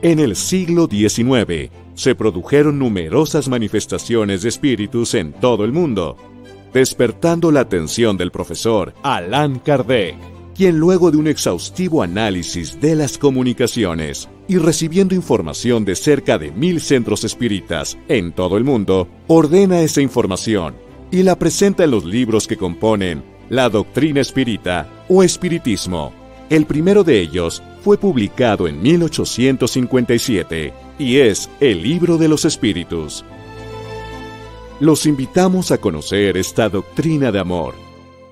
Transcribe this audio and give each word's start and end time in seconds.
En 0.00 0.20
el 0.20 0.36
siglo 0.36 0.86
XIX 0.88 1.72
se 1.94 2.14
produjeron 2.14 2.78
numerosas 2.78 3.48
manifestaciones 3.48 4.42
de 4.42 4.48
espíritus 4.48 5.14
en 5.14 5.32
todo 5.32 5.64
el 5.64 5.72
mundo, 5.72 6.16
despertando 6.72 7.50
la 7.50 7.60
atención 7.60 8.16
del 8.16 8.30
profesor 8.30 8.94
Allan 9.02 9.58
Kardec, 9.58 10.14
quien 10.54 10.78
luego 10.78 11.10
de 11.10 11.16
un 11.16 11.26
exhaustivo 11.26 12.00
análisis 12.00 12.80
de 12.80 12.94
las 12.94 13.18
comunicaciones 13.18 14.28
y 14.46 14.58
recibiendo 14.58 15.16
información 15.16 15.84
de 15.84 15.96
cerca 15.96 16.38
de 16.38 16.52
mil 16.52 16.80
centros 16.80 17.24
espíritas 17.24 17.98
en 18.06 18.30
todo 18.30 18.56
el 18.56 18.62
mundo, 18.62 19.08
ordena 19.26 19.80
esa 19.80 20.00
información 20.00 20.76
y 21.10 21.24
la 21.24 21.36
presenta 21.36 21.82
en 21.82 21.90
los 21.90 22.04
libros 22.04 22.46
que 22.46 22.56
componen 22.56 23.24
la 23.50 23.68
doctrina 23.68 24.20
espírita 24.20 24.88
o 25.08 25.24
espiritismo. 25.24 26.12
El 26.50 26.66
primero 26.66 27.02
de 27.02 27.20
ellos 27.20 27.62
fue 27.88 27.96
publicado 27.96 28.68
en 28.68 28.82
1857 28.82 30.74
y 30.98 31.16
es 31.20 31.48
el 31.58 31.82
libro 31.82 32.18
de 32.18 32.28
los 32.28 32.44
espíritus. 32.44 33.24
Los 34.78 35.06
invitamos 35.06 35.70
a 35.70 35.78
conocer 35.78 36.36
esta 36.36 36.68
doctrina 36.68 37.32
de 37.32 37.38
amor, 37.38 37.72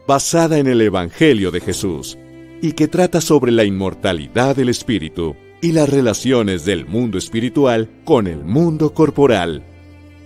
basada 0.06 0.58
en 0.58 0.66
el 0.66 0.82
Evangelio 0.82 1.50
de 1.50 1.60
Jesús, 1.60 2.18
y 2.60 2.72
que 2.72 2.86
trata 2.86 3.22
sobre 3.22 3.50
la 3.50 3.64
inmortalidad 3.64 4.56
del 4.56 4.68
espíritu 4.68 5.36
y 5.62 5.72
las 5.72 5.88
relaciones 5.88 6.66
del 6.66 6.84
mundo 6.84 7.16
espiritual 7.16 7.88
con 8.04 8.26
el 8.26 8.44
mundo 8.44 8.92
corporal. 8.92 9.64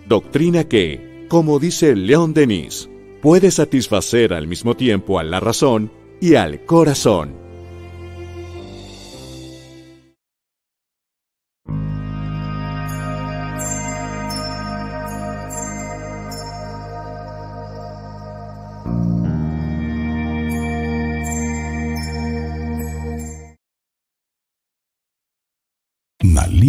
Doctrina 0.08 0.64
que, 0.64 1.26
como 1.28 1.60
dice 1.60 1.94
León 1.94 2.34
Denis, 2.34 2.90
puede 3.22 3.52
satisfacer 3.52 4.32
al 4.32 4.48
mismo 4.48 4.74
tiempo 4.74 5.20
a 5.20 5.22
la 5.22 5.38
razón 5.38 5.92
y 6.20 6.34
al 6.34 6.64
corazón. 6.64 7.39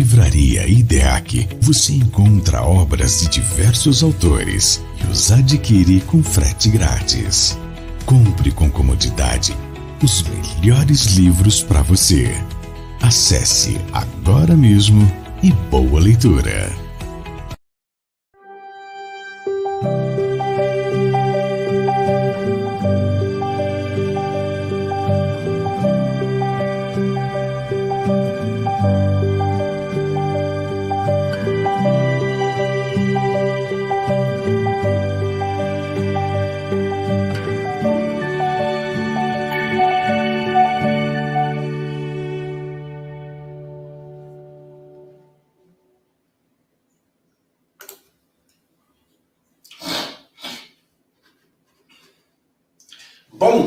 Livraria 0.01 0.67
IDEAC 0.67 1.47
você 1.61 1.93
encontra 1.93 2.63
obras 2.63 3.19
de 3.21 3.29
diversos 3.29 4.01
autores 4.01 4.83
e 4.99 5.11
os 5.11 5.31
adquire 5.31 6.01
com 6.01 6.23
frete 6.23 6.71
grátis. 6.71 7.55
Compre 8.03 8.51
com 8.51 8.67
comodidade 8.71 9.55
os 10.01 10.23
melhores 10.23 11.05
livros 11.15 11.61
para 11.61 11.83
você. 11.83 12.33
Acesse 12.99 13.79
agora 13.93 14.55
mesmo 14.55 15.07
e 15.43 15.51
boa 15.69 15.99
leitura. 15.99 16.80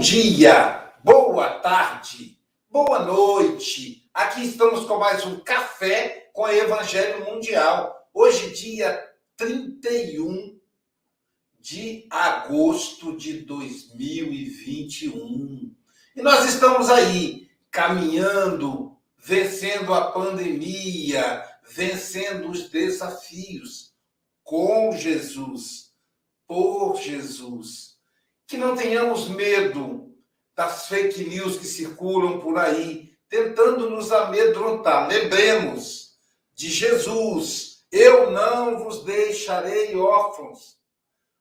Dia, 0.04 0.92
boa 1.02 1.60
tarde, 1.60 2.38
boa 2.68 3.06
noite. 3.06 4.06
Aqui 4.12 4.44
estamos 4.44 4.84
com 4.84 4.98
mais 4.98 5.24
um 5.24 5.40
café 5.40 6.28
com 6.34 6.46
Evangelho 6.46 7.24
Mundial. 7.24 8.06
Hoje, 8.12 8.50
dia 8.50 9.02
31 9.34 10.60
de 11.58 12.06
agosto 12.10 13.16
de 13.16 13.46
2021. 13.46 15.74
E 16.14 16.20
nós 16.20 16.52
estamos 16.52 16.90
aí 16.90 17.48
caminhando, 17.70 18.98
vencendo 19.16 19.94
a 19.94 20.10
pandemia, 20.10 21.42
vencendo 21.66 22.50
os 22.50 22.68
desafios 22.68 23.94
com 24.42 24.92
Jesus, 24.92 25.94
por 26.46 27.00
Jesus 27.00 27.93
que 28.46 28.56
não 28.56 28.76
tenhamos 28.76 29.28
medo 29.28 30.14
das 30.54 30.86
fake 30.86 31.24
news 31.24 31.58
que 31.58 31.66
circulam 31.66 32.40
por 32.40 32.58
aí, 32.58 33.12
tentando 33.28 33.90
nos 33.90 34.12
amedrontar. 34.12 35.08
Lembremos 35.08 36.16
de 36.52 36.68
Jesus: 36.70 37.86
Eu 37.90 38.30
não 38.30 38.78
vos 38.78 39.04
deixarei 39.04 39.96
órfãos. 39.96 40.78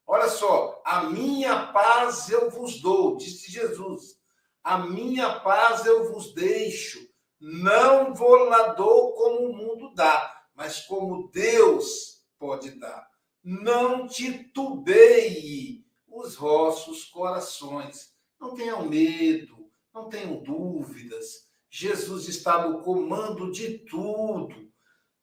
Olha 0.06 0.28
só, 0.28 0.81
a 0.86 1.03
minha 1.03 1.68
paz 1.68 2.30
eu 2.30 2.50
vos 2.50 2.81
dou, 2.81 3.16
disse 3.16 3.52
Jesus. 3.52 4.18
A 4.64 4.78
minha 4.78 5.40
paz 5.40 5.85
eu 5.85 6.12
vos 6.12 6.34
deixo. 6.34 7.00
Não 7.40 8.14
vou 8.14 8.46
lá 8.46 8.74
dou 8.74 9.14
como 9.14 9.50
o 9.50 9.53
mundo 9.53 9.94
dá, 9.94 10.46
mas 10.56 10.80
como 10.81 11.30
Deus 11.30 12.22
pode 12.40 12.72
dar. 12.80 13.06
Não 13.44 14.08
titubeie 14.08 15.82
os 16.13 16.35
vossos 16.35 17.06
corações. 17.06 18.12
Não 18.40 18.53
tenham 18.53 18.85
medo, 18.85 19.69
não 19.94 20.09
tenham 20.09 20.41
dúvidas. 20.44 21.47
Jesus 21.69 22.28
está 22.28 22.68
no 22.68 22.81
comando 22.81 23.51
de 23.51 23.79
tudo. 23.79 24.72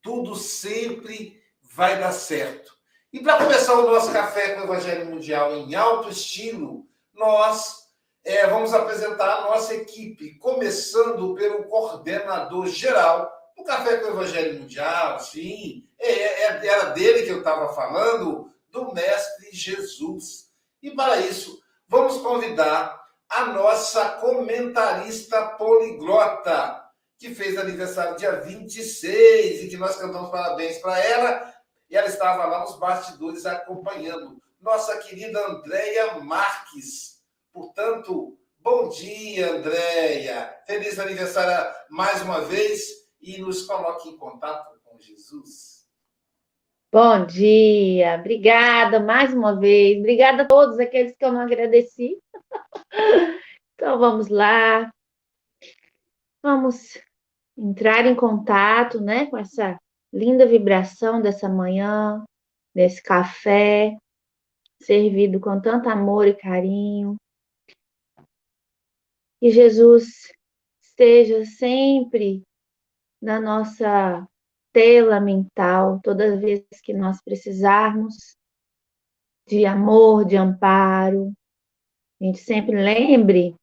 Tudo 0.02 0.34
sempre 0.34 1.40
vai 1.62 1.98
dar 1.98 2.12
certo. 2.12 2.72
E 3.12 3.20
para 3.20 3.38
começar 3.38 3.78
o 3.78 3.90
nosso 3.90 4.12
café 4.12 4.54
com 4.54 4.60
o 4.60 4.64
Evangelho 4.64 5.06
Mundial 5.06 5.56
em 5.56 5.74
alto 5.74 6.08
estilo, 6.08 6.88
nós 7.12 7.80
é, 8.24 8.46
vamos 8.46 8.72
apresentar 8.74 9.38
a 9.38 9.42
nossa 9.42 9.74
equipe, 9.74 10.38
começando 10.38 11.34
pelo 11.34 11.64
coordenador 11.64 12.66
geral 12.66 13.30
do 13.56 13.64
Café 13.64 13.98
com 13.98 14.06
o 14.06 14.10
Evangelho 14.10 14.60
Mundial, 14.60 15.18
sim, 15.20 15.88
é, 15.98 16.10
é, 16.12 16.66
era 16.66 16.90
dele 16.90 17.22
que 17.22 17.30
eu 17.30 17.38
estava 17.38 17.74
falando, 17.74 18.50
do 18.70 18.92
Mestre 18.94 19.50
Jesus. 19.52 20.49
E 20.82 20.90
para 20.92 21.18
isso, 21.18 21.60
vamos 21.86 22.18
convidar 22.18 23.00
a 23.28 23.46
nossa 23.46 24.08
comentarista 24.12 25.50
poliglota, 25.50 26.84
que 27.18 27.34
fez 27.34 27.56
aniversário 27.58 28.16
dia 28.16 28.40
26 28.40 29.64
e 29.64 29.68
que 29.68 29.76
nós 29.76 29.96
cantamos 29.96 30.30
parabéns 30.30 30.78
para 30.78 30.98
ela. 30.98 31.54
E 31.88 31.96
ela 31.96 32.08
estava 32.08 32.46
lá 32.46 32.60
nos 32.60 32.78
bastidores 32.78 33.44
acompanhando. 33.44 34.40
Nossa 34.60 34.96
querida 34.98 35.46
Andréia 35.46 36.14
Marques. 36.20 37.20
Portanto, 37.52 38.38
bom 38.58 38.88
dia, 38.88 39.52
Andréia. 39.52 40.54
Feliz 40.66 40.98
aniversário 40.98 41.74
mais 41.90 42.22
uma 42.22 42.40
vez 42.42 42.80
e 43.20 43.38
nos 43.38 43.62
coloque 43.62 44.08
em 44.08 44.16
contato 44.16 44.80
com 44.84 44.98
Jesus. 44.98 45.79
Bom 46.92 47.24
dia, 47.24 48.16
obrigada 48.18 48.98
mais 48.98 49.32
uma 49.32 49.56
vez, 49.56 49.96
obrigada 49.98 50.42
a 50.42 50.46
todos 50.46 50.76
aqueles 50.80 51.14
que 51.16 51.24
eu 51.24 51.32
não 51.32 51.40
agradeci. 51.40 52.18
Então 53.76 53.98
vamos 53.98 54.28
lá, 54.28 54.92
vamos 56.42 56.98
entrar 57.56 58.04
em 58.04 58.14
contato, 58.14 59.00
né, 59.00 59.24
com 59.24 59.38
essa 59.38 59.78
linda 60.12 60.44
vibração 60.44 61.22
dessa 61.22 61.48
manhã, 61.48 62.22
desse 62.74 63.02
café 63.02 63.96
servido 64.82 65.40
com 65.40 65.58
tanto 65.62 65.88
amor 65.88 66.26
e 66.26 66.34
carinho. 66.34 67.16
Que 69.40 69.50
Jesus 69.50 70.30
esteja 70.82 71.46
sempre 71.46 72.42
na 73.22 73.40
nossa 73.40 74.28
tela 74.72 75.20
mental 75.20 76.00
toda 76.02 76.36
vez 76.36 76.64
que 76.82 76.92
nós 76.92 77.20
precisarmos 77.22 78.36
de 79.46 79.66
amor, 79.66 80.24
de 80.24 80.36
amparo. 80.36 81.32
A 82.20 82.24
gente 82.24 82.38
sempre 82.38 82.76
lembre 82.76 83.54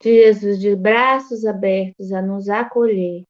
de 0.00 0.24
Jesus 0.24 0.58
de 0.58 0.74
braços 0.74 1.44
abertos 1.44 2.12
a 2.12 2.20
nos 2.20 2.48
acolher. 2.48 3.24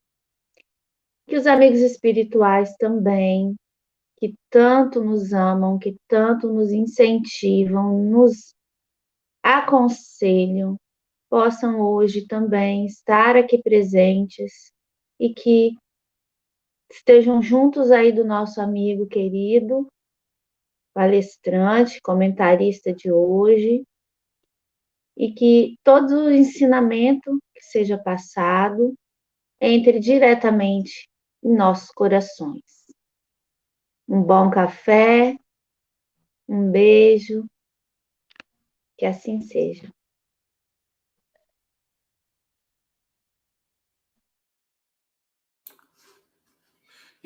Que 1.29 1.37
os 1.37 1.47
amigos 1.47 1.81
espirituais 1.81 2.75
também, 2.77 3.55
que 4.17 4.35
tanto 4.51 5.03
nos 5.03 5.33
amam, 5.33 5.79
que 5.79 5.97
tanto 6.09 6.53
nos 6.53 6.71
incentivam, 6.71 7.99
nos 7.99 8.55
aconselham, 9.43 10.77
possam 11.29 11.81
hoje 11.81 12.27
também 12.27 12.87
estar 12.87 13.37
aqui 13.37 13.61
presentes 13.61 14.73
e 15.21 15.35
que 15.35 15.77
estejam 16.91 17.43
juntos 17.43 17.91
aí 17.91 18.13
do 18.13 18.25
nosso 18.25 18.61
amigo 18.61 19.07
querido, 19.07 19.87
palestrante, 20.95 22.01
comentarista 22.01 22.93
de 22.93 23.13
hoje, 23.13 23.85
e 25.17 25.33
que 25.33 25.79
todo 25.83 26.25
o 26.25 26.31
ensinamento 26.31 27.39
que 27.55 27.63
seja 27.63 27.97
passado 27.97 28.95
entre 29.61 29.99
diretamente 29.99 31.09
em 31.43 31.55
nossos 31.55 31.91
corações. 31.91 32.87
Um 34.09 34.23
bom 34.23 34.51
café, 34.51 35.37
um 36.49 36.71
beijo, 36.71 37.45
que 38.97 39.07
assim 39.07 39.41
seja. 39.41 39.96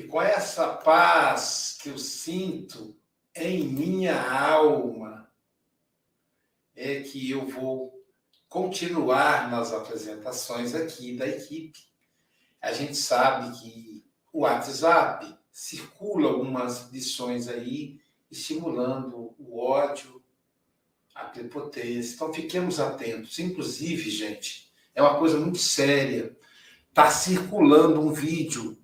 E 0.01 0.05
com 0.05 0.23
essa 0.23 0.67
paz 0.67 1.77
que 1.79 1.91
eu 1.91 1.99
sinto 1.99 2.97
em 3.37 3.69
minha 3.69 4.19
alma, 4.51 5.31
é 6.75 7.03
que 7.03 7.31
eu 7.31 7.47
vou 7.47 8.03
continuar 8.49 9.51
nas 9.51 9.75
apresentações 9.75 10.75
aqui 10.75 11.19
da 11.19 11.29
equipe. 11.29 11.79
A 12.63 12.73
gente 12.73 12.97
sabe 12.97 13.61
que 13.61 14.03
o 14.33 14.41
WhatsApp 14.41 15.37
circula 15.53 16.31
algumas 16.31 16.91
lições 16.91 17.47
aí, 17.47 18.01
estimulando 18.31 19.35
o 19.39 19.59
ódio, 19.59 20.25
a 21.15 21.25
prepotência. 21.25 22.15
Então, 22.15 22.33
fiquemos 22.33 22.81
atentos. 22.81 23.39
Inclusive, 23.39 24.09
gente, 24.09 24.73
é 24.95 25.03
uma 25.03 25.19
coisa 25.19 25.39
muito 25.39 25.59
séria. 25.59 26.35
Está 26.89 27.11
circulando 27.11 28.01
um 28.01 28.15
vídeo 28.15 28.81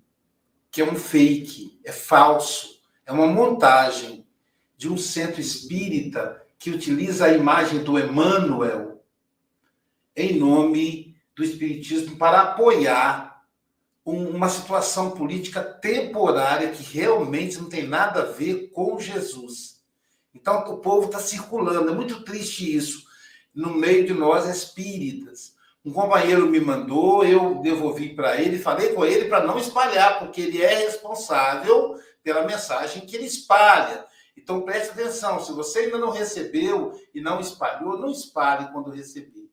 que 0.77 0.81
é 0.83 0.85
um 0.85 0.95
fake, 0.95 1.81
é 1.83 1.91
falso, 1.91 2.83
é 3.03 3.11
uma 3.11 3.25
montagem 3.25 4.27
de 4.77 4.87
um 4.87 4.95
centro 4.95 5.41
espírita 5.41 6.39
que 6.59 6.69
utiliza 6.69 7.25
a 7.25 7.33
imagem 7.33 7.83
do 7.83 7.97
Emmanuel 7.97 9.03
em 10.15 10.37
nome 10.37 11.17
do 11.35 11.43
espiritismo 11.43 12.15
para 12.15 12.41
apoiar 12.41 13.43
uma 14.05 14.49
situação 14.49 15.09
política 15.09 15.63
temporária 15.63 16.69
que 16.69 16.83
realmente 16.83 17.57
não 17.57 17.69
tem 17.69 17.87
nada 17.87 18.21
a 18.21 18.31
ver 18.31 18.69
com 18.69 18.99
Jesus. 18.99 19.81
Então 20.31 20.59
o 20.59 20.77
povo 20.77 21.07
está 21.07 21.19
circulando, 21.19 21.89
é 21.89 21.95
muito 21.95 22.23
triste 22.23 22.75
isso 22.75 23.07
no 23.51 23.73
meio 23.73 24.05
de 24.05 24.13
nós 24.13 24.47
espíritas. 24.47 25.55
Um 25.87 25.93
companheiro 25.93 26.47
me 26.47 26.59
mandou, 26.59 27.23
eu 27.23 27.61
devolvi 27.61 28.13
para 28.13 28.41
ele, 28.41 28.59
falei 28.59 28.93
com 28.93 29.05
ele 29.05 29.29
para 29.29 29.45
não 29.45 29.57
espalhar, 29.57 30.19
porque 30.19 30.41
ele 30.41 30.61
é 30.61 30.79
responsável 30.79 31.97
pela 32.21 32.45
mensagem 32.45 33.05
que 33.05 33.15
ele 33.15 33.23
espalha. 33.23 34.05
Então 34.35 34.63
preste 34.63 34.89
atenção, 34.89 35.39
se 35.39 35.53
você 35.53 35.79
ainda 35.79 35.97
não 35.97 36.09
recebeu 36.09 36.91
e 37.15 37.21
não 37.21 37.39
espalhou, 37.39 37.97
não 37.97 38.11
espalhe 38.11 38.69
quando 38.73 38.91
receber. 38.91 39.49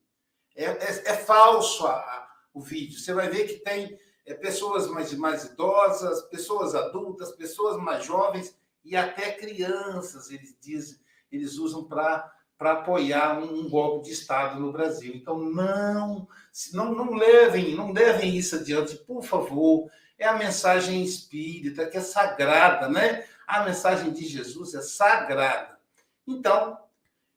É, 0.53 0.65
é, 0.65 1.03
é 1.05 1.13
falso 1.13 1.87
a, 1.87 1.93
a, 1.93 2.27
o 2.53 2.59
vídeo. 2.59 2.99
Você 2.99 3.13
vai 3.13 3.29
ver 3.29 3.47
que 3.47 3.59
tem 3.59 3.97
é, 4.25 4.33
pessoas 4.33 4.89
mais, 4.89 5.13
mais 5.13 5.45
idosas, 5.45 6.21
pessoas 6.23 6.75
adultas, 6.75 7.31
pessoas 7.31 7.81
mais 7.81 8.03
jovens 8.03 8.53
e 8.83 8.97
até 8.97 9.31
crianças, 9.31 10.29
eles 10.29 10.53
dizem, 10.59 10.99
eles 11.31 11.57
usam 11.57 11.85
para 11.85 12.29
para 12.57 12.73
apoiar 12.73 13.39
um, 13.39 13.69
golpe 13.69 14.05
de 14.05 14.13
Estado 14.13 14.59
no 14.59 14.71
Brasil. 14.71 15.13
Então, 15.15 15.37
não, 15.37 16.27
não, 16.73 16.93
não 16.93 17.13
levem, 17.13 17.75
não 17.75 17.91
levem 17.91 18.35
isso 18.35 18.55
adiante, 18.55 18.95
por 18.95 19.23
favor. 19.23 19.89
É 20.17 20.25
a 20.25 20.37
mensagem 20.37 21.03
espírita, 21.03 21.85
que 21.87 21.97
é 21.97 22.01
sagrada, 22.01 22.87
né? 22.87 23.25
A 23.45 23.63
mensagem 23.63 24.11
de 24.11 24.25
Jesus 24.25 24.73
é 24.73 24.81
sagrada. 24.81 25.77
Então, 26.25 26.77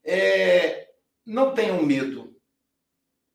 é, 0.04 0.90
não 1.26 1.52
tenham 1.52 1.82
medo. 1.82 2.36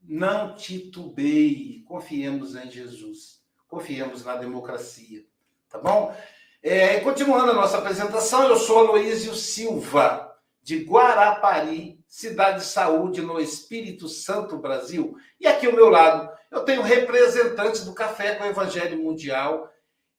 Não 0.01 0.55
titubeie. 0.55 1.83
Confiemos 1.83 2.55
em 2.55 2.71
Jesus. 2.71 3.41
Confiemos 3.67 4.23
na 4.23 4.35
democracia. 4.35 5.25
Tá 5.69 5.77
bom? 5.77 6.15
É, 6.61 7.01
continuando 7.01 7.51
a 7.51 7.55
nossa 7.55 7.77
apresentação, 7.77 8.47
eu 8.47 8.55
sou 8.55 8.79
Aloísio 8.79 9.35
Silva 9.35 10.32
de 10.63 10.85
Guarapari, 10.85 11.99
cidade 12.07 12.59
de 12.59 12.65
saúde 12.65 13.21
no 13.21 13.39
Espírito 13.39 14.07
Santo, 14.07 14.57
Brasil. 14.57 15.15
E 15.37 15.45
aqui 15.45 15.67
ao 15.67 15.73
meu 15.73 15.89
lado, 15.89 16.31
eu 16.49 16.63
tenho 16.63 16.81
representante 16.81 17.81
do 17.83 17.93
Café 17.93 18.35
com 18.35 18.45
o 18.45 18.47
Evangelho 18.47 19.03
Mundial, 19.03 19.69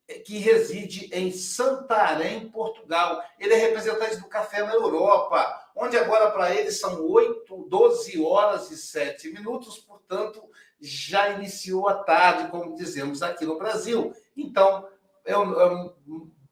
eh, 0.07 0.19
que 0.19 0.37
reside 0.37 1.09
em 1.15 1.33
Santarém, 1.33 2.51
Portugal. 2.51 3.25
Ele 3.39 3.55
é 3.55 3.57
representante 3.57 4.17
do 4.17 4.29
Café 4.29 4.63
na 4.63 4.75
Europa, 4.75 5.71
onde 5.75 5.97
agora 5.97 6.31
para 6.31 6.55
ele 6.55 6.71
são 6.71 7.03
8, 7.03 7.67
12 7.69 8.23
horas 8.23 8.71
e 8.71 8.77
7 8.77 9.33
minutos, 9.33 9.79
portanto, 9.79 10.43
já 10.79 11.31
iniciou 11.31 11.89
a 11.89 11.95
tarde, 11.95 12.51
como 12.51 12.77
dizemos 12.77 13.23
aqui 13.23 13.47
no 13.47 13.57
Brasil. 13.57 14.13
Então, 14.37 14.87
é 15.25 15.33
é 15.33 15.37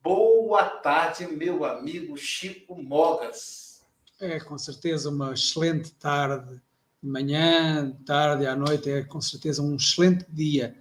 boa 0.03 0.65
tarde, 0.65 1.27
meu 1.27 1.65
amigo 1.67 2.17
Chico 2.17 2.75
Mogas. 2.75 3.62
É 4.23 4.39
com 4.39 4.57
certeza 4.57 5.11
uma 5.11 5.33
excelente 5.33 5.91
tarde, 5.95 6.55
de 7.03 7.09
manhã, 7.09 7.91
tarde, 8.07 8.47
à 8.47 8.55
noite, 8.55 8.89
é 8.89 9.03
com 9.03 9.21
certeza 9.21 9.61
um 9.61 9.75
excelente 9.75 10.25
dia. 10.31 10.77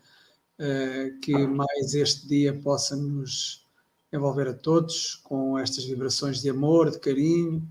Uh, 0.59 1.19
que 1.21 1.35
mais 1.47 1.95
este 1.95 2.27
dia 2.27 2.53
possa 2.53 2.95
nos 2.95 3.65
envolver 4.13 4.47
a 4.47 4.53
todos 4.53 5.15
com 5.23 5.57
estas 5.57 5.83
vibrações 5.85 6.39
de 6.39 6.51
amor, 6.51 6.91
de 6.91 6.99
carinho 6.99 7.67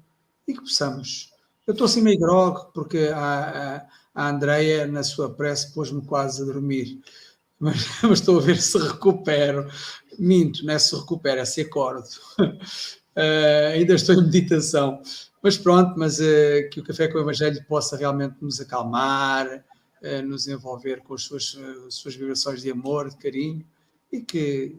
e 0.49 0.55
que 0.55 0.61
possamos. 0.61 1.33
Eu 1.65 1.71
estou 1.71 1.85
assim 1.85 2.03
meio 2.03 2.19
grog 2.19 2.73
porque 2.75 3.09
a, 3.15 3.77
a, 3.77 3.87
a 4.13 4.29
Andrea, 4.29 4.89
na 4.89 5.05
sua 5.05 5.33
prece, 5.33 5.73
pôs-me 5.73 6.05
quase 6.05 6.43
a 6.43 6.47
dormir. 6.47 7.01
Mas, 7.61 7.77
mas, 8.03 8.21
estou 8.21 8.39
a 8.39 8.43
ver 8.43 8.59
se 8.59 8.79
recupero. 8.79 9.71
Minto, 10.19 10.65
não 10.65 10.73
é 10.73 10.79
se 10.79 10.97
recupera, 10.97 11.43
é 11.43 11.45
se 11.45 11.61
acordo. 11.61 12.09
Uh, 12.39 13.75
ainda 13.77 13.93
estou 13.93 14.15
em 14.15 14.23
meditação. 14.23 15.03
Mas 15.43 15.57
pronto, 15.57 15.99
mas 15.99 16.19
uh, 16.21 16.69
que 16.71 16.81
o 16.81 16.85
Café 16.85 17.09
com 17.09 17.19
o 17.19 17.23
Evangelho 17.23 17.65
possa 17.67 17.97
realmente 17.97 18.37
nos 18.41 18.61
acalmar, 18.61 19.65
uh, 20.03 20.23
nos 20.23 20.47
envolver 20.47 21.01
com 21.03 21.15
as 21.15 21.23
suas, 21.23 21.55
uh, 21.55 21.91
suas 21.91 22.15
vibrações 22.15 22.61
de 22.61 22.71
amor, 22.71 23.09
de 23.09 23.17
carinho 23.17 23.65
e 24.13 24.21
que 24.21 24.77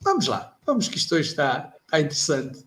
vamos 0.00 0.26
lá, 0.26 0.54
vamos 0.66 0.88
que 0.88 0.98
isto 0.98 1.14
hoje 1.14 1.30
está, 1.30 1.72
está 1.84 2.00
interessante. 2.00 2.66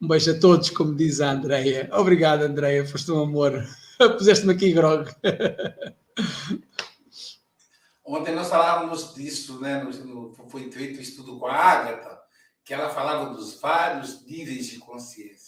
Um 0.00 0.06
beijo 0.06 0.30
a 0.30 0.38
todos, 0.38 0.70
como 0.70 0.94
diz 0.94 1.20
a 1.20 1.32
Andreia. 1.32 1.90
Obrigado, 1.92 2.42
Andreia, 2.42 2.86
foste 2.86 3.10
um 3.10 3.20
amor. 3.20 3.66
Puseste-me 4.16 4.52
aqui 4.52 4.72
grog. 4.72 5.10
Ontem 8.04 8.34
nós 8.34 8.48
falávamos 8.48 9.12
disso, 9.14 9.60
né? 9.60 9.82
No, 9.82 9.90
no, 9.90 10.34
foi 10.48 10.70
feito 10.70 10.98
um 10.98 11.02
estudo 11.02 11.38
com 11.38 11.46
a 11.46 11.54
Ágata, 11.54 12.18
que 12.64 12.72
ela 12.72 12.88
falava 12.88 13.34
dos 13.34 13.60
vários 13.60 14.24
níveis 14.24 14.68
de 14.68 14.78
consciência. 14.78 15.47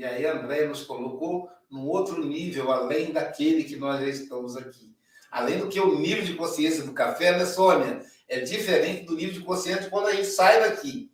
E 0.00 0.04
aí 0.06 0.24
André 0.24 0.64
nos 0.64 0.82
colocou 0.82 1.50
num 1.70 1.86
outro 1.86 2.24
nível, 2.24 2.72
além 2.72 3.12
daquele 3.12 3.64
que 3.64 3.76
nós 3.76 4.00
já 4.00 4.06
estamos 4.06 4.56
aqui. 4.56 4.96
Além 5.30 5.58
do 5.58 5.68
que 5.68 5.78
o 5.78 5.98
nível 5.98 6.24
de 6.24 6.32
consciência 6.36 6.84
do 6.84 6.94
café, 6.94 7.36
né, 7.36 7.44
Sônia? 7.44 8.00
É 8.26 8.40
diferente 8.40 9.04
do 9.04 9.14
nível 9.14 9.34
de 9.34 9.40
consciência 9.40 9.90
quando 9.90 10.06
a 10.06 10.14
gente 10.14 10.28
sai 10.28 10.58
daqui. 10.58 11.12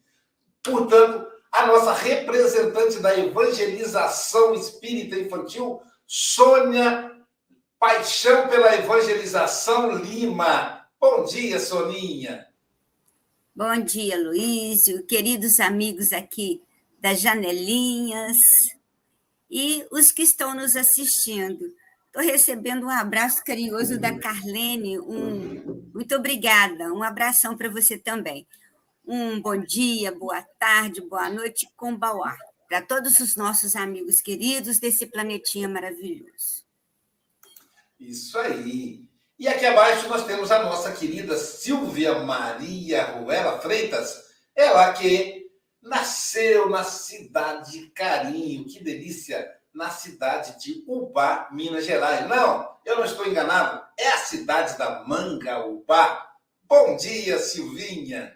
Portanto, 0.62 1.26
a 1.50 1.66
nossa 1.66 1.94
representante 1.94 3.00
da 3.00 3.18
evangelização 3.18 4.54
espírita 4.54 5.16
infantil, 5.16 5.82
Sônia 6.06 7.10
Paixão 7.80 8.46
pela 8.46 8.72
Evangelização 8.76 9.96
Lima. 9.96 10.86
Bom 11.00 11.24
dia, 11.24 11.58
Soninha. 11.58 12.46
Bom 13.52 13.80
dia, 13.80 14.16
Luísio, 14.16 15.04
queridos 15.04 15.58
amigos 15.58 16.12
aqui 16.12 16.62
das 17.00 17.20
janelinhas, 17.20 18.36
e 19.50 19.86
os 19.90 20.12
que 20.12 20.22
estão 20.22 20.54
nos 20.54 20.76
assistindo. 20.76 21.64
Estou 22.06 22.22
recebendo 22.22 22.86
um 22.86 22.90
abraço 22.90 23.44
carinhoso 23.44 23.98
da 23.98 24.18
Carlene. 24.18 24.98
Um, 24.98 25.90
muito 25.94 26.14
obrigada. 26.14 26.92
Um 26.92 27.02
abração 27.02 27.56
para 27.56 27.68
você 27.68 27.98
também. 27.98 28.46
Um 29.06 29.40
bom 29.40 29.56
dia, 29.56 30.10
boa 30.12 30.42
tarde, 30.58 31.00
boa 31.00 31.28
noite, 31.28 31.68
com 31.76 31.96
Bauá, 31.96 32.36
para 32.68 32.82
todos 32.82 33.20
os 33.20 33.36
nossos 33.36 33.76
amigos 33.76 34.20
queridos 34.20 34.80
desse 34.80 35.06
planetinha 35.06 35.68
maravilhoso. 35.68 36.64
Isso 38.00 38.38
aí. 38.38 39.04
E 39.38 39.46
aqui 39.46 39.66
abaixo 39.66 40.08
nós 40.08 40.26
temos 40.26 40.50
a 40.50 40.62
nossa 40.62 40.92
querida 40.92 41.36
Silvia 41.36 42.20
Maria 42.20 43.04
Ruela 43.04 43.60
Freitas, 43.60 44.24
ela 44.54 44.92
que 44.94 45.45
nasceu 45.86 46.68
na 46.68 46.82
cidade 46.82 47.72
de 47.72 47.86
Carinho, 47.90 48.64
que 48.64 48.82
delícia, 48.82 49.48
na 49.72 49.88
cidade 49.88 50.58
de 50.60 50.82
Ubá, 50.86 51.48
Minas 51.52 51.84
Gerais. 51.84 52.28
Não, 52.28 52.68
eu 52.84 52.96
não 52.96 53.04
estou 53.04 53.26
enganado, 53.26 53.82
é 53.98 54.08
a 54.08 54.18
cidade 54.18 54.76
da 54.76 55.04
Manga 55.06 55.64
Ubá. 55.64 56.26
Bom 56.68 56.96
dia, 56.96 57.38
Silvinha. 57.38 58.34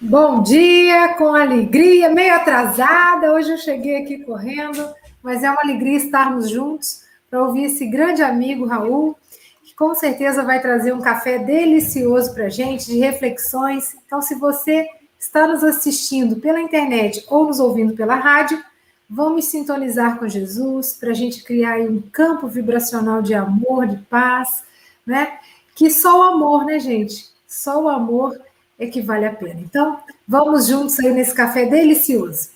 Bom 0.00 0.42
dia, 0.42 1.14
com 1.14 1.34
alegria, 1.34 2.08
meio 2.08 2.34
atrasada. 2.34 3.32
Hoje 3.32 3.50
eu 3.50 3.58
cheguei 3.58 4.02
aqui 4.02 4.18
correndo, 4.24 4.94
mas 5.22 5.42
é 5.42 5.50
uma 5.50 5.62
alegria 5.62 5.96
estarmos 5.96 6.48
juntos 6.48 7.04
para 7.28 7.42
ouvir 7.42 7.64
esse 7.64 7.86
grande 7.86 8.22
amigo 8.22 8.64
Raul, 8.64 9.16
que 9.64 9.74
com 9.74 9.94
certeza 9.94 10.42
vai 10.42 10.62
trazer 10.62 10.92
um 10.92 11.00
café 11.00 11.38
delicioso 11.38 12.32
para 12.32 12.46
a 12.46 12.50
gente, 12.50 12.86
de 12.86 12.98
reflexões. 12.98 13.94
Então, 14.06 14.22
se 14.22 14.34
você 14.34 14.88
está 15.18 15.46
nos 15.46 15.64
assistindo 15.64 16.36
pela 16.36 16.60
internet 16.60 17.24
ou 17.28 17.46
nos 17.46 17.58
ouvindo 17.58 17.94
pela 17.94 18.14
rádio, 18.14 18.62
vamos 19.08 19.46
sintonizar 19.46 20.18
com 20.18 20.28
Jesus 20.28 20.92
para 20.92 21.10
a 21.10 21.14
gente 21.14 21.42
criar 21.42 21.80
um 21.80 22.00
campo 22.00 22.48
vibracional 22.48 23.22
de 23.22 23.34
amor, 23.34 23.86
de 23.86 23.98
paz, 24.04 24.64
né? 25.04 25.38
Que 25.74 25.90
só 25.90 26.20
o 26.20 26.22
amor, 26.22 26.64
né, 26.64 26.78
gente? 26.78 27.28
Só 27.46 27.82
o 27.82 27.88
amor 27.88 28.40
é 28.78 28.86
que 28.86 29.00
vale 29.00 29.26
a 29.26 29.34
pena. 29.34 29.60
Então, 29.60 30.00
vamos 30.26 30.66
juntos 30.66 30.98
aí 31.00 31.12
nesse 31.12 31.34
café 31.34 31.66
delicioso. 31.66 32.50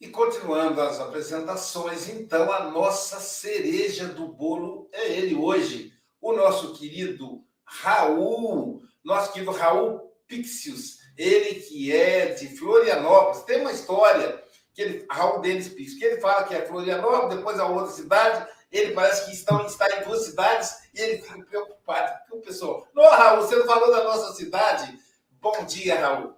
E 0.00 0.08
continuando 0.08 0.80
as 0.80 1.00
apresentações, 1.00 2.08
então 2.08 2.52
a 2.52 2.70
nossa 2.70 3.18
cereja 3.18 4.06
do 4.06 4.28
bolo 4.28 4.88
é 4.92 5.12
ele 5.12 5.34
hoje, 5.34 5.92
o 6.20 6.32
nosso 6.32 6.74
querido 6.74 7.42
Raul, 7.64 8.82
nosso 9.04 9.32
querido 9.32 9.52
Raul 9.52 10.05
Pixius, 10.28 10.98
ele 11.16 11.60
que 11.60 11.92
é 11.92 12.34
de 12.34 12.48
Florianópolis, 12.56 13.42
tem 13.42 13.60
uma 13.60 13.72
história 13.72 14.42
que 14.74 14.82
ele, 14.82 15.06
Raul 15.10 15.40
Denis 15.40 15.68
Pixius, 15.68 15.98
que 15.98 16.04
ele 16.04 16.20
fala 16.20 16.44
que 16.44 16.54
é 16.54 16.66
Florianópolis, 16.66 17.36
depois 17.36 17.58
a 17.58 17.66
outra 17.66 17.92
cidade, 17.92 18.46
ele 18.70 18.92
parece 18.92 19.26
que 19.26 19.32
estão, 19.32 19.64
está 19.66 19.86
em 19.96 20.04
duas 20.04 20.26
cidades 20.26 20.70
e 20.94 21.00
ele 21.00 21.22
fica 21.22 21.42
preocupado. 21.44 22.12
O 22.32 22.40
pessoal, 22.40 22.86
não, 22.94 23.08
Raul, 23.10 23.42
você 23.42 23.56
não 23.56 23.66
falou 23.66 23.90
da 23.90 24.04
nossa 24.04 24.34
cidade? 24.34 24.98
Bom 25.40 25.64
dia, 25.64 26.00
Raul. 26.00 26.34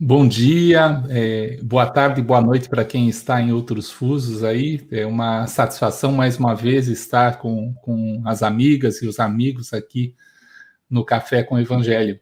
Bom 0.00 0.28
dia, 0.28 1.02
é, 1.10 1.58
boa 1.60 1.84
tarde, 1.84 2.22
boa 2.22 2.40
noite 2.40 2.68
para 2.68 2.84
quem 2.84 3.08
está 3.08 3.40
em 3.40 3.52
outros 3.52 3.90
fusos 3.90 4.44
aí. 4.44 4.86
É 4.92 5.04
uma 5.04 5.48
satisfação 5.48 6.12
mais 6.12 6.36
uma 6.36 6.54
vez 6.54 6.86
estar 6.86 7.38
com, 7.38 7.74
com 7.82 8.22
as 8.24 8.42
amigas 8.44 9.02
e 9.02 9.08
os 9.08 9.18
amigos 9.18 9.72
aqui 9.72 10.14
no 10.88 11.04
Café 11.04 11.42
com 11.42 11.54
o 11.54 11.60
Evangelho 11.60 12.18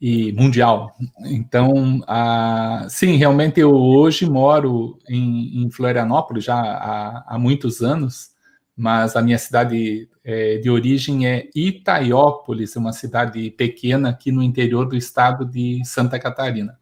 e 0.00 0.32
mundial. 0.32 0.96
Então, 1.26 2.00
a, 2.06 2.86
sim, 2.88 3.16
realmente 3.16 3.60
eu 3.60 3.74
hoje 3.74 4.28
moro 4.28 4.98
em, 5.08 5.62
em 5.62 5.70
Florianópolis 5.70 6.44
já 6.44 6.56
há, 6.56 7.24
há, 7.34 7.38
muitos 7.38 7.82
anos, 7.82 8.30
mas 8.74 9.14
a 9.14 9.20
minha 9.20 9.36
cidade 9.36 10.08
é, 10.24 10.56
de 10.56 10.70
origem 10.70 11.26
é 11.26 11.50
Itaiópolis, 11.54 12.76
uma 12.76 12.94
cidade 12.94 13.50
pequena 13.50 14.08
aqui 14.08 14.32
no 14.32 14.42
interior 14.42 14.88
do 14.88 14.96
estado 14.96 15.44
de 15.44 15.82
Santa 15.84 16.18
Catarina. 16.18 16.78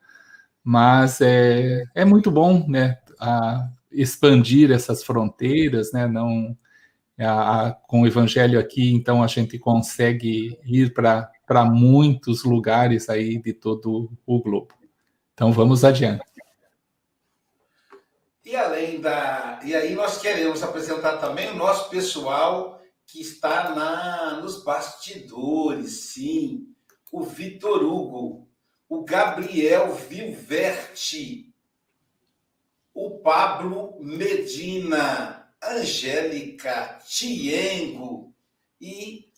Mas 0.62 1.20
é, 1.20 1.84
é 1.94 2.04
muito 2.04 2.30
bom, 2.30 2.66
né, 2.68 2.98
expandir 3.90 4.70
essas 4.70 5.02
fronteiras, 5.02 5.92
né, 5.92 6.06
não 6.06 6.56
a, 7.26 7.76
com 7.87 8.02
o 8.02 8.06
evangelho 8.06 8.58
aqui, 8.58 8.92
então 8.92 9.22
a 9.22 9.26
gente 9.26 9.58
consegue 9.58 10.58
ir 10.64 10.92
para 10.92 11.64
muitos 11.64 12.44
lugares 12.44 13.08
aí 13.08 13.38
de 13.38 13.52
todo 13.52 14.10
o 14.25 14.40
globo. 14.40 14.75
Então 15.34 15.52
vamos 15.52 15.84
adiante. 15.84 16.25
E 18.44 18.56
além 18.56 19.00
da. 19.00 19.60
E 19.62 19.75
aí 19.75 19.94
nós 19.94 20.20
queremos 20.22 20.62
apresentar 20.62 21.18
também 21.18 21.50
o 21.50 21.56
nosso 21.56 21.90
pessoal 21.90 22.80
que 23.06 23.20
está 23.20 23.75
na 23.75 24.40
nos 24.40 24.62
bastidores, 24.64 26.12
sim. 26.12 26.68
O 27.12 27.22
Vitor 27.25 27.82
Hugo, 27.82 28.48
o 28.88 29.04
Gabriel 29.04 29.94
Vilverti, 29.94 31.52
o 32.94 33.18
Pablo 33.18 33.96
Medina, 34.00 35.38
Angélica 35.62 36.98
Tiengo 37.06 38.34
e 38.80 39.32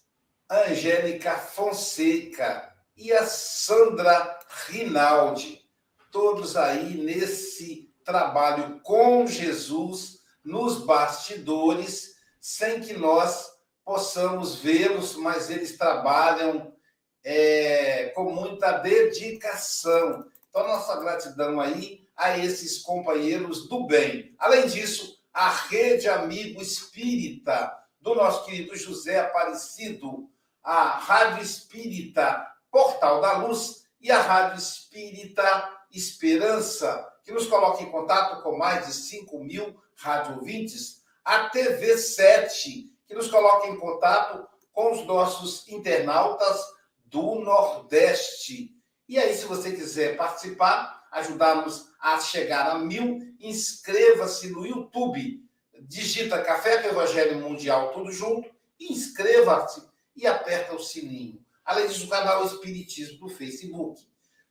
Angélica 0.48 1.36
Fonseca 1.36 2.74
e 2.96 3.12
a 3.12 3.24
Sandra 3.24 4.38
Rinaldi, 4.66 5.64
todos 6.10 6.56
aí 6.56 6.94
nesse 6.94 7.90
trabalho 8.04 8.80
com 8.80 9.26
Jesus 9.26 10.20
nos 10.44 10.84
bastidores, 10.84 12.16
sem 12.40 12.80
que 12.80 12.94
nós 12.94 13.50
possamos 13.84 14.56
vê-los, 14.56 15.16
mas 15.16 15.50
eles 15.50 15.76
trabalham 15.76 16.74
é, 17.22 18.06
com 18.14 18.32
muita 18.32 18.72
dedicação. 18.78 20.26
Então, 20.48 20.66
nossa 20.66 20.98
gratidão 21.00 21.60
aí 21.60 22.06
a 22.16 22.38
esses 22.38 22.78
companheiros 22.78 23.68
do 23.68 23.86
bem. 23.86 24.34
Além 24.38 24.66
disso, 24.66 25.19
a 25.32 25.50
Rede 25.50 26.08
Amigo 26.08 26.60
Espírita 26.60 27.76
do 28.00 28.14
nosso 28.14 28.44
querido 28.44 28.76
José 28.76 29.20
Aparecido, 29.20 30.28
a 30.62 30.98
Rádio 30.98 31.42
Espírita 31.42 32.46
Portal 32.70 33.20
da 33.20 33.38
Luz 33.38 33.84
e 34.00 34.10
a 34.10 34.20
Rádio 34.20 34.58
Espírita 34.58 35.78
Esperança, 35.92 37.06
que 37.24 37.32
nos 37.32 37.46
coloca 37.46 37.82
em 37.82 37.90
contato 37.90 38.42
com 38.42 38.56
mais 38.56 38.86
de 38.86 38.92
5 38.92 39.38
mil 39.44 39.80
rádio 39.96 40.36
ouvintes, 40.36 41.02
a 41.24 41.50
TV 41.50 41.98
7, 41.98 42.90
que 43.06 43.14
nos 43.14 43.28
coloca 43.28 43.68
em 43.68 43.78
contato 43.78 44.48
com 44.72 44.92
os 44.92 45.04
nossos 45.06 45.68
internautas 45.68 46.60
do 47.06 47.36
Nordeste. 47.36 48.74
E 49.08 49.18
aí, 49.18 49.34
se 49.34 49.44
você 49.44 49.72
quiser 49.72 50.16
participar, 50.16 51.04
ajudar-nos 51.10 51.90
a 52.00 52.18
chegar 52.20 52.70
a 52.70 52.78
mil, 52.78 53.18
inscreva-se 53.40 54.50
no 54.50 54.66
YouTube. 54.66 55.42
Digita 55.80 56.42
Café 56.42 56.82
com 56.82 56.88
Evangelho 56.88 57.40
Mundial, 57.40 57.92
tudo 57.92 58.12
junto, 58.12 58.48
inscreva-se 58.78 59.82
e 60.14 60.26
aperta 60.26 60.74
o 60.74 60.78
sininho. 60.78 61.40
Além 61.64 61.88
disso, 61.88 62.06
o 62.06 62.10
canal 62.10 62.44
Espiritismo 62.44 63.18
do 63.20 63.28
Facebook. 63.28 64.00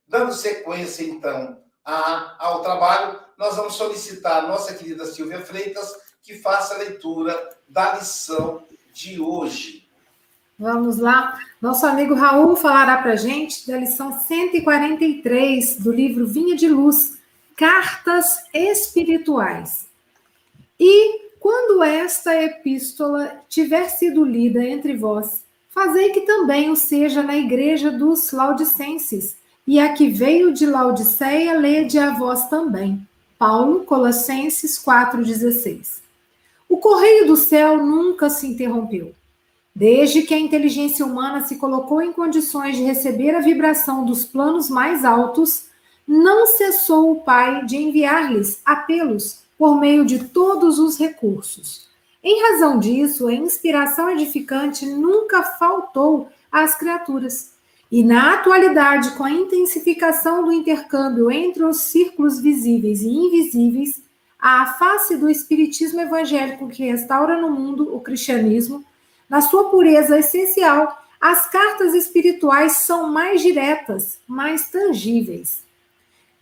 Dando 0.06 0.32
sequência, 0.32 1.04
então, 1.04 1.62
a, 1.84 2.36
ao 2.44 2.62
trabalho, 2.62 3.20
nós 3.38 3.56
vamos 3.56 3.74
solicitar 3.74 4.44
a 4.44 4.48
nossa 4.48 4.74
querida 4.74 5.06
Silvia 5.06 5.40
Freitas 5.40 5.94
que 6.22 6.34
faça 6.34 6.74
a 6.74 6.78
leitura 6.78 7.56
da 7.68 7.94
lição 7.94 8.64
de 8.92 9.20
hoje. 9.20 9.88
Vamos 10.58 10.98
lá. 10.98 11.38
Nosso 11.60 11.86
amigo 11.86 12.14
Raul 12.14 12.54
falará 12.56 12.98
para 12.98 13.16
gente 13.16 13.66
da 13.66 13.78
lição 13.78 14.12
143 14.12 15.76
do 15.76 15.90
livro 15.90 16.26
Vinha 16.26 16.54
de 16.54 16.68
Luz, 16.68 17.19
Cartas 17.60 18.38
Espirituais. 18.54 19.86
E 20.78 21.28
quando 21.38 21.82
esta 21.82 22.34
epístola 22.42 23.38
tiver 23.50 23.86
sido 23.90 24.24
lida 24.24 24.64
entre 24.64 24.96
vós, 24.96 25.44
Fazei 25.68 26.10
que 26.10 26.22
também 26.22 26.70
o 26.70 26.74
seja 26.74 27.22
na 27.22 27.36
igreja 27.36 27.90
dos 27.90 28.32
Laodicenses, 28.32 29.36
e 29.66 29.78
a 29.78 29.92
que 29.92 30.08
veio 30.08 30.54
de 30.54 30.64
Laodiceia, 30.64 31.52
lede 31.52 31.98
a 31.98 32.10
vós 32.10 32.48
também. 32.48 33.06
Paulo, 33.38 33.84
Colossenses 33.84 34.82
4,16. 34.82 36.00
O 36.66 36.78
correio 36.78 37.26
do 37.26 37.36
céu 37.36 37.84
nunca 37.84 38.28
se 38.30 38.46
interrompeu. 38.46 39.14
Desde 39.76 40.22
que 40.22 40.34
a 40.34 40.40
inteligência 40.40 41.04
humana 41.04 41.46
se 41.46 41.56
colocou 41.56 42.02
em 42.02 42.12
condições 42.12 42.76
de 42.76 42.82
receber 42.82 43.34
a 43.34 43.40
vibração 43.40 44.04
dos 44.04 44.24
planos 44.24 44.68
mais 44.68 45.04
altos, 45.04 45.69
não 46.12 46.44
cessou 46.44 47.12
o 47.12 47.20
Pai 47.20 47.64
de 47.64 47.76
enviar-lhes 47.76 48.60
apelos 48.64 49.44
por 49.56 49.78
meio 49.78 50.04
de 50.04 50.24
todos 50.24 50.80
os 50.80 50.98
recursos. 50.98 51.88
Em 52.20 52.42
razão 52.42 52.80
disso, 52.80 53.28
a 53.28 53.32
inspiração 53.32 54.10
edificante 54.10 54.84
nunca 54.84 55.44
faltou 55.44 56.28
às 56.50 56.74
criaturas. 56.74 57.52
E 57.92 58.02
na 58.02 58.34
atualidade, 58.34 59.12
com 59.12 59.22
a 59.22 59.30
intensificação 59.30 60.44
do 60.44 60.50
intercâmbio 60.50 61.30
entre 61.30 61.62
os 61.62 61.76
círculos 61.82 62.40
visíveis 62.40 63.02
e 63.02 63.08
invisíveis, 63.08 64.02
a 64.36 64.66
face 64.66 65.16
do 65.16 65.30
espiritismo 65.30 66.00
evangélico 66.00 66.68
que 66.68 66.90
restaura 66.90 67.40
no 67.40 67.50
mundo 67.52 67.94
o 67.94 68.00
cristianismo, 68.00 68.84
na 69.28 69.40
sua 69.40 69.70
pureza 69.70 70.18
essencial, 70.18 71.04
as 71.20 71.48
cartas 71.48 71.94
espirituais 71.94 72.72
são 72.78 73.12
mais 73.12 73.40
diretas, 73.40 74.18
mais 74.26 74.68
tangíveis. 74.70 75.69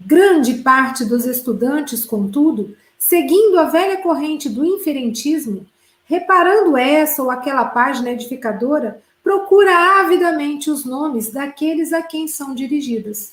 Grande 0.00 0.55
parte 0.55 1.05
dos 1.05 1.25
estudantes, 1.26 2.05
contudo, 2.05 2.76
seguindo 2.97 3.59
a 3.59 3.64
velha 3.64 3.97
corrente 3.99 4.49
do 4.49 4.64
inferentismo, 4.64 5.67
reparando 6.05 6.76
essa 6.76 7.23
ou 7.23 7.31
aquela 7.31 7.64
página 7.64 8.12
edificadora, 8.12 9.02
procura 9.23 10.00
avidamente 10.00 10.71
os 10.71 10.85
nomes 10.85 11.33
daqueles 11.33 11.93
a 11.93 12.00
quem 12.00 12.28
são 12.28 12.55
dirigidas. 12.55 13.33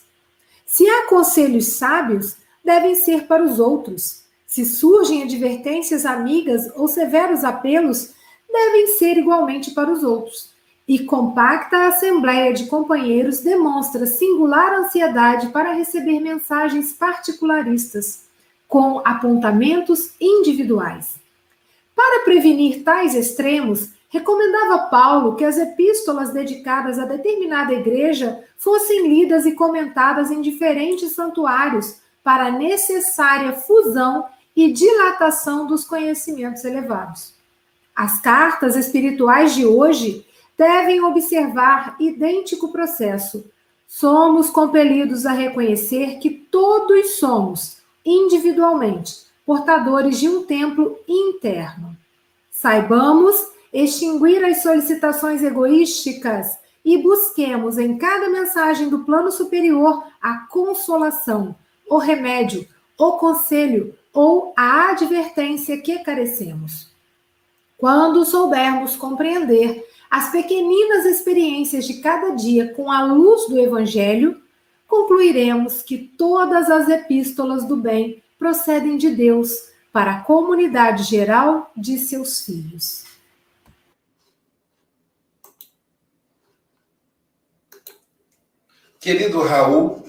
Se 0.65 0.89
há 0.89 1.07
conselhos 1.07 1.67
sábios, 1.67 2.35
devem 2.63 2.95
ser 2.95 3.27
para 3.27 3.43
os 3.43 3.59
outros. 3.59 4.23
Se 4.47 4.65
surgem 4.65 5.21
advertências 5.21 6.05
amigas 6.05 6.71
ou 6.75 6.87
severos 6.87 7.43
apelos, 7.43 8.13
devem 8.51 8.87
ser 8.97 9.17
igualmente 9.17 9.71
para 9.71 9.91
os 9.91 10.03
outros. 10.03 10.54
E 10.87 10.99
compacta 10.99 11.87
assembleia 11.87 12.53
de 12.53 12.67
companheiros 12.67 13.39
demonstra 13.39 14.05
singular 14.05 14.73
ansiedade 14.73 15.49
para 15.49 15.73
receber 15.73 16.19
mensagens 16.19 16.93
particularistas, 16.93 18.25
com 18.67 19.01
apontamentos 19.03 20.13
individuais. 20.21 21.15
Para 21.95 22.23
prevenir 22.23 22.83
tais 22.83 23.15
extremos, 23.15 23.89
recomendava 24.09 24.89
Paulo 24.89 25.35
que 25.35 25.43
as 25.43 25.57
epístolas 25.57 26.31
dedicadas 26.31 26.99
a 26.99 27.05
determinada 27.05 27.73
igreja 27.73 28.43
fossem 28.57 29.07
lidas 29.07 29.45
e 29.45 29.53
comentadas 29.53 30.29
em 30.29 30.41
diferentes 30.41 31.13
santuários 31.13 31.99
para 32.23 32.47
a 32.47 32.51
necessária 32.51 33.53
fusão 33.53 34.25
e 34.55 34.71
dilatação 34.71 35.65
dos 35.67 35.83
conhecimentos 35.83 36.63
elevados. 36.63 37.33
As 37.95 38.19
cartas 38.19 38.75
espirituais 38.75 39.55
de 39.55 39.65
hoje 39.65 40.25
devem 40.57 41.03
observar 41.03 41.95
idêntico 41.99 42.71
processo. 42.71 43.49
Somos 43.87 44.49
compelidos 44.49 45.25
a 45.25 45.31
reconhecer 45.31 46.17
que 46.19 46.29
todos 46.29 47.17
somos, 47.17 47.77
individualmente, 48.05 49.25
portadores 49.45 50.19
de 50.19 50.27
um 50.27 50.43
templo 50.43 50.97
interno. 51.07 51.95
Saibamos 52.49 53.35
extinguir 53.71 54.43
as 54.43 54.63
solicitações 54.63 55.43
egoísticas 55.43 56.57
e 56.83 56.97
busquemos 56.97 57.77
em 57.77 57.97
cada 57.97 58.29
mensagem 58.29 58.89
do 58.89 58.99
plano 58.99 59.31
superior 59.31 60.03
a 60.21 60.47
consolação, 60.47 61.55
o 61.89 61.97
remédio, 61.97 62.67
o 62.97 63.13
conselho 63.13 63.93
ou 64.13 64.53
a 64.55 64.91
advertência 64.91 65.77
que 65.81 65.99
carecemos. 65.99 66.87
Quando 67.77 68.23
soubermos 68.23 68.95
compreender 68.95 69.85
as 70.09 70.31
pequeninas 70.31 71.05
experiências 71.05 71.85
de 71.85 71.95
cada 71.95 72.31
dia 72.31 72.73
com 72.73 72.91
a 72.91 73.03
luz 73.05 73.47
do 73.47 73.59
Evangelho, 73.59 74.41
concluiremos 74.87 75.81
que 75.81 75.97
todas 75.97 76.69
as 76.69 76.87
epístolas 76.89 77.65
do 77.65 77.75
bem 77.75 78.23
procedem 78.37 78.97
de 78.97 79.09
Deus 79.11 79.69
para 79.91 80.11
a 80.11 80.21
comunidade 80.21 81.03
geral 81.03 81.71
de 81.75 81.97
seus 81.97 82.41
filhos. 82.41 83.05
Querido 88.99 89.41
Raul, 89.41 90.03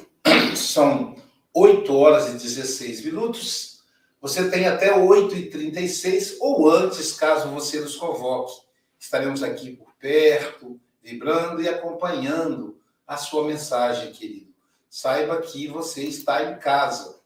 são 0.56 1.16
8 1.52 1.94
horas 1.94 2.28
e 2.28 2.32
16 2.32 3.04
minutos. 3.04 3.80
Você 4.20 4.50
tem 4.50 4.66
até 4.66 4.98
8h36 4.98 6.36
ou 6.40 6.70
antes, 6.70 7.12
caso 7.12 7.48
você 7.50 7.80
nos 7.80 7.96
convoque. 7.96 8.65
Estaremos 8.98 9.42
aqui 9.42 9.76
por 9.76 9.92
perto, 9.94 10.80
vibrando 11.02 11.62
e 11.62 11.68
acompanhando 11.68 12.80
a 13.06 13.16
sua 13.16 13.46
mensagem, 13.46 14.12
querido. 14.12 14.54
Saiba 14.88 15.40
que 15.40 15.68
você 15.68 16.04
está 16.04 16.50
em 16.50 16.58
casa. 16.58 17.20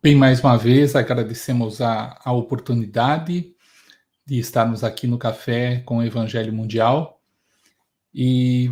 Bem, 0.00 0.14
mais 0.14 0.40
uma 0.40 0.56
vez, 0.56 0.94
agradecemos 0.94 1.80
a, 1.80 2.18
a 2.24 2.32
oportunidade 2.32 3.54
de 4.24 4.38
estarmos 4.38 4.84
aqui 4.84 5.06
no 5.06 5.18
Café 5.18 5.80
com 5.80 5.98
o 5.98 6.02
Evangelho 6.02 6.52
Mundial. 6.52 7.20
E 8.14 8.70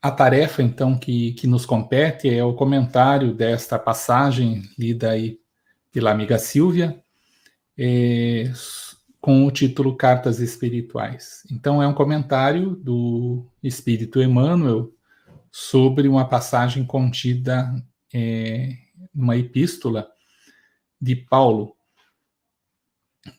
a 0.00 0.10
tarefa, 0.10 0.62
então, 0.62 0.96
que, 0.96 1.32
que 1.32 1.46
nos 1.46 1.66
compete 1.66 2.28
é 2.28 2.44
o 2.44 2.54
comentário 2.54 3.34
desta 3.34 3.78
passagem 3.78 4.62
lida 4.78 5.10
aí 5.10 5.40
pela 5.90 6.10
amiga 6.10 6.38
Silvia, 6.38 7.02
é, 7.76 8.52
com 9.20 9.46
o 9.46 9.50
título 9.50 9.96
Cartas 9.96 10.40
Espirituais. 10.40 11.42
Então, 11.50 11.82
é 11.82 11.86
um 11.86 11.94
comentário 11.94 12.76
do 12.76 13.44
Espírito 13.62 14.22
Emmanuel 14.22 14.92
sobre 15.50 16.06
uma 16.06 16.28
passagem 16.28 16.84
contida 16.84 17.74
é, 18.14 18.76
numa 19.14 19.36
epístola 19.36 20.08
de 21.00 21.16
Paulo 21.16 21.76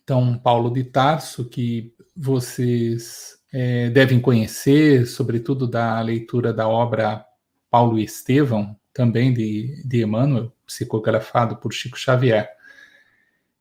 então, 0.03 0.37
Paulo 0.37 0.71
de 0.71 0.83
Tarso, 0.83 1.45
que 1.45 1.93
vocês 2.15 3.38
é, 3.51 3.89
devem 3.89 4.19
conhecer, 4.19 5.05
sobretudo 5.05 5.67
da 5.67 5.99
leitura 6.01 6.53
da 6.53 6.67
obra 6.67 7.25
Paulo 7.69 7.97
e 7.97 8.03
Estevão, 8.03 8.77
também 8.93 9.33
de, 9.33 9.83
de 9.85 10.03
Emmanuel, 10.03 10.51
psicografado 10.65 11.57
por 11.57 11.73
Chico 11.73 11.97
Xavier. 11.97 12.49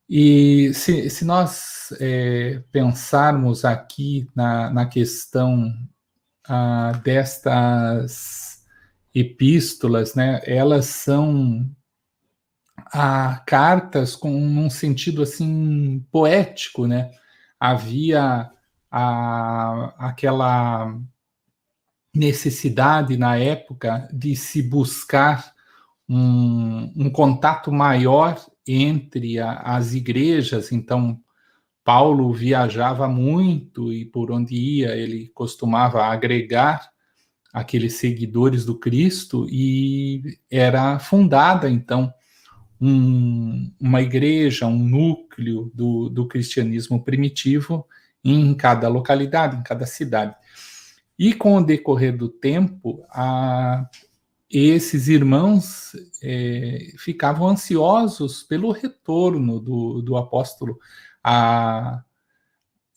E 0.08 0.72
se, 0.72 1.10
se 1.10 1.24
nós 1.24 1.92
é, 2.00 2.62
pensarmos 2.72 3.64
aqui 3.64 4.26
na, 4.34 4.70
na 4.70 4.86
questão 4.86 5.70
ah, 6.48 6.92
destas 7.04 8.64
epístolas, 9.14 10.14
né, 10.14 10.40
elas 10.44 10.86
são 10.86 11.68
a 12.86 13.42
cartas 13.46 14.16
com 14.16 14.34
um 14.34 14.70
sentido 14.70 15.22
assim 15.22 16.04
poético, 16.10 16.86
né? 16.86 17.10
Havia 17.60 18.50
a, 18.90 19.94
aquela 19.98 20.98
necessidade 22.14 23.16
na 23.16 23.36
época 23.36 24.08
de 24.12 24.34
se 24.34 24.62
buscar 24.62 25.52
um, 26.08 26.92
um 26.96 27.10
contato 27.10 27.70
maior 27.70 28.40
entre 28.66 29.38
a, 29.38 29.52
as 29.52 29.94
igrejas. 29.94 30.72
Então, 30.72 31.20
Paulo 31.84 32.32
viajava 32.32 33.08
muito 33.08 33.92
e 33.92 34.04
por 34.04 34.30
onde 34.30 34.54
ia 34.54 34.96
ele 34.96 35.28
costumava 35.28 36.04
agregar 36.04 36.90
aqueles 37.52 37.94
seguidores 37.94 38.64
do 38.64 38.78
Cristo 38.78 39.46
e 39.50 40.38
era 40.50 40.98
fundada 40.98 41.70
então 41.70 42.12
um, 42.80 43.72
uma 43.80 44.02
igreja, 44.02 44.66
um 44.66 44.78
núcleo 44.78 45.70
do, 45.74 46.08
do 46.08 46.28
cristianismo 46.28 47.02
primitivo 47.02 47.86
em 48.34 48.54
cada 48.54 48.88
localidade, 48.88 49.56
em 49.56 49.62
cada 49.62 49.86
cidade. 49.86 50.34
E 51.18 51.34
com 51.34 51.56
o 51.56 51.64
decorrer 51.64 52.16
do 52.16 52.28
tempo, 52.28 53.04
a, 53.10 53.88
esses 54.50 55.08
irmãos 55.08 55.92
é, 56.22 56.92
ficavam 56.96 57.48
ansiosos 57.48 58.42
pelo 58.42 58.70
retorno 58.70 59.60
do, 59.60 60.00
do 60.00 60.16
apóstolo 60.16 60.78
a, 61.22 62.02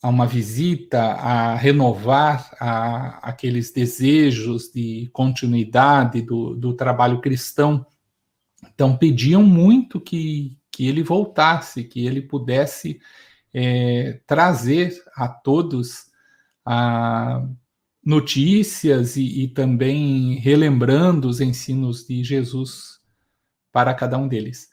a 0.00 0.08
uma 0.08 0.26
visita, 0.26 1.00
a 1.00 1.54
renovar 1.56 2.50
a, 2.60 3.28
aqueles 3.28 3.72
desejos 3.72 4.70
de 4.72 5.10
continuidade 5.12 6.22
do, 6.22 6.54
do 6.54 6.74
trabalho 6.74 7.20
cristão 7.20 7.84
então 8.62 8.96
pediam 8.96 9.42
muito 9.42 10.00
que, 10.00 10.56
que 10.70 10.86
ele 10.86 11.02
voltasse, 11.02 11.84
que 11.84 12.06
ele 12.06 12.22
pudesse 12.22 13.00
é, 13.52 14.20
trazer 14.26 14.94
a 15.14 15.28
todos 15.28 16.06
a, 16.64 17.44
notícias 18.04 19.16
e, 19.16 19.44
e 19.44 19.48
também 19.48 20.36
relembrando 20.36 21.28
os 21.28 21.40
ensinos 21.40 22.06
de 22.06 22.24
Jesus 22.24 23.00
para 23.70 23.94
cada 23.94 24.18
um 24.18 24.28
deles. 24.28 24.70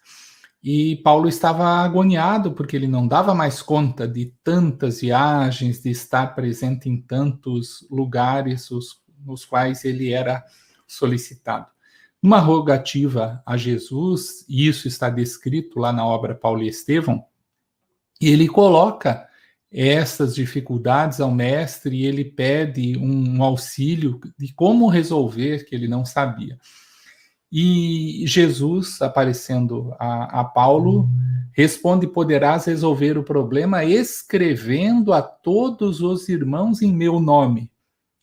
E 0.61 0.97
Paulo 0.97 1.29
estava 1.29 1.65
agoniado 1.65 2.51
porque 2.51 2.75
ele 2.75 2.87
não 2.87 3.07
dava 3.07 3.33
mais 3.33 3.61
conta 3.61 4.05
de 4.05 4.33
tantas 4.43 4.99
viagens, 4.99 5.81
de 5.81 5.89
estar 5.89 6.35
presente 6.35 6.89
em 6.89 7.01
tantos 7.01 7.87
lugares 7.89 8.69
os, 8.69 9.01
nos 9.25 9.45
quais 9.45 9.85
ele 9.85 10.11
era 10.11 10.43
solicitado. 10.85 11.67
Uma 12.21 12.39
rogativa 12.39 13.41
a 13.45 13.55
Jesus, 13.55 14.43
e 14.49 14.67
isso 14.67 14.89
está 14.89 15.09
descrito 15.09 15.79
lá 15.79 15.93
na 15.93 16.05
obra 16.05 16.35
Paulo 16.35 16.61
e 16.61 16.67
Estevão, 16.67 17.23
ele 18.27 18.47
coloca 18.47 19.27
essas 19.71 20.33
dificuldades 20.33 21.21
ao 21.21 21.31
mestre 21.31 21.95
e 21.95 22.05
ele 22.05 22.25
pede 22.25 22.97
um 22.97 23.43
auxílio 23.43 24.19
de 24.37 24.51
como 24.53 24.87
resolver, 24.87 25.65
que 25.65 25.75
ele 25.75 25.87
não 25.87 26.05
sabia. 26.05 26.57
E 27.51 28.23
Jesus, 28.27 29.01
aparecendo 29.01 29.93
a, 29.99 30.41
a 30.41 30.43
Paulo, 30.43 31.07
responde: 31.53 32.07
Poderás 32.07 32.65
resolver 32.65 33.17
o 33.17 33.23
problema 33.23 33.83
escrevendo 33.83 35.13
a 35.13 35.21
todos 35.21 36.01
os 36.01 36.29
irmãos 36.29 36.81
em 36.81 36.93
meu 36.93 37.19
nome. 37.19 37.71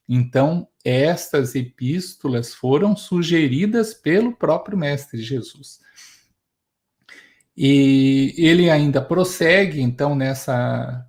Então, 0.08 0.68
estas 0.84 1.56
epístolas 1.56 2.54
foram 2.54 2.96
sugeridas 2.96 3.92
pelo 3.92 4.36
próprio 4.36 4.78
Mestre 4.78 5.20
Jesus. 5.20 5.80
E 7.56 8.34
ele 8.36 8.68
ainda 8.68 9.00
prossegue, 9.00 9.80
então, 9.80 10.14
nessa, 10.14 11.06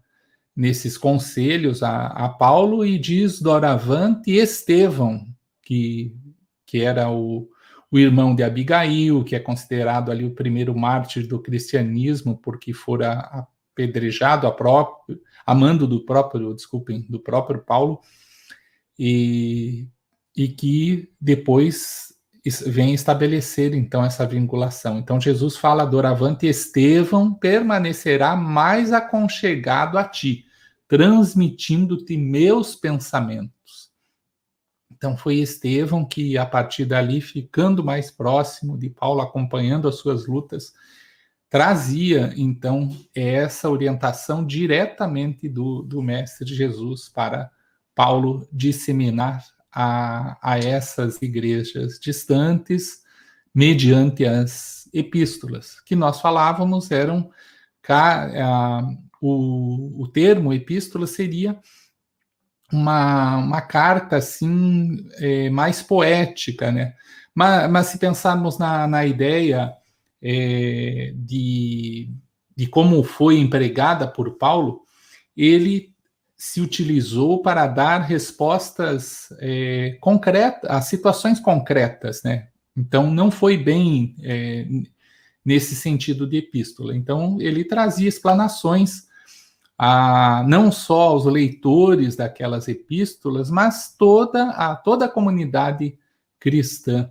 nesses 0.55 0.97
conselhos 0.97 1.83
a, 1.83 2.07
a 2.07 2.29
Paulo 2.29 2.85
e 2.85 2.97
diz 2.97 3.41
doravante 3.41 4.31
Estevão, 4.31 5.27
que, 5.61 6.15
que 6.65 6.81
era 6.81 7.09
o, 7.11 7.49
o 7.91 7.99
irmão 7.99 8.33
de 8.33 8.43
Abigail, 8.43 9.23
que 9.25 9.35
é 9.35 9.39
considerado 9.39 10.09
ali 10.09 10.23
o 10.23 10.33
primeiro 10.33 10.73
mártir 10.77 11.27
do 11.27 11.39
cristianismo, 11.39 12.37
porque 12.37 12.73
fora 12.73 13.47
apedrejado 13.77 14.47
a 14.47 14.51
próprio, 14.51 15.21
amando 15.45 15.85
do 15.85 16.05
próprio, 16.05 16.53
desculpem, 16.53 17.05
do 17.09 17.19
próprio 17.19 17.59
Paulo, 17.61 17.99
e, 18.97 19.87
e 20.35 20.47
que 20.47 21.11
depois 21.19 22.06
vem 22.65 22.93
estabelecer 22.93 23.73
então 23.73 24.03
essa 24.03 24.25
vinculação. 24.25 24.99
Então 24.99 25.19
Jesus 25.19 25.57
fala 25.57 25.85
doravante 25.85 26.45
Estevão 26.47 27.33
permanecerá 27.33 28.35
mais 28.35 28.91
aconchegado 28.93 29.97
a 29.97 30.03
ti, 30.03 30.45
transmitindo-te 30.87 32.17
meus 32.17 32.75
pensamentos. 32.75 33.91
Então 34.91 35.15
foi 35.17 35.35
Estevão 35.35 36.05
que 36.05 36.37
a 36.37 36.45
partir 36.45 36.85
dali 36.85 37.21
ficando 37.21 37.83
mais 37.83 38.09
próximo 38.09 38.77
de 38.77 38.89
Paulo, 38.89 39.21
acompanhando 39.21 39.87
as 39.87 39.95
suas 39.95 40.27
lutas, 40.27 40.73
trazia 41.49 42.33
então 42.35 42.89
essa 43.15 43.69
orientação 43.69 44.45
diretamente 44.45 45.47
do, 45.47 45.81
do 45.81 46.01
mestre 46.01 46.53
Jesus 46.53 47.09
para 47.09 47.51
Paulo 47.95 48.47
disseminar 48.51 49.56
a, 49.79 50.35
a 50.41 50.57
essas 50.57 51.21
igrejas 51.21 51.99
distantes 51.99 53.03
mediante 53.53 54.25
as 54.25 54.89
epístolas, 54.91 55.79
que 55.81 55.95
nós 55.95 56.19
falávamos 56.19 56.89
eram 56.89 57.29
o, 59.21 60.01
o 60.01 60.07
termo 60.07 60.51
epístola 60.51 61.05
seria 61.05 61.59
uma, 62.73 63.37
uma 63.37 63.61
carta 63.61 64.17
assim 64.17 65.07
é, 65.19 65.49
mais 65.51 65.83
poética, 65.83 66.71
né? 66.71 66.95
Mas, 67.33 67.69
mas, 67.69 67.87
se 67.87 67.99
pensarmos 67.99 68.57
na, 68.57 68.87
na 68.87 69.05
ideia 69.05 69.73
é, 70.19 71.13
de, 71.15 72.09
de 72.55 72.65
como 72.65 73.03
foi 73.03 73.37
empregada 73.37 74.07
por 74.07 74.37
Paulo, 74.39 74.81
ele 75.35 75.95
se 76.37 76.61
utilizou 76.61 77.41
para 77.41 77.65
dar 77.65 78.01
respostas 78.01 79.29
é, 79.39 79.97
concretas, 79.99 80.69
a 80.69 80.79
situações 80.81 81.39
concretas, 81.39 82.21
né? 82.21 82.49
Então, 82.75 83.09
não 83.09 83.31
foi 83.31 83.57
bem 83.57 84.15
é, 84.21 84.67
nesse 85.43 85.75
sentido 85.75 86.27
de 86.27 86.37
epístola. 86.37 86.95
Então, 86.95 87.41
ele 87.41 87.63
trazia 87.63 88.07
explanações 88.07 89.07
a, 89.75 90.45
não 90.47 90.71
só 90.71 91.09
aos 91.09 91.25
leitores 91.25 92.15
daquelas 92.15 92.67
epístolas, 92.67 93.49
mas 93.49 93.95
toda 93.97 94.51
a, 94.51 94.75
toda 94.75 95.05
a 95.05 95.09
comunidade 95.09 95.97
cristã 96.39 97.09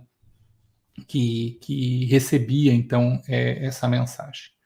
que, 1.05 1.59
que 1.61 2.05
recebia, 2.05 2.73
então, 2.73 3.21
é, 3.27 3.65
essa 3.65 3.89
mensagem. 3.89 4.56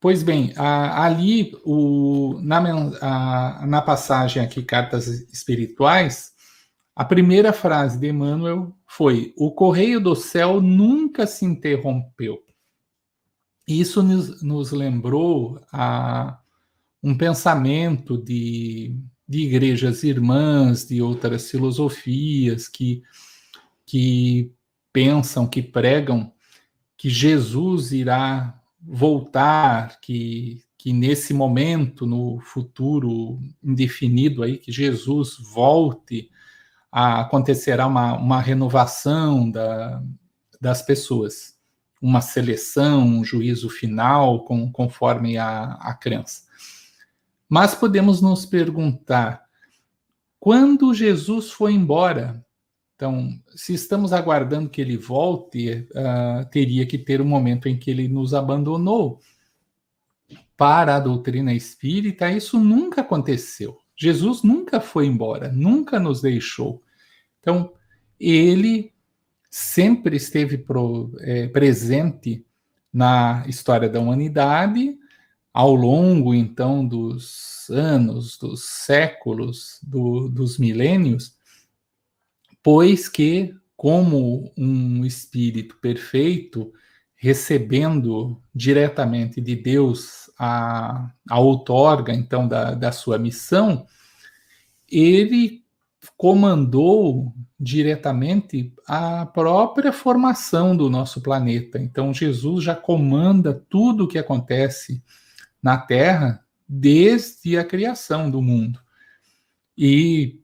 Pois 0.00 0.22
bem, 0.22 0.52
a, 0.56 1.04
ali 1.04 1.52
o, 1.64 2.38
na, 2.42 2.58
a, 3.00 3.66
na 3.66 3.82
passagem 3.82 4.42
aqui, 4.42 4.62
Cartas 4.62 5.06
Espirituais, 5.32 6.32
a 6.94 7.04
primeira 7.04 7.52
frase 7.52 7.98
de 7.98 8.08
Emmanuel 8.08 8.76
foi: 8.86 9.32
O 9.36 9.50
correio 9.50 10.00
do 10.00 10.14
céu 10.14 10.60
nunca 10.60 11.26
se 11.26 11.44
interrompeu. 11.44 12.42
Isso 13.66 14.02
nos, 14.02 14.42
nos 14.42 14.70
lembrou 14.70 15.60
a 15.72 16.38
um 17.02 17.16
pensamento 17.16 18.16
de, 18.16 18.96
de 19.28 19.40
igrejas 19.40 20.02
irmãs, 20.02 20.86
de 20.86 21.02
outras 21.02 21.50
filosofias 21.50 22.68
que, 22.68 23.02
que 23.84 24.52
pensam, 24.92 25.46
que 25.46 25.62
pregam 25.62 26.32
que 26.96 27.10
Jesus 27.10 27.92
irá 27.92 28.55
voltar, 28.86 30.00
que, 30.00 30.62
que 30.78 30.92
nesse 30.92 31.34
momento, 31.34 32.06
no 32.06 32.38
futuro 32.40 33.40
indefinido 33.62 34.42
aí, 34.42 34.56
que 34.56 34.70
Jesus 34.70 35.36
volte, 35.38 36.30
a, 36.90 37.22
acontecerá 37.22 37.86
uma, 37.86 38.14
uma 38.14 38.40
renovação 38.40 39.50
da, 39.50 40.02
das 40.60 40.82
pessoas, 40.82 41.56
uma 42.00 42.20
seleção, 42.20 43.04
um 43.04 43.24
juízo 43.24 43.68
final, 43.68 44.44
com, 44.44 44.70
conforme 44.70 45.36
a, 45.36 45.72
a 45.72 45.94
crença. 45.94 46.42
Mas 47.48 47.74
podemos 47.74 48.20
nos 48.20 48.46
perguntar, 48.46 49.44
quando 50.38 50.94
Jesus 50.94 51.50
foi 51.50 51.72
embora, 51.72 52.44
então, 52.96 53.38
se 53.54 53.74
estamos 53.74 54.14
aguardando 54.14 54.70
que 54.70 54.80
ele 54.80 54.96
volte, 54.96 55.86
uh, 55.90 56.48
teria 56.50 56.86
que 56.86 56.96
ter 56.96 57.20
um 57.20 57.26
momento 57.26 57.68
em 57.68 57.78
que 57.78 57.90
ele 57.90 58.08
nos 58.08 58.32
abandonou. 58.32 59.20
Para 60.56 60.96
a 60.96 61.00
doutrina 61.00 61.52
espírita, 61.52 62.32
isso 62.32 62.58
nunca 62.58 63.02
aconteceu. 63.02 63.76
Jesus 63.94 64.42
nunca 64.42 64.80
foi 64.80 65.04
embora, 65.04 65.52
nunca 65.52 66.00
nos 66.00 66.22
deixou. 66.22 66.82
Então, 67.38 67.74
ele 68.18 68.94
sempre 69.50 70.16
esteve 70.16 70.56
pro, 70.56 71.12
é, 71.20 71.48
presente 71.48 72.46
na 72.90 73.44
história 73.46 73.90
da 73.90 74.00
humanidade, 74.00 74.96
ao 75.52 75.74
longo, 75.74 76.34
então, 76.34 76.86
dos 76.86 77.66
anos, 77.68 78.38
dos 78.38 78.64
séculos, 78.64 79.78
do, 79.82 80.30
dos 80.30 80.58
milênios, 80.58 81.35
pois 82.66 83.08
que, 83.08 83.54
como 83.76 84.52
um 84.58 85.04
espírito 85.04 85.76
perfeito, 85.76 86.72
recebendo 87.14 88.42
diretamente 88.52 89.40
de 89.40 89.54
Deus 89.54 90.28
a, 90.36 91.12
a 91.30 91.38
outorga, 91.38 92.12
então, 92.12 92.48
da, 92.48 92.74
da 92.74 92.90
sua 92.90 93.20
missão, 93.20 93.86
ele 94.90 95.62
comandou 96.16 97.32
diretamente 97.56 98.74
a 98.84 99.24
própria 99.26 99.92
formação 99.92 100.76
do 100.76 100.90
nosso 100.90 101.20
planeta. 101.20 101.78
Então, 101.78 102.12
Jesus 102.12 102.64
já 102.64 102.74
comanda 102.74 103.54
tudo 103.70 104.06
o 104.06 104.08
que 104.08 104.18
acontece 104.18 105.00
na 105.62 105.78
Terra 105.78 106.44
desde 106.68 107.56
a 107.56 107.64
criação 107.64 108.28
do 108.28 108.42
mundo. 108.42 108.80
E 109.78 110.40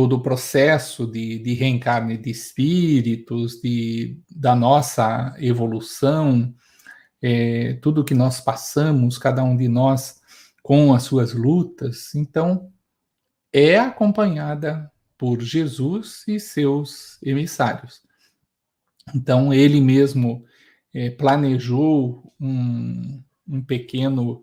todo 0.00 0.16
o 0.16 0.22
processo 0.22 1.06
de, 1.06 1.38
de 1.40 1.52
reencarne 1.52 2.16
de 2.16 2.30
espíritos, 2.30 3.60
de, 3.60 4.18
da 4.34 4.56
nossa 4.56 5.36
evolução, 5.38 6.54
é, 7.20 7.74
tudo 7.82 8.02
que 8.02 8.14
nós 8.14 8.40
passamos, 8.40 9.18
cada 9.18 9.44
um 9.44 9.54
de 9.54 9.68
nós 9.68 10.18
com 10.62 10.94
as 10.94 11.02
suas 11.02 11.34
lutas, 11.34 12.14
então 12.14 12.72
é 13.52 13.78
acompanhada 13.78 14.90
por 15.18 15.42
Jesus 15.42 16.24
e 16.26 16.40
seus 16.40 17.22
emissários. 17.22 18.00
Então 19.14 19.52
ele 19.52 19.82
mesmo 19.82 20.46
é, 20.94 21.10
planejou 21.10 22.32
um, 22.40 23.22
um 23.46 23.62
pequeno 23.62 24.42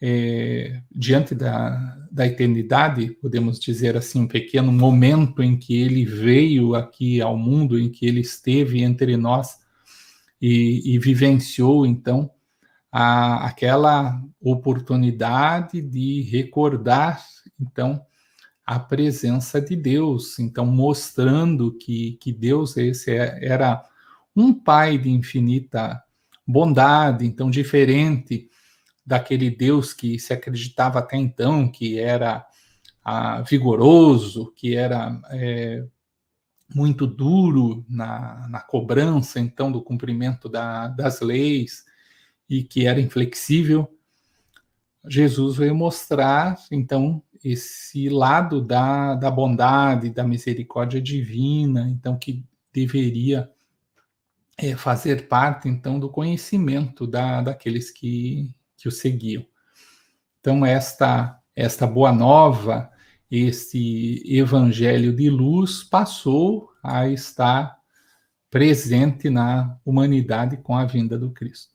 é, 0.00 0.82
diante 0.90 1.34
da, 1.34 1.96
da 2.10 2.26
eternidade, 2.26 3.10
podemos 3.20 3.58
dizer 3.58 3.96
assim, 3.96 4.22
um 4.22 4.28
pequeno 4.28 4.70
momento 4.70 5.42
em 5.42 5.56
que 5.56 5.80
ele 5.80 6.04
veio 6.04 6.74
aqui 6.74 7.20
ao 7.20 7.36
mundo, 7.36 7.78
em 7.78 7.90
que 7.90 8.06
ele 8.06 8.20
esteve 8.20 8.82
entre 8.82 9.16
nós 9.16 9.58
e, 10.40 10.94
e 10.94 10.98
vivenciou, 10.98 11.86
então, 11.86 12.30
a, 12.92 13.46
aquela 13.46 14.22
oportunidade 14.40 15.80
de 15.80 16.22
recordar, 16.22 17.24
então, 17.58 18.04
a 18.66 18.78
presença 18.78 19.60
de 19.60 19.76
Deus, 19.76 20.38
então, 20.38 20.66
mostrando 20.66 21.76
que, 21.76 22.18
que 22.20 22.32
Deus 22.32 22.76
esse 22.76 23.10
é, 23.10 23.38
era 23.42 23.82
um 24.34 24.52
Pai 24.52 24.98
de 24.98 25.10
infinita 25.10 26.02
bondade, 26.46 27.26
então, 27.26 27.50
diferente 27.50 28.48
daquele 29.04 29.50
Deus 29.50 29.92
que 29.92 30.18
se 30.18 30.32
acreditava 30.32 30.98
até 30.98 31.16
então 31.16 31.70
que 31.70 31.98
era 31.98 32.46
ah, 33.04 33.42
vigoroso, 33.42 34.52
que 34.56 34.74
era 34.74 35.20
é, 35.30 35.84
muito 36.74 37.06
duro 37.06 37.84
na, 37.88 38.48
na, 38.48 38.60
cobrança, 38.60 39.38
então, 39.38 39.70
do 39.70 39.82
cumprimento 39.82 40.48
da, 40.48 40.88
das 40.88 41.20
leis 41.20 41.84
e 42.48 42.62
que 42.62 42.86
era 42.86 43.00
inflexível. 43.00 43.90
Jesus 45.06 45.56
veio 45.56 45.74
mostrar, 45.74 46.56
então, 46.72 47.22
esse 47.44 48.08
lado 48.08 48.62
da, 48.62 49.14
da 49.14 49.30
bondade, 49.30 50.08
da 50.08 50.24
misericórdia 50.24 51.00
divina, 51.00 51.88
então, 51.90 52.18
que 52.18 52.42
deveria 52.72 53.50
é, 54.56 54.74
fazer 54.74 55.28
parte, 55.28 55.68
então, 55.68 56.00
do 56.00 56.08
conhecimento 56.08 57.06
da, 57.06 57.42
daqueles 57.42 57.90
que, 57.90 58.50
que 58.84 58.88
o 58.88 58.92
seguiam. 58.92 59.42
Então, 60.40 60.64
esta, 60.66 61.40
esta 61.56 61.86
boa 61.86 62.12
nova, 62.12 62.90
este 63.30 64.22
evangelho 64.26 65.16
de 65.16 65.30
luz 65.30 65.82
passou 65.82 66.70
a 66.82 67.08
estar 67.08 67.78
presente 68.50 69.30
na 69.30 69.78
humanidade 69.86 70.58
com 70.58 70.76
a 70.76 70.84
vinda 70.84 71.18
do 71.18 71.30
Cristo. 71.30 71.72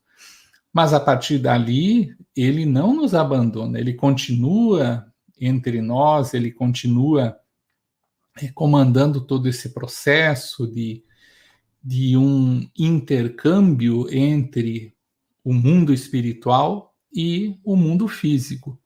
Mas 0.72 0.94
a 0.94 1.00
partir 1.00 1.38
dali, 1.38 2.16
ele 2.36 2.64
não 2.64 2.94
nos 2.94 3.12
abandona, 3.12 3.80
ele 3.80 3.94
continua 3.94 5.12
entre 5.40 5.82
nós, 5.82 6.32
ele 6.32 6.52
continua 6.52 7.36
é, 8.40 8.52
comandando 8.52 9.20
todo 9.20 9.48
esse 9.48 9.70
processo 9.70 10.64
de, 10.64 11.02
de 11.82 12.16
um 12.16 12.70
intercâmbio 12.78 14.06
entre 14.14 14.94
o 15.42 15.52
mundo 15.52 15.92
espiritual 15.92 16.89
e 17.12 17.58
o 17.64 17.76
mundo 17.76 18.06
físico, 18.06 18.80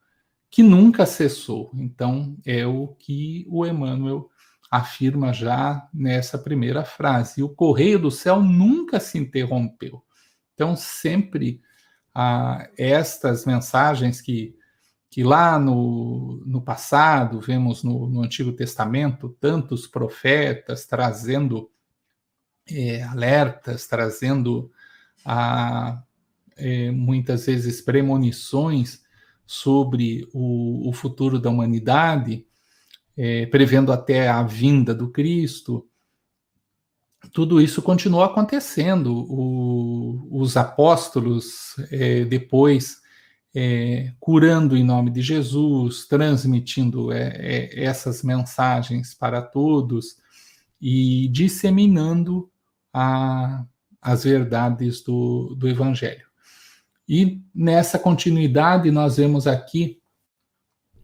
que 0.50 0.62
nunca 0.62 1.04
cessou. 1.04 1.70
Então, 1.74 2.36
é 2.44 2.66
o 2.66 2.88
que 2.88 3.46
o 3.48 3.66
Emmanuel 3.66 4.30
afirma 4.70 5.32
já 5.32 5.88
nessa 5.92 6.38
primeira 6.38 6.84
frase. 6.84 7.42
O 7.42 7.48
correio 7.48 7.98
do 7.98 8.10
céu 8.10 8.40
nunca 8.40 8.98
se 9.00 9.18
interrompeu. 9.18 10.02
Então, 10.54 10.76
sempre 10.76 11.60
ah, 12.14 12.68
estas 12.78 13.44
mensagens 13.44 14.20
que, 14.20 14.56
que 15.10 15.24
lá 15.24 15.58
no, 15.58 16.42
no 16.46 16.62
passado 16.62 17.40
vemos 17.40 17.82
no, 17.82 18.08
no 18.08 18.22
Antigo 18.22 18.52
Testamento 18.52 19.36
tantos 19.40 19.86
profetas 19.86 20.86
trazendo 20.86 21.70
é, 22.68 23.02
alertas, 23.02 23.86
trazendo 23.86 24.70
a, 25.24 26.02
é, 26.56 26.90
muitas 26.90 27.46
vezes 27.46 27.80
premonições 27.80 29.02
sobre 29.46 30.28
o, 30.32 30.88
o 30.88 30.92
futuro 30.92 31.38
da 31.38 31.50
humanidade, 31.50 32.46
é, 33.16 33.46
prevendo 33.46 33.92
até 33.92 34.28
a 34.28 34.42
vinda 34.42 34.94
do 34.94 35.10
Cristo. 35.10 35.86
Tudo 37.32 37.60
isso 37.60 37.82
continuou 37.82 38.22
acontecendo. 38.22 39.14
O, 39.28 40.28
os 40.30 40.56
apóstolos, 40.56 41.76
é, 41.90 42.24
depois, 42.24 43.02
é, 43.54 44.12
curando 44.18 44.76
em 44.76 44.82
nome 44.82 45.10
de 45.10 45.22
Jesus, 45.22 46.06
transmitindo 46.06 47.12
é, 47.12 47.28
é, 47.36 47.84
essas 47.84 48.22
mensagens 48.22 49.14
para 49.14 49.40
todos 49.40 50.16
e 50.80 51.28
disseminando 51.28 52.50
a, 52.92 53.64
as 54.02 54.24
verdades 54.24 55.02
do, 55.02 55.54
do 55.54 55.68
Evangelho. 55.68 56.23
E 57.08 57.42
nessa 57.54 57.98
continuidade, 57.98 58.90
nós 58.90 59.16
vemos 59.16 59.46
aqui 59.46 60.00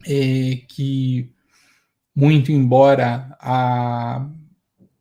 é, 0.07 0.63
que, 0.69 1.33
muito 2.15 2.51
embora 2.51 3.37
a, 3.39 4.27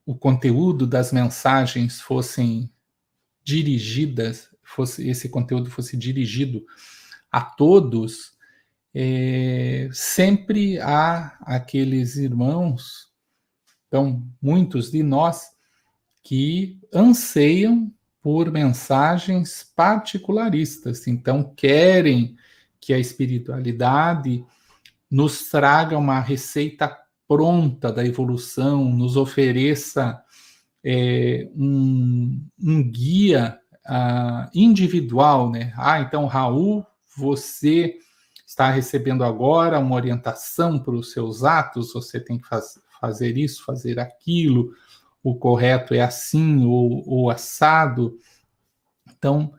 o 0.05 0.15
conteúdo 0.15 0.85
das 0.85 1.11
mensagens 1.11 2.01
fossem 2.01 2.71
dirigidas, 3.43 4.49
fosse 4.61 5.07
esse 5.07 5.29
conteúdo 5.29 5.71
fosse 5.71 5.95
dirigido 5.95 6.65
a 7.31 7.41
todos, 7.41 8.37
é, 8.93 9.89
sempre 9.93 10.79
há 10.79 11.37
aqueles 11.41 12.17
irmãos, 12.17 13.09
então 13.87 14.27
muitos 14.41 14.91
de 14.91 15.01
nós, 15.01 15.49
que 16.23 16.79
anseiam 16.93 17.91
por 18.29 18.51
mensagens 18.51 19.65
particularistas. 19.75 21.07
Então, 21.07 21.51
querem 21.55 22.35
que 22.79 22.93
a 22.93 22.99
espiritualidade 22.99 24.45
nos 25.09 25.49
traga 25.49 25.97
uma 25.97 26.19
receita 26.19 26.95
pronta 27.27 27.91
da 27.91 28.05
evolução, 28.05 28.85
nos 28.85 29.17
ofereça 29.17 30.21
é, 30.83 31.49
um, 31.55 32.39
um, 32.61 32.91
guia 32.91 33.57
uh, 33.87 34.47
individual, 34.53 35.49
né? 35.49 35.73
Ah, 35.75 35.99
então, 35.99 36.27
Raul, 36.27 36.85
você 37.17 37.95
está 38.45 38.69
recebendo 38.69 39.23
agora 39.23 39.79
uma 39.79 39.95
orientação 39.95 40.77
para 40.77 40.93
os 40.93 41.11
seus 41.11 41.43
atos, 41.43 41.93
você 41.93 42.19
tem 42.19 42.37
que 42.37 42.47
faz, 42.47 42.79
fazer 43.01 43.39
isso, 43.39 43.65
fazer 43.65 43.99
aquilo, 43.99 44.71
o 45.23 45.35
correto 45.35 45.93
é 45.93 46.01
assim 46.01 46.65
ou, 46.65 47.03
ou 47.07 47.29
assado. 47.29 48.17
Então, 49.17 49.53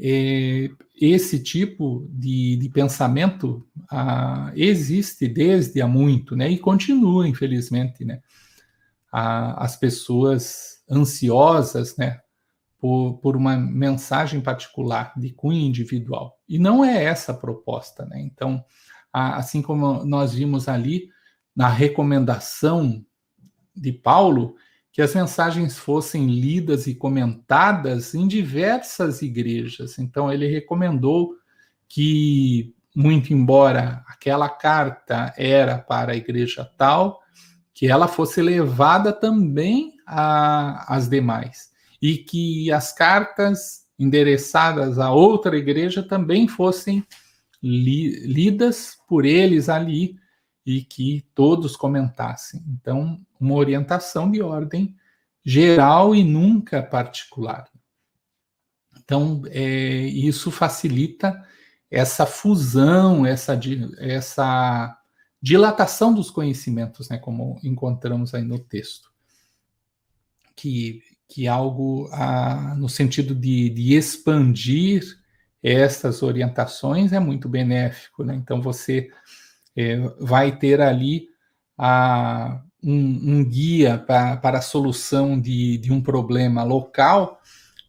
é, 0.00 0.70
esse 1.00 1.42
tipo 1.42 2.08
de, 2.10 2.56
de 2.56 2.68
pensamento 2.68 3.66
ah, 3.90 4.52
existe 4.54 5.28
desde 5.28 5.80
há 5.80 5.86
muito, 5.86 6.34
né? 6.34 6.50
E 6.50 6.58
continua, 6.58 7.28
infelizmente, 7.28 8.04
né? 8.04 8.20
As 9.12 9.76
pessoas 9.76 10.82
ansiosas, 10.90 11.96
né? 11.96 12.20
Por, 12.78 13.18
por 13.18 13.36
uma 13.36 13.56
mensagem 13.56 14.40
particular 14.40 15.12
de 15.16 15.30
cunho 15.30 15.60
individual. 15.60 16.38
E 16.48 16.58
não 16.58 16.84
é 16.84 17.04
essa 17.04 17.32
a 17.32 17.36
proposta, 17.36 18.04
né? 18.06 18.20
Então, 18.20 18.64
assim 19.12 19.60
como 19.60 20.04
nós 20.04 20.32
vimos 20.32 20.66
ali 20.68 21.10
na 21.54 21.68
recomendação 21.68 23.04
de 23.74 23.92
Paulo, 23.92 24.56
que 24.92 25.00
as 25.00 25.14
mensagens 25.14 25.78
fossem 25.78 26.26
lidas 26.26 26.86
e 26.86 26.94
comentadas 26.94 28.14
em 28.14 28.28
diversas 28.28 29.22
igrejas. 29.22 29.98
Então, 29.98 30.30
ele 30.30 30.46
recomendou 30.46 31.34
que, 31.88 32.74
muito 32.94 33.32
embora 33.32 34.04
aquela 34.06 34.50
carta 34.50 35.32
era 35.38 35.78
para 35.78 36.12
a 36.12 36.16
igreja 36.16 36.70
tal, 36.76 37.22
que 37.72 37.88
ela 37.88 38.06
fosse 38.06 38.42
levada 38.42 39.14
também 39.14 39.94
às 40.06 41.08
demais. 41.08 41.70
E 42.00 42.18
que 42.18 42.70
as 42.70 42.92
cartas 42.92 43.86
endereçadas 43.98 44.98
a 44.98 45.10
outra 45.10 45.56
igreja 45.56 46.02
também 46.02 46.46
fossem 46.46 47.02
li 47.62 48.26
lidas 48.26 48.96
por 49.08 49.24
eles 49.24 49.68
ali 49.68 50.16
e 50.64 50.82
que 50.82 51.24
todos 51.34 51.76
comentassem. 51.76 52.62
Então, 52.68 53.20
uma 53.38 53.54
orientação 53.54 54.30
de 54.30 54.40
ordem 54.40 54.96
geral 55.44 56.14
e 56.14 56.22
nunca 56.22 56.82
particular. 56.82 57.68
Então, 59.04 59.42
é, 59.46 60.06
isso 60.06 60.50
facilita 60.50 61.44
essa 61.90 62.24
fusão, 62.24 63.26
essa, 63.26 63.58
essa 63.98 64.96
dilatação 65.40 66.14
dos 66.14 66.30
conhecimentos, 66.30 67.08
né, 67.08 67.18
como 67.18 67.58
encontramos 67.62 68.32
aí 68.34 68.42
no 68.42 68.58
texto. 68.58 69.10
Que, 70.54 71.02
que 71.28 71.48
algo 71.48 72.08
ah, 72.12 72.74
no 72.78 72.88
sentido 72.88 73.34
de, 73.34 73.68
de 73.70 73.94
expandir 73.94 75.02
essas 75.62 76.22
orientações 76.22 77.12
é 77.12 77.18
muito 77.18 77.48
benéfico. 77.48 78.22
Né? 78.22 78.34
Então, 78.34 78.62
você 78.62 79.10
é, 79.76 79.96
vai 80.20 80.56
ter 80.56 80.80
ali 80.80 81.28
a, 81.76 82.60
um, 82.82 83.38
um 83.38 83.44
guia 83.44 83.98
pra, 83.98 84.36
para 84.36 84.58
a 84.58 84.62
solução 84.62 85.40
de, 85.40 85.78
de 85.78 85.92
um 85.92 86.00
problema 86.00 86.62
local, 86.62 87.40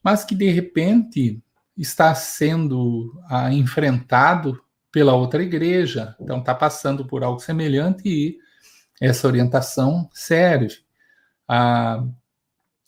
mas 0.04 0.24
que 0.24 0.36
de 0.36 0.50
repente 0.50 1.42
está 1.78 2.14
sendo 2.14 3.20
ah, 3.30 3.52
enfrentado 3.52 4.62
pela 4.92 5.14
outra 5.14 5.42
igreja, 5.42 6.16
então 6.20 6.40
está 6.40 6.54
passando 6.54 7.06
por 7.06 7.24
algo 7.24 7.40
semelhante 7.40 8.08
e 8.08 8.38
essa 9.02 9.28
orientação 9.28 10.08
serve. 10.14 10.78
Ah, 11.48 12.04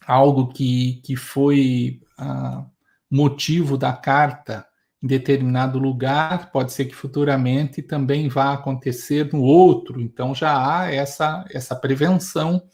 algo 0.06 0.48
que, 0.50 1.02
que 1.04 1.16
foi 1.16 2.00
ah, 2.18 2.64
motivo 3.10 3.78
da 3.78 3.92
carta 3.92 4.66
em 5.06 5.08
determinado 5.08 5.78
lugar, 5.78 6.52
pode 6.52 6.74
ser 6.74 6.86
que 6.86 6.96
futuramente 6.96 7.84
também 7.84 8.28
vá 8.28 8.54
acontecer 8.54 9.32
no 9.32 9.44
outro. 9.44 10.02
Então 10.02 10.34
já 10.34 10.80
há 10.80 10.92
essa, 10.92 11.46
essa 11.52 11.76
prevenção 11.76 12.68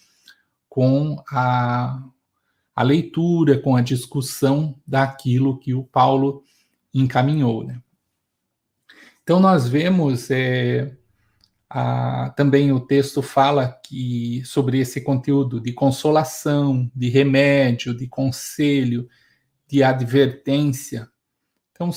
com 0.70 1.22
a, 1.30 2.02
a 2.74 2.84
leitura, 2.84 3.60
com 3.60 3.76
a 3.76 3.82
discussão 3.82 4.80
daquilo 4.88 5.60
que 5.60 5.74
o 5.74 5.84
Paulo 5.84 6.42
encaminhou. 6.94 7.66
Né? 7.66 7.82
Então 9.24 9.42
nós 9.42 9.68
vemos 9.68 10.32
é, 10.32 10.96
a, 11.70 12.30
também 12.38 12.72
o 12.72 12.80
texto 12.80 13.22
fala 13.22 13.78
que 13.86 14.42
sobre 14.46 14.80
esse 14.80 15.02
conteúdo 15.02 15.60
de 15.60 15.74
consolação, 15.74 16.90
de 16.96 17.10
remédio, 17.10 17.94
de 17.94 18.08
conselho, 18.08 19.10
de 19.68 19.84
advertência 19.84 21.11
então, 21.82 21.90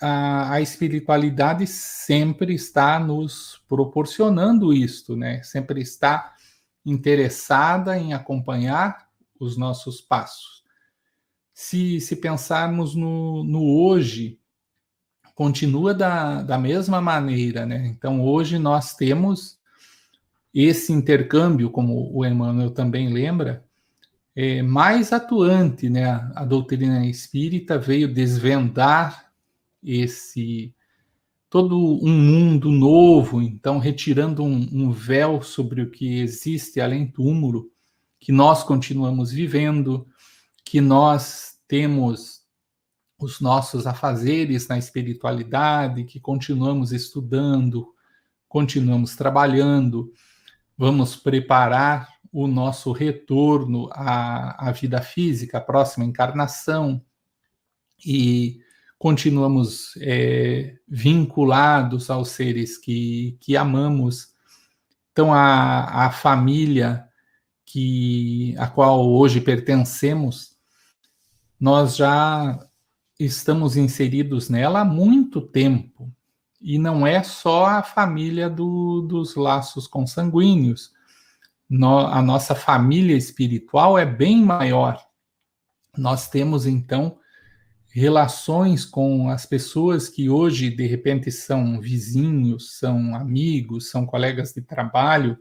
a, 0.00 0.52
a, 0.52 0.60
espiritualidade 0.60 1.66
sempre 1.66 2.54
está 2.54 3.00
nos 3.00 3.60
proporcionando 3.66 4.72
isto, 4.72 5.16
né? 5.16 5.42
Sempre 5.42 5.80
está 5.80 6.36
interessada 6.86 7.98
em 7.98 8.14
acompanhar 8.14 9.08
os 9.40 9.56
nossos 9.56 10.00
passos. 10.00 10.62
Se, 11.52 12.00
se 12.00 12.14
pensarmos 12.14 12.94
no, 12.94 13.42
no 13.42 13.64
hoje, 13.82 14.38
continua 15.34 15.92
da, 15.92 16.42
da 16.42 16.56
mesma 16.56 17.00
maneira, 17.00 17.66
né? 17.66 17.88
Então, 17.88 18.22
hoje 18.22 18.60
nós 18.60 18.94
temos 18.94 19.58
esse 20.54 20.92
intercâmbio, 20.92 21.68
como 21.68 22.16
o 22.16 22.24
Emmanuel 22.24 22.70
também 22.70 23.12
lembra, 23.12 23.64
é, 24.36 24.62
mais 24.62 25.12
atuante, 25.12 25.90
né? 25.90 26.30
A 26.36 26.44
doutrina 26.44 27.04
espírita 27.04 27.76
veio 27.76 28.06
desvendar 28.06 29.21
esse 29.82 30.74
todo 31.52 31.78
um 32.02 32.08
mundo 32.08 32.70
novo, 32.70 33.42
então 33.42 33.78
retirando 33.78 34.42
um, 34.42 34.68
um 34.72 34.90
véu 34.90 35.42
sobre 35.42 35.82
o 35.82 35.90
que 35.90 36.18
existe 36.20 36.80
além 36.80 37.06
túmulo, 37.06 37.70
que 38.18 38.32
nós 38.32 38.64
continuamos 38.64 39.30
vivendo, 39.30 40.06
que 40.64 40.80
nós 40.80 41.58
temos 41.68 42.40
os 43.18 43.38
nossos 43.38 43.86
afazeres 43.86 44.66
na 44.66 44.78
espiritualidade, 44.78 46.04
que 46.04 46.18
continuamos 46.18 46.90
estudando, 46.90 47.94
continuamos 48.48 49.14
trabalhando, 49.14 50.10
vamos 50.76 51.16
preparar 51.16 52.08
o 52.32 52.46
nosso 52.46 52.92
retorno 52.92 53.90
à, 53.92 54.68
à 54.68 54.72
vida 54.72 55.02
física, 55.02 55.58
a 55.58 55.60
próxima 55.60 56.06
encarnação, 56.06 57.04
e 58.04 58.60
continuamos 59.02 59.96
é, 60.00 60.76
vinculados 60.86 62.08
aos 62.08 62.28
seres 62.28 62.78
que, 62.78 63.36
que 63.40 63.56
amamos. 63.56 64.28
Então, 65.10 65.34
a, 65.34 66.06
a 66.06 66.12
família 66.12 67.04
que 67.66 68.54
a 68.56 68.68
qual 68.68 69.04
hoje 69.10 69.40
pertencemos, 69.40 70.56
nós 71.58 71.96
já 71.96 72.64
estamos 73.18 73.76
inseridos 73.76 74.48
nela 74.48 74.82
há 74.82 74.84
muito 74.84 75.40
tempo. 75.40 76.08
E 76.60 76.78
não 76.78 77.04
é 77.04 77.24
só 77.24 77.66
a 77.66 77.82
família 77.82 78.48
do, 78.48 79.00
dos 79.00 79.34
laços 79.34 79.88
consanguíneos 79.88 80.92
no, 81.68 81.98
a 82.06 82.22
nossa 82.22 82.54
família 82.54 83.16
espiritual 83.16 83.98
é 83.98 84.06
bem 84.06 84.40
maior. 84.40 85.04
Nós 85.98 86.28
temos, 86.28 86.66
então, 86.66 87.18
relações 87.92 88.86
com 88.86 89.28
as 89.28 89.44
pessoas 89.44 90.08
que 90.08 90.30
hoje, 90.30 90.70
de 90.70 90.86
repente, 90.86 91.30
são 91.30 91.78
vizinhos, 91.78 92.78
são 92.78 93.14
amigos, 93.14 93.90
são 93.90 94.06
colegas 94.06 94.52
de 94.52 94.62
trabalho, 94.62 95.38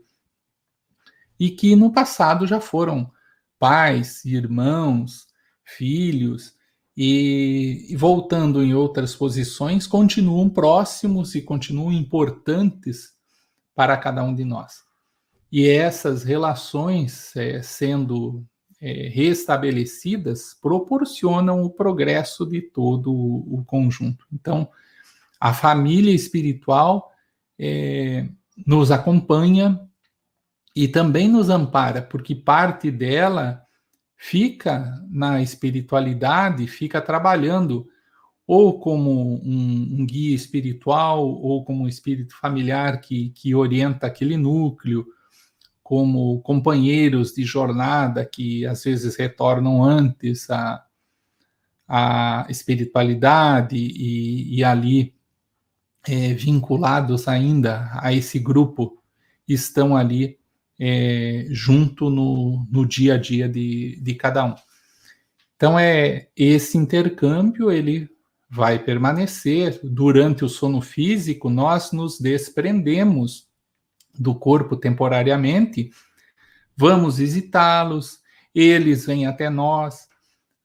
e 1.40 1.50
que 1.50 1.76
no 1.76 1.92
passado 1.92 2.46
já 2.46 2.60
foram 2.60 3.10
pais, 3.58 4.26
irmãos, 4.26 5.28
filhos, 5.64 6.54
e, 6.96 7.96
voltando 7.98 8.62
em 8.62 8.74
outras 8.74 9.16
posições, 9.16 9.88
continuam 9.88 10.50
próximos 10.50 11.34
e 11.36 11.42
continuam 11.42 11.92
importantes 11.92 13.14
para 13.74 13.96
cada 13.96 14.24
um 14.24 14.36
de 14.36 14.44
nós. 14.44 14.84
E 15.50 15.68
essas 15.68 16.24
relações 16.24 17.34
é, 17.36 17.62
sendo 17.62 18.46
é, 18.82 19.08
restabelecidas 19.10 20.58
proporcionam 20.60 21.62
o 21.62 21.70
progresso 21.70 22.46
de 22.46 22.62
todo 22.62 23.14
o, 23.14 23.64
conjunto. 23.66 24.26
Então, 24.34 24.68
a 25.40 25.54
família 25.54 26.14
espiritual 26.14 27.12
é, 27.60 28.28
nos 28.66 28.90
acompanha 28.90 29.80
e 30.76 30.88
também 30.88 31.28
nos 31.28 31.50
ampara, 31.50 32.02
porque 32.02 32.34
parte 32.34 32.90
dela 32.90 33.62
fica 34.18 35.00
na 35.10 35.42
espiritualidade, 35.42 36.66
fica 36.68 37.00
trabalhando 37.00 37.88
ou 38.48 38.80
como 38.80 39.36
um, 39.44 40.00
um, 40.00 40.06
guia 40.06 40.36
espiritual, 40.36 41.26
ou 41.26 41.64
como 41.64 41.84
um 41.84 41.88
espírito 41.88 42.36
familiar 42.36 43.00
que, 43.00 43.30
que 43.30 43.56
orienta 43.56 44.08
aquele 44.08 44.36
núcleo, 44.36 45.06
como 45.92 46.40
companheiros 46.40 47.34
de 47.34 47.44
jornada 47.44 48.26
que 48.26 48.66
às 48.66 48.82
vezes 48.82 49.18
retornam 49.18 49.84
antes 49.84 50.50
à, 50.50 50.86
à 51.86 52.48
espiritualidade 52.48 53.76
e, 53.76 54.56
e 54.56 54.64
ali 54.64 55.14
é, 56.08 56.34
vinculados 56.34 57.28
ainda 57.28 57.92
a 58.02 58.14
esse 58.14 58.40
grupo 58.40 59.04
estão 59.46 59.94
ali 59.94 60.40
é, 60.80 61.48
junto 61.50 62.10
no, 62.10 62.66
no 62.72 62.88
dia 62.88 63.16
a 63.16 63.18
dia 63.18 63.50
de, 63.50 64.00
de 64.02 64.16
cada 64.16 64.46
um. 64.46 64.56
Então 65.58 65.78
é 65.78 66.30
esse 66.38 66.78
intercâmbio 66.78 67.70
ele 67.70 68.10
vai 68.50 68.80
permanecer 68.80 69.78
durante 69.84 70.46
o 70.46 70.50
sono 70.50 70.80
físico. 70.80 71.50
Nós 71.50 71.92
nos 71.92 72.18
desprendemos 72.18 73.51
do 74.18 74.36
corpo 74.36 74.76
temporariamente, 74.76 75.92
vamos 76.76 77.18
visitá-los, 77.18 78.20
eles 78.54 79.06
vêm 79.06 79.26
até 79.26 79.50
nós, 79.50 80.08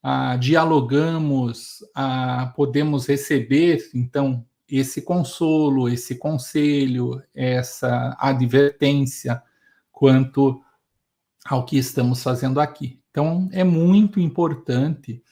ah, 0.03 0.37
dialogamos, 0.37 1.85
ah, 1.95 2.53
podemos 2.57 3.07
receber, 3.07 3.91
então, 3.95 4.45
esse 4.69 5.03
consolo, 5.03 5.89
esse 5.89 6.17
conselho, 6.17 7.23
essa 7.35 8.17
advertência 8.19 9.43
quanto 9.93 10.61
ao 11.45 11.65
que 11.65 11.79
estamos 11.79 12.23
fazendo 12.23 12.61
aqui. 12.61 13.01
Então, 13.11 13.49
é 13.53 13.63
muito 13.65 14.21
importante 14.21 15.23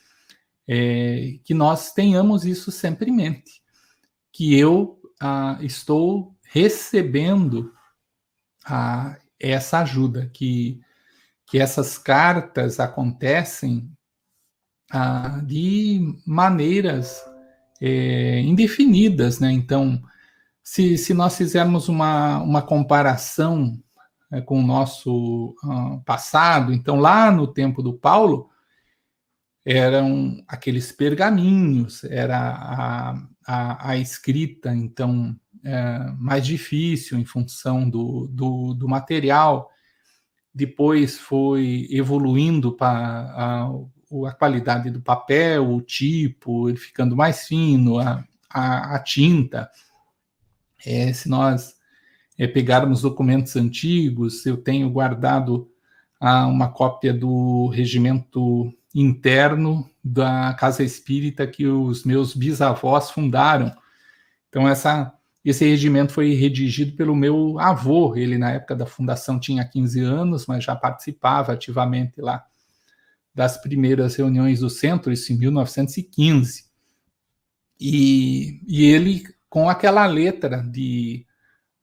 é, 0.67 1.39
que 1.45 1.53
nós 1.53 1.93
tenhamos 1.93 2.45
isso 2.45 2.71
sempre 2.71 3.11
em 3.11 3.15
mente, 3.15 3.63
que 4.33 4.59
eu 4.59 5.01
ah, 5.21 5.59
estou 5.61 6.35
recebendo 6.43 7.73
a 8.65 9.17
essa 9.39 9.81
ajuda, 9.81 10.31
que, 10.33 10.81
que 11.47 11.59
essas 11.59 11.99
cartas 11.99 12.81
acontecem 12.81 13.91
de 15.45 16.15
maneiras 16.25 17.21
é, 17.81 18.41
indefinidas, 18.41 19.41
né? 19.41 19.51
Então, 19.51 20.01
se, 20.63 20.97
se 20.97 21.13
nós 21.13 21.37
fizermos 21.37 21.89
uma, 21.89 22.39
uma 22.39 22.63
comparação 22.63 23.79
é, 24.33 24.41
com 24.41 24.61
o 24.61 24.67
nosso 24.67 25.55
ah, 25.63 26.01
passado, 26.05 26.73
então 26.73 27.01
lá 27.01 27.31
no 27.31 27.47
tempo 27.47 27.83
do 27.83 27.93
Paulo, 27.93 28.51
eram 29.65 30.43
aqueles 30.47 30.93
pergaminhos, 30.93 32.05
era 32.05 32.39
a, 32.39 33.23
a, 33.47 33.91
a 33.91 33.97
escrita, 33.97 34.75
então 34.75 35.35
é, 35.65 36.13
mais 36.19 36.47
difícil 36.47 37.19
em 37.19 37.25
função 37.25 37.89
do, 37.89 38.29
do, 38.29 38.75
do, 38.75 38.89
material. 38.89 39.71
Depois 40.55 41.19
foi 41.19 41.89
evoluindo 41.91 42.73
para 42.73 42.91
a, 42.91 43.71
a, 44.29 44.33
qualidade 44.33 44.91
do 44.91 45.01
papel, 45.01 45.73
o 45.75 45.81
tipo, 45.81 46.69
ele 46.69 46.77
ficando 46.77 47.17
mais 47.17 47.47
fino, 47.47 47.99
a, 47.99 48.25
a, 48.51 48.97
a 48.97 48.99
tinta. 48.99 49.71
É, 50.85 51.13
se 51.13 51.29
nós 51.29 51.75
é, 52.39 52.47
pegarmos 52.47 53.03
documentos 53.03 53.57
antigos, 53.57 54.45
eu 54.45 54.57
tenho 54.57 54.91
guardado 54.91 55.71
uma 56.21 56.69
cópia 56.69 57.13
do 57.13 57.69
regimento 57.69 58.73
interno 58.95 59.91
da 60.03 60.55
casa 60.55 60.83
espírita 60.83 61.47
que 61.47 61.67
os 61.67 62.05
meus 62.05 62.35
bisavós 62.35 63.11
fundaram. 63.11 63.75
Então, 64.49 64.67
essa 64.67 65.13
esse 65.45 65.65
regimento 65.69 66.13
foi 66.13 66.33
redigido 66.35 66.97
pelo 66.97 67.15
meu 67.15 67.59
avô. 67.59 68.17
Ele, 68.17 68.39
na 68.39 68.53
época 68.53 68.75
da 68.75 68.87
fundação, 68.87 69.39
tinha 69.39 69.65
15 69.65 70.01
anos, 70.01 70.47
mas 70.47 70.65
já 70.65 70.75
participava 70.75 71.53
ativamente 71.53 72.21
lá 72.21 72.45
das 73.35 73.59
primeiras 73.59 74.15
reuniões 74.17 74.61
do 74.61 74.71
centro, 74.71 75.13
isso 75.13 75.33
em 75.33 75.37
1915. 75.37 76.65
E, 77.79 78.61
e 78.67 78.87
ele, 78.87 79.25
com 79.51 79.69
aquela 79.69 80.07
letra 80.07 80.63
de 80.63 81.27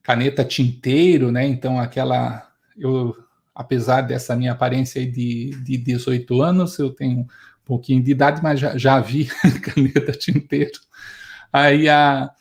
caneta 0.01 0.43
tinteiro, 0.43 1.31
né? 1.31 1.45
Então, 1.45 1.79
aquela. 1.79 2.49
Eu, 2.75 3.15
apesar 3.53 4.01
dessa 4.01 4.35
minha 4.35 4.53
aparência 4.53 5.05
de, 5.05 5.51
de 5.63 5.77
18 5.77 6.41
anos, 6.41 6.79
eu 6.79 6.89
tenho 6.89 7.19
um 7.19 7.27
pouquinho 7.63 8.01
de 8.01 8.09
idade, 8.09 8.41
mas 8.41 8.59
já, 8.59 8.75
já 8.75 8.99
vi 8.99 9.25
caneta 9.61 10.13
tinteiro. 10.13 10.79
Aí 11.53 11.87
a 11.87 12.31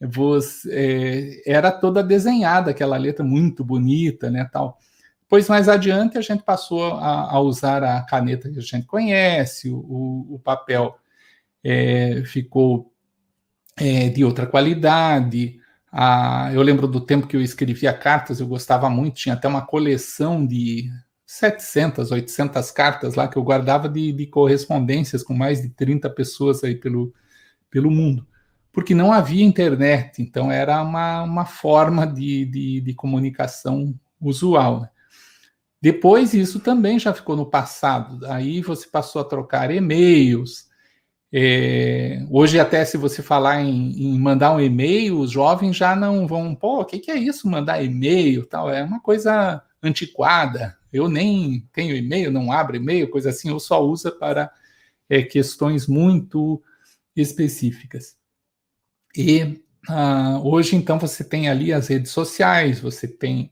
você, 0.00 1.42
é, 1.46 1.52
era 1.52 1.70
toda 1.70 2.02
desenhada, 2.02 2.70
aquela 2.70 2.96
letra 2.96 3.24
muito 3.24 3.64
bonita, 3.64 4.30
né, 4.30 4.48
tal. 4.52 4.78
Pois 5.28 5.48
mais 5.48 5.68
adiante 5.68 6.18
a 6.18 6.20
gente 6.20 6.42
passou 6.42 6.94
a, 6.94 7.32
a 7.32 7.40
usar 7.40 7.82
a 7.82 8.02
caneta 8.02 8.50
que 8.50 8.58
a 8.58 8.62
gente 8.62 8.86
conhece, 8.86 9.70
o, 9.70 10.26
o 10.34 10.40
papel 10.42 10.96
é, 11.62 12.22
ficou 12.26 12.92
é, 13.76 14.08
de 14.10 14.24
outra 14.24 14.46
qualidade. 14.46 15.58
Eu 16.52 16.62
lembro 16.62 16.88
do 16.88 17.00
tempo 17.00 17.26
que 17.26 17.36
eu 17.36 17.40
escrevia 17.40 17.92
cartas, 17.92 18.40
eu 18.40 18.46
gostava 18.46 18.90
muito, 18.90 19.16
tinha 19.16 19.34
até 19.34 19.46
uma 19.48 19.64
coleção 19.64 20.44
de 20.44 20.90
700, 21.24 22.10
800 22.10 22.70
cartas 22.72 23.14
lá 23.14 23.28
que 23.28 23.36
eu 23.36 23.42
guardava 23.42 23.88
de, 23.88 24.12
de 24.12 24.26
correspondências 24.26 25.22
com 25.22 25.34
mais 25.34 25.62
de 25.62 25.70
30 25.70 26.10
pessoas 26.10 26.62
aí 26.64 26.74
pelo, 26.74 27.14
pelo 27.70 27.90
mundo 27.90 28.26
porque 28.74 28.92
não 28.92 29.12
havia 29.12 29.44
internet, 29.44 30.20
então 30.20 30.50
era 30.50 30.82
uma, 30.82 31.22
uma 31.22 31.46
forma 31.46 32.04
de, 32.04 32.44
de, 32.44 32.80
de 32.80 32.92
comunicação 32.92 33.94
usual. 34.20 34.80
Né? 34.80 34.88
Depois, 35.80 36.34
isso 36.34 36.58
também 36.58 36.98
já 36.98 37.14
ficou 37.14 37.36
no 37.36 37.46
passado. 37.46 38.26
Aí 38.26 38.60
você 38.60 38.88
passou 38.88 39.22
a 39.22 39.24
trocar 39.24 39.70
e-mails. 39.70 40.66
É, 41.32 42.26
hoje, 42.28 42.58
até 42.58 42.84
se 42.84 42.96
você 42.96 43.22
falar 43.22 43.62
em, 43.62 43.92
em, 43.92 44.18
mandar 44.18 44.52
um 44.52 44.60
e-mail, 44.60 45.20
os 45.20 45.30
jovens 45.30 45.76
já 45.76 45.94
não 45.94 46.26
vão, 46.26 46.52
pô, 46.52 46.80
o 46.80 46.84
que, 46.84 46.98
que 46.98 47.12
é 47.12 47.16
isso, 47.16 47.48
mandar 47.48 47.82
e-mail 47.82 48.44
tal? 48.44 48.68
É 48.68 48.82
uma 48.82 49.00
coisa 49.00 49.62
antiquada. 49.80 50.76
Eu 50.92 51.08
nem 51.08 51.68
tenho 51.72 51.94
e-mail, 51.94 52.32
não 52.32 52.50
abro 52.50 52.76
e-mail, 52.76 53.10
coisa 53.10 53.30
assim, 53.30 53.50
eu 53.50 53.60
só 53.60 53.84
uso 53.84 54.10
para 54.18 54.50
é, 55.08 55.22
questões 55.22 55.86
muito 55.86 56.60
específicas. 57.14 58.16
E 59.16 59.62
ah, 59.88 60.40
hoje, 60.42 60.76
então, 60.76 60.98
você 60.98 61.22
tem 61.22 61.48
ali 61.48 61.72
as 61.72 61.88
redes 61.88 62.10
sociais, 62.10 62.80
você 62.80 63.06
tem 63.06 63.50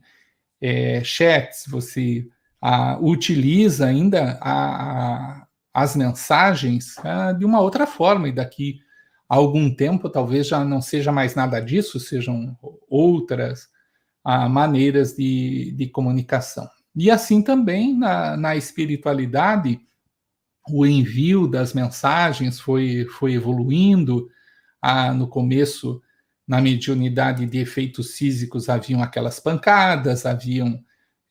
é, 0.60 1.02
chats, 1.04 1.64
você 1.68 2.26
ah, 2.60 2.98
utiliza 3.00 3.86
ainda 3.86 4.38
a, 4.40 5.42
a, 5.42 5.46
as 5.74 5.94
mensagens 5.94 6.96
ah, 6.98 7.32
de 7.32 7.44
uma 7.44 7.60
outra 7.60 7.86
forma, 7.86 8.28
e 8.28 8.32
daqui 8.32 8.80
a 9.28 9.36
algum 9.36 9.74
tempo 9.74 10.08
talvez 10.08 10.48
já 10.48 10.64
não 10.64 10.80
seja 10.80 11.12
mais 11.12 11.34
nada 11.34 11.60
disso, 11.60 12.00
sejam 12.00 12.56
outras 12.88 13.68
maneiras 14.50 15.16
de, 15.16 15.72
de 15.72 15.88
comunicação. 15.88 16.68
E 16.94 17.10
assim 17.10 17.42
também 17.42 17.96
na, 17.96 18.36
na 18.36 18.54
espiritualidade, 18.54 19.80
o 20.68 20.86
envio 20.86 21.48
das 21.48 21.72
mensagens 21.72 22.60
foi, 22.60 23.06
foi 23.06 23.32
evoluindo. 23.32 24.28
Ah, 24.82 25.14
no 25.14 25.28
começo, 25.28 26.02
na 26.46 26.60
mediunidade 26.60 27.46
de 27.46 27.58
efeitos 27.58 28.16
físicos, 28.16 28.68
haviam 28.68 29.02
aquelas 29.02 29.38
pancadas, 29.40 30.26
haviam 30.26 30.82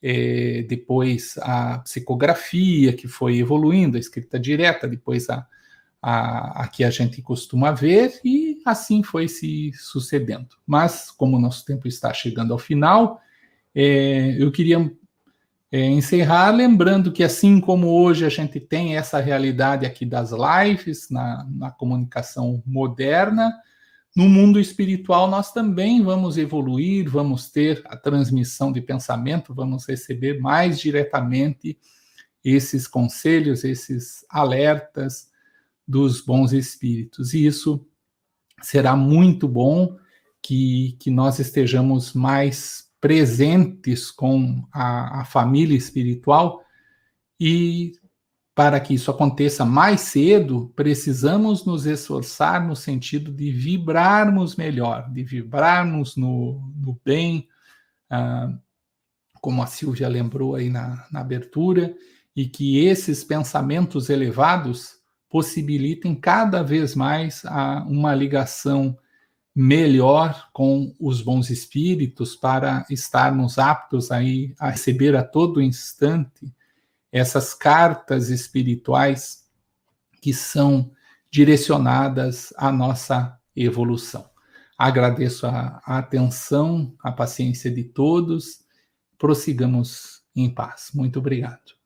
eh, 0.02 0.64
depois 0.68 1.38
a 1.42 1.78
psicografia, 1.80 2.92
que 2.92 3.06
foi 3.06 3.38
evoluindo, 3.38 3.96
a 3.96 4.00
escrita 4.00 4.40
direta, 4.40 4.88
depois 4.88 5.28
a, 5.30 5.46
a, 6.00 6.62
a, 6.62 6.68
que 6.68 6.82
a 6.82 6.90
gente 6.90 7.22
costuma 7.22 7.70
ver, 7.70 8.20
e 8.24 8.60
assim 8.64 9.02
foi 9.02 9.28
se 9.28 9.72
sucedendo. 9.74 10.56
Mas, 10.66 11.10
como 11.10 11.36
o 11.36 11.40
nosso 11.40 11.64
tempo 11.64 11.86
está 11.86 12.12
chegando 12.12 12.52
ao 12.52 12.58
final, 12.58 13.20
é, 13.74 14.36
eu 14.42 14.50
queria 14.50 14.92
é, 15.72 15.86
encerrar 15.86 16.50
lembrando 16.50 17.10
que, 17.10 17.24
assim 17.24 17.58
como 17.58 17.88
hoje 17.88 18.26
a 18.26 18.28
gente 18.28 18.60
tem 18.60 18.94
essa 18.94 19.18
realidade 19.18 19.86
aqui 19.86 20.04
das 20.04 20.30
lives, 20.30 21.08
na, 21.08 21.48
na 21.50 21.70
comunicação 21.70 22.62
moderna, 22.66 23.50
no 24.14 24.28
mundo 24.28 24.60
espiritual 24.60 25.30
nós 25.30 25.50
também 25.50 26.02
vamos 26.02 26.36
evoluir, 26.36 27.08
vamos 27.08 27.50
ter 27.50 27.82
a 27.86 27.96
transmissão 27.96 28.70
de 28.70 28.82
pensamento, 28.82 29.54
vamos 29.54 29.88
receber 29.88 30.38
mais 30.38 30.78
diretamente 30.78 31.78
esses 32.44 32.86
conselhos, 32.86 33.64
esses 33.64 34.26
alertas 34.28 35.30
dos 35.88 36.20
bons 36.20 36.52
espíritos. 36.52 37.32
E 37.32 37.46
isso 37.46 37.86
será 38.60 38.94
muito 38.94 39.48
bom 39.48 39.96
que, 40.42 40.98
que 41.00 41.10
nós 41.10 41.38
estejamos 41.38 42.12
mais 42.12 42.91
presentes 43.02 44.12
com 44.12 44.64
a, 44.72 45.22
a 45.22 45.24
família 45.24 45.76
espiritual 45.76 46.62
e 47.38 47.94
para 48.54 48.78
que 48.78 48.94
isso 48.94 49.10
aconteça 49.10 49.64
mais 49.64 50.02
cedo, 50.02 50.72
precisamos 50.76 51.64
nos 51.64 51.84
esforçar 51.84 52.64
no 52.64 52.76
sentido 52.76 53.32
de 53.32 53.50
vibrarmos 53.50 54.54
melhor, 54.54 55.10
de 55.10 55.24
vibrarmos 55.24 56.16
no, 56.16 56.72
no 56.76 56.96
bem, 57.04 57.48
ah, 58.08 58.56
como 59.40 59.64
a 59.64 59.66
Silvia 59.66 60.06
lembrou 60.06 60.54
aí 60.54 60.70
na, 60.70 61.04
na 61.10 61.22
abertura, 61.22 61.96
e 62.36 62.46
que 62.46 62.84
esses 62.84 63.24
pensamentos 63.24 64.10
elevados 64.10 65.00
possibilitem 65.28 66.14
cada 66.14 66.62
vez 66.62 66.94
mais 66.94 67.44
a, 67.46 67.82
uma 67.82 68.14
ligação 68.14 68.96
melhor 69.54 70.48
com 70.52 70.94
os 70.98 71.20
bons 71.20 71.50
espíritos 71.50 72.34
para 72.34 72.86
estarmos 72.88 73.58
aptos 73.58 74.10
aí 74.10 74.54
a 74.58 74.70
receber 74.70 75.14
a 75.14 75.22
todo 75.22 75.60
instante 75.60 76.52
essas 77.10 77.52
cartas 77.52 78.30
espirituais 78.30 79.46
que 80.20 80.32
são 80.32 80.90
direcionadas 81.30 82.52
à 82.56 82.72
nossa 82.72 83.38
evolução. 83.54 84.30
Agradeço 84.78 85.46
a, 85.46 85.82
a 85.84 85.98
atenção, 85.98 86.94
a 87.02 87.12
paciência 87.12 87.70
de 87.70 87.84
todos. 87.84 88.64
Prossigamos 89.18 90.22
em 90.34 90.52
paz. 90.52 90.90
Muito 90.94 91.18
obrigado. 91.18 91.81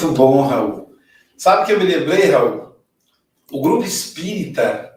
Muito 0.00 0.12
bom, 0.12 0.42
Raul. 0.42 0.96
Sabe 1.36 1.66
que 1.66 1.72
eu 1.72 1.80
me 1.80 1.84
lembrei, 1.84 2.30
Raul? 2.30 2.76
O 3.50 3.60
grupo 3.60 3.82
espírita 3.82 4.96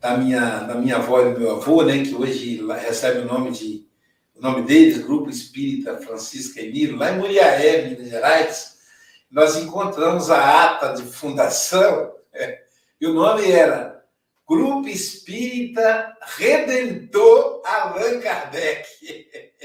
da 0.00 0.16
minha, 0.16 0.60
da 0.60 0.76
minha 0.76 0.98
avó 0.98 1.20
e 1.20 1.34
do 1.34 1.40
meu 1.40 1.56
avô, 1.56 1.82
né, 1.82 2.04
que 2.04 2.14
hoje 2.14 2.64
recebe 2.78 3.22
o 3.22 3.24
nome 3.24 3.50
de 3.50 3.90
o 4.36 4.40
nome 4.40 4.62
deles, 4.62 5.04
Grupo 5.04 5.28
Espírita 5.28 5.98
Francisca 5.98 6.60
Emílio, 6.60 6.96
lá 6.96 7.10
em 7.10 7.18
Muriaé, 7.18 7.88
Minas 7.88 8.08
Gerais, 8.08 8.78
nós 9.28 9.56
encontramos 9.56 10.30
a 10.30 10.64
ata 10.64 10.92
de 10.92 11.02
fundação, 11.02 12.12
é, 12.32 12.62
e 13.00 13.06
o 13.08 13.12
nome 13.12 13.50
era 13.50 14.02
Grupo 14.48 14.88
Espírita 14.88 16.16
Redentor 16.38 17.62
Allan 17.66 18.20
Kardec. 18.20 18.86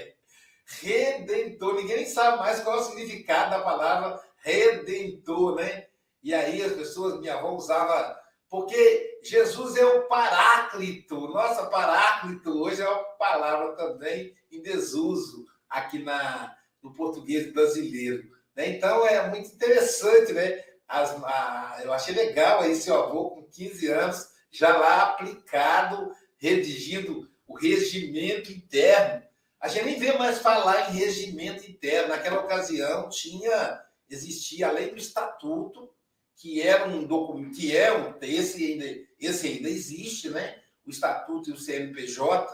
Redentor, 0.81 1.75
ninguém 1.75 2.05
sabe 2.07 2.39
mais 2.39 2.61
qual 2.61 2.79
é 2.79 2.81
o 2.81 2.83
significado 2.83 3.51
da 3.51 3.59
palavra 3.59 4.19
redentor, 4.45 5.55
né? 5.55 5.87
E 6.21 6.33
aí 6.33 6.61
as 6.61 6.73
pessoas, 6.73 7.19
minha 7.19 7.33
avó 7.33 7.55
usava, 7.55 8.15
porque 8.47 9.19
Jesus 9.23 9.75
é 9.75 9.83
o 9.83 10.07
paráclito, 10.07 11.19
nossa, 11.27 11.65
paráclito 11.65 12.51
hoje 12.61 12.81
é 12.81 12.87
uma 12.87 13.03
palavra 13.15 13.75
também 13.75 14.33
em 14.51 14.61
desuso 14.61 15.45
aqui 15.67 15.99
na, 15.99 16.55
no 16.81 16.93
português 16.93 17.51
brasileiro. 17.51 18.23
Né? 18.55 18.69
Então 18.69 19.05
é 19.07 19.27
muito 19.27 19.49
interessante, 19.49 20.31
né? 20.31 20.63
As, 20.87 21.11
a, 21.23 21.81
eu 21.83 21.91
achei 21.91 22.13
legal 22.13 22.61
aí 22.61 22.75
seu 22.75 23.01
avô 23.01 23.31
com 23.31 23.49
15 23.49 23.87
anos, 23.87 24.27
já 24.51 24.77
lá 24.77 25.03
aplicado, 25.03 26.11
redigindo 26.37 27.27
o 27.47 27.57
regimento 27.57 28.51
interno. 28.51 29.23
A 29.59 29.67
gente 29.67 29.85
nem 29.85 29.99
vê 29.99 30.13
mais 30.13 30.37
falar 30.37 30.91
em 30.91 30.97
regimento 30.97 31.69
interno. 31.69 32.09
Naquela 32.09 32.41
ocasião 32.41 33.09
tinha 33.09 33.84
existia 34.09 34.67
a 34.67 34.71
lei 34.71 34.91
do 34.91 34.97
estatuto, 34.97 35.89
que 36.35 36.61
era 36.61 36.87
um 36.87 37.05
documento, 37.05 37.55
que 37.55 37.75
é 37.75 37.95
um, 37.95 38.15
esse 38.21 38.63
ainda, 38.63 38.85
esse 39.19 39.47
ainda 39.47 39.69
existe, 39.69 40.29
né? 40.29 40.61
O 40.85 40.89
estatuto 40.89 41.49
e 41.49 41.53
o 41.53 41.57
CNPJ, 41.57 42.51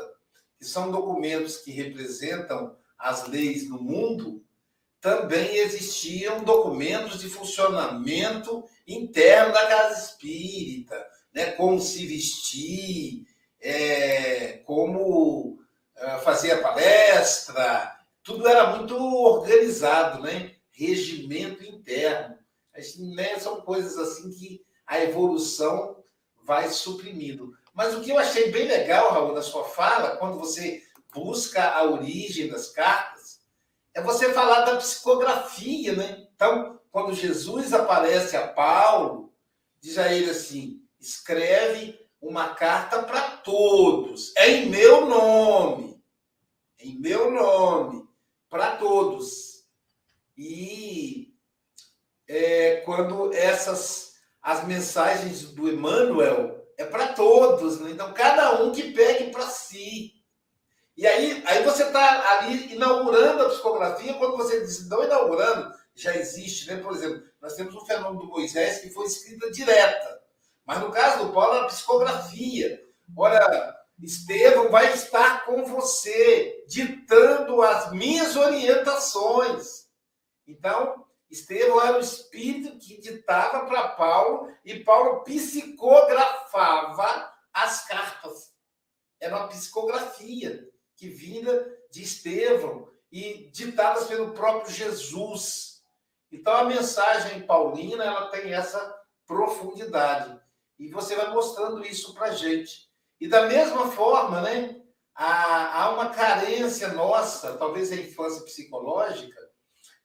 que 0.57 0.65
são 0.65 0.91
documentos 0.91 1.57
que 1.57 1.71
representam 1.71 2.75
as 2.97 3.27
leis 3.27 3.67
no 3.67 3.81
mundo, 3.81 4.45
também 4.99 5.55
existiam 5.57 6.43
documentos 6.43 7.19
de 7.19 7.27
funcionamento 7.27 8.63
interno 8.87 9.51
da 9.51 9.67
casa 9.67 9.99
espírita, 9.99 11.07
né? 11.33 11.51
Como 11.53 11.81
se 11.81 12.05
vestir, 12.05 13.25
é, 13.59 14.61
como 14.65 15.59
é, 15.95 16.17
fazer 16.19 16.51
a 16.51 16.61
palestra, 16.61 17.99
tudo 18.23 18.47
era 18.47 18.75
muito 18.75 18.95
organizado, 18.95 20.21
né? 20.21 20.55
Regimento 20.71 21.63
interno. 21.63 22.37
Né, 23.15 23.37
são 23.37 23.61
coisas 23.61 23.97
assim 23.97 24.31
que 24.31 24.63
a 24.87 24.99
evolução 25.03 26.03
vai 26.43 26.69
suprimindo. 26.69 27.53
Mas 27.73 27.93
o 27.93 28.01
que 28.01 28.09
eu 28.09 28.17
achei 28.17 28.51
bem 28.51 28.67
legal, 28.67 29.11
Raul, 29.11 29.33
na 29.33 29.41
sua 29.41 29.63
fala, 29.65 30.17
quando 30.17 30.39
você 30.39 30.83
busca 31.13 31.71
a 31.71 31.83
origem 31.83 32.47
das 32.47 32.69
cartas, 32.69 33.41
é 33.93 34.01
você 34.01 34.33
falar 34.33 34.61
da 34.61 34.77
psicografia, 34.77 35.93
né? 35.93 36.27
Então, 36.33 36.79
quando 36.91 37.13
Jesus 37.13 37.73
aparece 37.73 38.35
a 38.35 38.47
Paulo, 38.47 39.33
diz 39.79 39.97
a 39.97 40.13
ele 40.13 40.29
assim: 40.29 40.81
escreve 40.99 41.99
uma 42.21 42.53
carta 42.55 43.03
para 43.03 43.37
todos, 43.37 44.33
é 44.37 44.49
em 44.49 44.69
meu 44.69 45.05
nome, 45.05 46.01
em 46.79 46.99
meu 46.99 47.31
nome, 47.31 48.07
para 48.49 48.77
todos 48.77 49.50
e 50.43 51.35
é, 52.27 52.77
quando 52.77 53.31
essas 53.31 54.13
as 54.41 54.65
mensagens 54.65 55.51
do 55.51 55.69
Emmanuel 55.69 56.65
é 56.79 56.83
para 56.83 57.13
todos, 57.13 57.79
né? 57.79 57.91
então 57.91 58.11
cada 58.11 58.63
um 58.63 58.71
que 58.71 58.91
pegue 58.91 59.29
para 59.29 59.45
si. 59.45 60.13
E 60.97 61.05
aí, 61.05 61.43
aí 61.45 61.63
você 61.63 61.83
está 61.83 62.39
ali 62.39 62.73
inaugurando 62.73 63.43
a 63.43 63.49
psicografia, 63.49 64.15
quando 64.15 64.35
você 64.35 64.61
diz 64.61 64.89
não 64.89 65.03
inaugurando, 65.03 65.71
já 65.93 66.15
existe, 66.15 66.67
né? 66.67 66.77
Por 66.77 66.93
exemplo, 66.93 67.23
nós 67.39 67.53
temos 67.53 67.75
o 67.75 67.85
fenômeno 67.85 68.21
do 68.21 68.27
Moisés 68.27 68.79
que 68.79 68.89
foi 68.89 69.05
escrita 69.05 69.51
direta, 69.51 70.21
Mas 70.65 70.79
no 70.79 70.91
caso 70.91 71.25
do 71.25 71.33
Paulo, 71.33 71.55
era 71.57 71.67
psicografia. 71.67 72.81
Olha, 73.15 73.75
Estevão 74.01 74.69
vai 74.69 74.91
estar 74.93 75.45
com 75.45 75.63
você, 75.65 76.65
ditando 76.67 77.61
as 77.61 77.91
minhas 77.91 78.35
orientações. 78.35 79.80
Então, 80.47 81.05
Estevão 81.29 81.81
era 81.81 81.97
o 81.97 82.01
espírito 82.01 82.77
que 82.77 82.99
ditava 82.99 83.65
para 83.65 83.89
Paulo 83.89 84.53
e 84.65 84.83
Paulo 84.83 85.23
psicografava 85.23 87.31
as 87.53 87.87
cartas. 87.87 88.51
Era 89.19 89.37
uma 89.37 89.47
psicografia 89.47 90.69
que 90.95 91.07
vinha 91.07 91.67
de 91.89 92.03
Estevão 92.03 92.91
e 93.11 93.49
ditadas 93.51 94.07
pelo 94.07 94.33
próprio 94.33 94.73
Jesus. 94.73 95.81
Então 96.31 96.53
a 96.53 96.63
mensagem 96.63 97.41
paulina 97.43 98.03
ela 98.03 98.29
tem 98.29 98.53
essa 98.53 98.97
profundidade 99.25 100.39
e 100.79 100.89
você 100.89 101.15
vai 101.15 101.31
mostrando 101.31 101.85
isso 101.85 102.13
para 102.13 102.31
gente. 102.31 102.89
E 103.19 103.27
da 103.27 103.47
mesma 103.47 103.91
forma, 103.91 104.41
né, 104.41 104.81
há, 105.13 105.83
há 105.83 105.93
uma 105.93 106.09
carência 106.09 106.93
nossa, 106.93 107.57
talvez 107.57 107.91
a 107.91 107.95
infância 107.95 108.43
psicológica, 108.43 109.50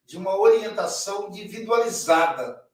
de 0.07 0.17
uma 0.17 0.39
orientação 0.39 1.29
individualizada. 1.29 2.65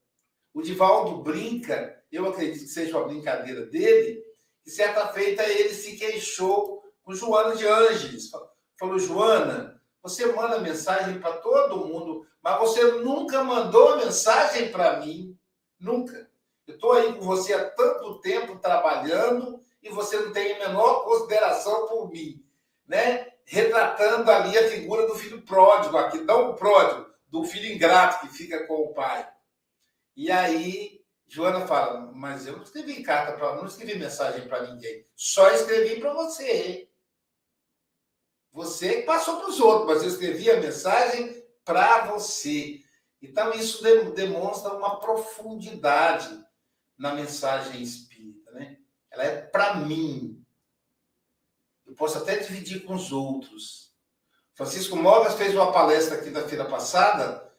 O 0.53 0.61
Divaldo 0.61 1.23
brinca, 1.23 1.99
eu 2.13 2.29
acredito 2.29 2.65
que 2.65 2.69
seja 2.69 2.99
uma 2.99 3.09
brincadeira 3.09 3.65
dele, 3.67 4.23
que 4.63 4.71
certa 4.71 5.09
feita 5.09 5.43
ele 5.43 5.75
se 5.75 5.97
queixou 5.97 6.85
com 7.03 7.15
Joana 7.15 7.57
de 7.57 7.67
Ângeles. 7.67 8.31
Falou, 8.79 8.99
Joana, 8.99 9.81
você 10.03 10.27
manda 10.27 10.59
mensagem 10.59 11.19
para 11.21 11.39
todo 11.39 11.87
mundo, 11.87 12.27
mas 12.43 12.59
você 12.59 12.83
nunca 12.93 13.43
mandou 13.43 13.97
mensagem 13.97 14.71
para 14.71 15.01
mim. 15.01 15.37
Nunca. 15.81 16.31
Eu 16.67 16.75
estou 16.75 16.93
aí 16.93 17.15
com 17.15 17.23
você 17.23 17.55
há 17.55 17.71
tanto 17.71 18.21
tempo 18.21 18.59
trabalhando 18.59 19.59
e 19.83 19.89
você 19.89 20.19
não 20.19 20.33
tem 20.33 20.53
a 20.53 20.69
menor 20.69 21.05
consideração 21.05 21.87
por 21.87 22.11
mim. 22.11 22.45
Né? 22.87 23.29
Retratando 23.45 24.31
ali 24.31 24.57
a 24.57 24.69
figura 24.69 25.07
do 25.07 25.15
filho 25.15 25.43
pródigo, 25.43 25.97
aqui, 25.97 26.19
não 26.19 26.51
o 26.51 26.55
pródigo, 26.55 27.12
do 27.33 27.45
filho 27.45 27.73
ingrato 27.73 28.21
que 28.21 28.35
fica 28.35 28.67
com 28.67 28.75
o 28.75 28.93
pai. 28.93 29.27
E 30.15 30.31
aí, 30.31 31.03
Joana 31.27 31.67
fala: 31.67 32.13
Mas 32.15 32.47
eu 32.47 32.59
não 32.59 32.63
escrevi 32.63 33.03
carta 33.03 33.33
para 33.33 33.57
não 33.57 33.67
escrevi 33.67 33.99
mensagem 33.99 34.47
para 34.47 34.71
ninguém, 34.71 35.07
só 35.17 35.51
escrevi 35.51 35.99
para 35.99 36.13
você. 36.13 36.91
Você 38.53 39.01
passou 39.01 39.41
para 39.41 39.49
os 39.49 39.59
outros, 39.61 39.87
mas 39.87 40.03
eu 40.03 40.11
escrevi 40.11 40.51
a 40.51 40.61
mensagem 40.61 41.43
para 41.65 42.05
você. 42.05 42.83
Então, 43.23 43.51
isso 43.55 43.83
demonstra 44.15 44.75
uma 44.75 45.01
profundidade 45.01 46.45
na 46.99 47.15
mensagem 47.15 47.81
espírita. 47.81 48.51
Né? 48.51 48.79
Ela 49.11 49.25
é 49.25 49.41
para 49.41 49.77
mim. 49.77 50.45
Eu 51.87 51.95
posso 51.95 52.19
até 52.19 52.37
dividir 52.37 52.85
com 52.85 52.95
os 52.95 53.11
outros. 53.11 53.82
Francisco 54.63 54.95
Mogas 54.95 55.35
fez 55.35 55.53
uma 55.55 55.73
palestra 55.73 56.19
aqui 56.19 56.31
na 56.31 56.43
feira 56.43 56.65
passada, 56.65 57.51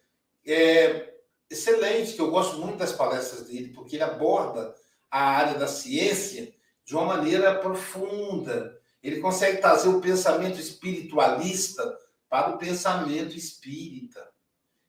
é, 0.46 1.16
excelente, 1.50 2.14
que 2.14 2.22
eu 2.22 2.32
gosto 2.32 2.58
muito 2.60 2.78
das 2.78 2.94
palestras 2.94 3.44
dele, 3.48 3.74
porque 3.74 3.98
ele 3.98 4.04
aborda 4.04 4.74
a 5.12 5.22
área 5.22 5.60
da 5.60 5.68
ciência 5.68 6.54
de 6.86 6.96
uma 6.96 7.04
maneira 7.04 7.56
profunda, 7.56 8.80
ele 9.02 9.20
consegue 9.20 9.58
trazer 9.58 9.90
o 9.90 10.00
pensamento 10.00 10.58
espiritualista 10.58 12.00
para 12.30 12.52
o 12.52 12.58
pensamento 12.58 13.36
espírita. 13.36 14.26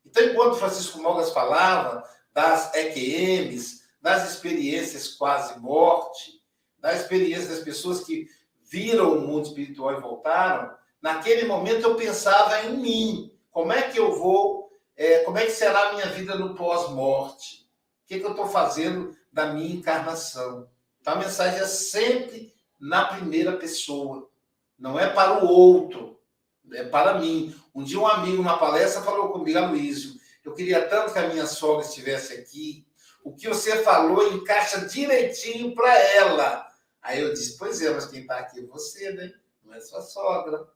Então, 0.06 0.22
enquanto 0.22 0.56
Francisco 0.56 1.02
Mogas 1.02 1.32
falava 1.32 2.08
das 2.32 2.72
EQMs, 2.76 3.82
das 4.00 4.30
experiências 4.30 5.08
quase 5.08 5.58
morte, 5.58 6.40
da 6.78 6.94
experiência 6.94 7.48
das 7.48 7.64
pessoas 7.64 8.04
que 8.04 8.28
viram 8.70 9.18
o 9.18 9.20
mundo 9.20 9.48
espiritual 9.48 9.98
e 9.98 10.00
voltaram, 10.00 10.83
naquele 11.04 11.44
momento 11.44 11.82
eu 11.82 11.96
pensava 11.96 12.64
em 12.64 12.78
mim. 12.78 13.38
Como 13.50 13.70
é 13.74 13.90
que 13.90 13.98
eu 13.98 14.18
vou, 14.18 14.70
é, 14.96 15.18
como 15.18 15.36
é 15.36 15.44
que 15.44 15.50
será 15.50 15.90
a 15.90 15.92
minha 15.92 16.06
vida 16.06 16.34
no 16.34 16.54
pós-morte? 16.54 17.68
O 18.02 18.06
que, 18.06 18.18
que 18.18 18.24
eu 18.24 18.30
estou 18.30 18.48
fazendo 18.48 19.14
da 19.30 19.52
minha 19.52 19.74
encarnação? 19.74 20.66
Então 20.98 21.12
a 21.12 21.18
mensagem 21.18 21.60
é 21.60 21.66
sempre 21.66 22.54
na 22.80 23.04
primeira 23.04 23.52
pessoa. 23.58 24.30
Não 24.78 24.98
é 24.98 25.06
para 25.06 25.44
o 25.44 25.46
outro, 25.46 26.18
é 26.72 26.84
para 26.84 27.18
mim. 27.18 27.54
Um 27.74 27.84
dia 27.84 28.00
um 28.00 28.06
amigo 28.06 28.42
na 28.42 28.56
palestra 28.56 29.02
falou 29.02 29.28
comigo, 29.28 29.58
Aloysio, 29.58 30.18
eu 30.42 30.54
queria 30.54 30.88
tanto 30.88 31.12
que 31.12 31.18
a 31.18 31.28
minha 31.28 31.46
sogra 31.46 31.84
estivesse 31.84 32.32
aqui. 32.32 32.86
O 33.22 33.34
que 33.34 33.46
você 33.46 33.82
falou 33.82 34.32
encaixa 34.32 34.86
direitinho 34.86 35.74
para 35.74 35.98
ela. 35.98 36.66
Aí 37.02 37.20
eu 37.20 37.34
disse, 37.34 37.58
pois 37.58 37.82
é, 37.82 37.90
mas 37.90 38.06
quem 38.06 38.22
está 38.22 38.38
aqui 38.38 38.60
é 38.60 38.66
você, 38.66 39.12
né? 39.12 39.34
Não 39.62 39.74
é 39.74 39.80
sua 39.80 40.00
sogra. 40.00 40.66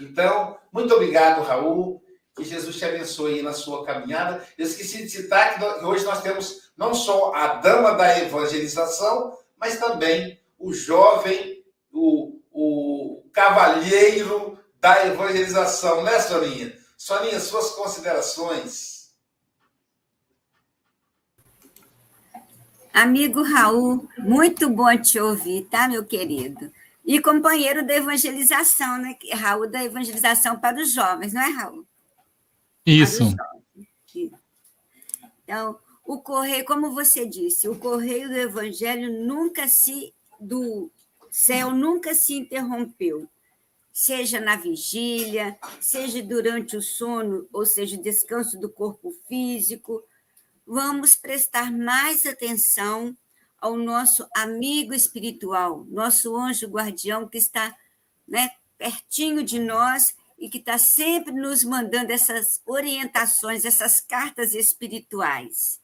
Então, 0.00 0.58
muito 0.72 0.94
obrigado, 0.94 1.42
Raul. 1.42 2.02
Que 2.36 2.44
Jesus 2.44 2.76
te 2.76 2.84
abençoe 2.84 3.42
na 3.42 3.52
sua 3.52 3.84
caminhada. 3.84 4.44
Eu 4.58 4.66
esqueci 4.66 5.02
de 5.02 5.08
citar 5.08 5.54
que 5.54 5.84
hoje 5.84 6.04
nós 6.04 6.20
temos 6.20 6.72
não 6.76 6.92
só 6.92 7.32
a 7.34 7.54
dama 7.54 7.92
da 7.92 8.18
evangelização, 8.18 9.38
mas 9.56 9.78
também 9.78 10.40
o 10.58 10.72
jovem, 10.72 11.64
o, 11.92 12.40
o 12.50 13.24
cavalheiro 13.32 14.58
da 14.80 15.06
evangelização, 15.06 16.02
né, 16.02 16.18
Soninha? 16.20 16.76
Soninha, 16.96 17.38
suas 17.38 17.70
considerações. 17.70 18.94
Amigo 22.92 23.42
Raul, 23.42 24.08
muito 24.18 24.70
bom 24.70 24.96
te 24.96 25.18
ouvir, 25.18 25.66
tá, 25.70 25.88
meu 25.88 26.04
querido? 26.04 26.70
E 27.04 27.20
companheiro 27.20 27.86
da 27.86 27.94
evangelização, 27.94 28.98
né? 28.98 29.16
Raul, 29.32 29.68
da 29.68 29.84
evangelização 29.84 30.58
para 30.58 30.80
os 30.80 30.92
jovens, 30.92 31.32
não 31.32 31.42
é, 31.42 31.50
Raul? 31.50 31.86
Isso. 32.86 33.24
Então, 35.42 35.78
o 36.04 36.20
correio, 36.20 36.64
como 36.64 36.94
você 36.94 37.26
disse, 37.26 37.68
o 37.68 37.78
correio 37.78 38.28
do 38.28 38.36
evangelho 38.36 39.26
nunca 39.26 39.68
se 39.68 40.14
do 40.40 40.90
céu 41.30 41.72
nunca 41.72 42.14
se 42.14 42.34
interrompeu, 42.34 43.28
seja 43.92 44.40
na 44.40 44.56
vigília, 44.56 45.58
seja 45.80 46.22
durante 46.22 46.76
o 46.76 46.82
sono, 46.82 47.48
ou 47.52 47.66
seja, 47.66 47.96
descanso 47.96 48.58
do 48.58 48.68
corpo 48.68 49.12
físico. 49.26 50.02
Vamos 50.66 51.16
prestar 51.16 51.72
mais 51.72 52.24
atenção 52.24 53.16
ao 53.64 53.78
nosso 53.78 54.28
amigo 54.36 54.92
espiritual, 54.92 55.86
nosso 55.88 56.36
anjo 56.36 56.68
guardião 56.68 57.26
que 57.26 57.38
está 57.38 57.74
né, 58.28 58.50
pertinho 58.76 59.42
de 59.42 59.58
nós 59.58 60.14
e 60.38 60.50
que 60.50 60.58
está 60.58 60.76
sempre 60.76 61.32
nos 61.32 61.64
mandando 61.64 62.12
essas 62.12 62.60
orientações, 62.66 63.64
essas 63.64 64.02
cartas 64.02 64.52
espirituais. 64.52 65.80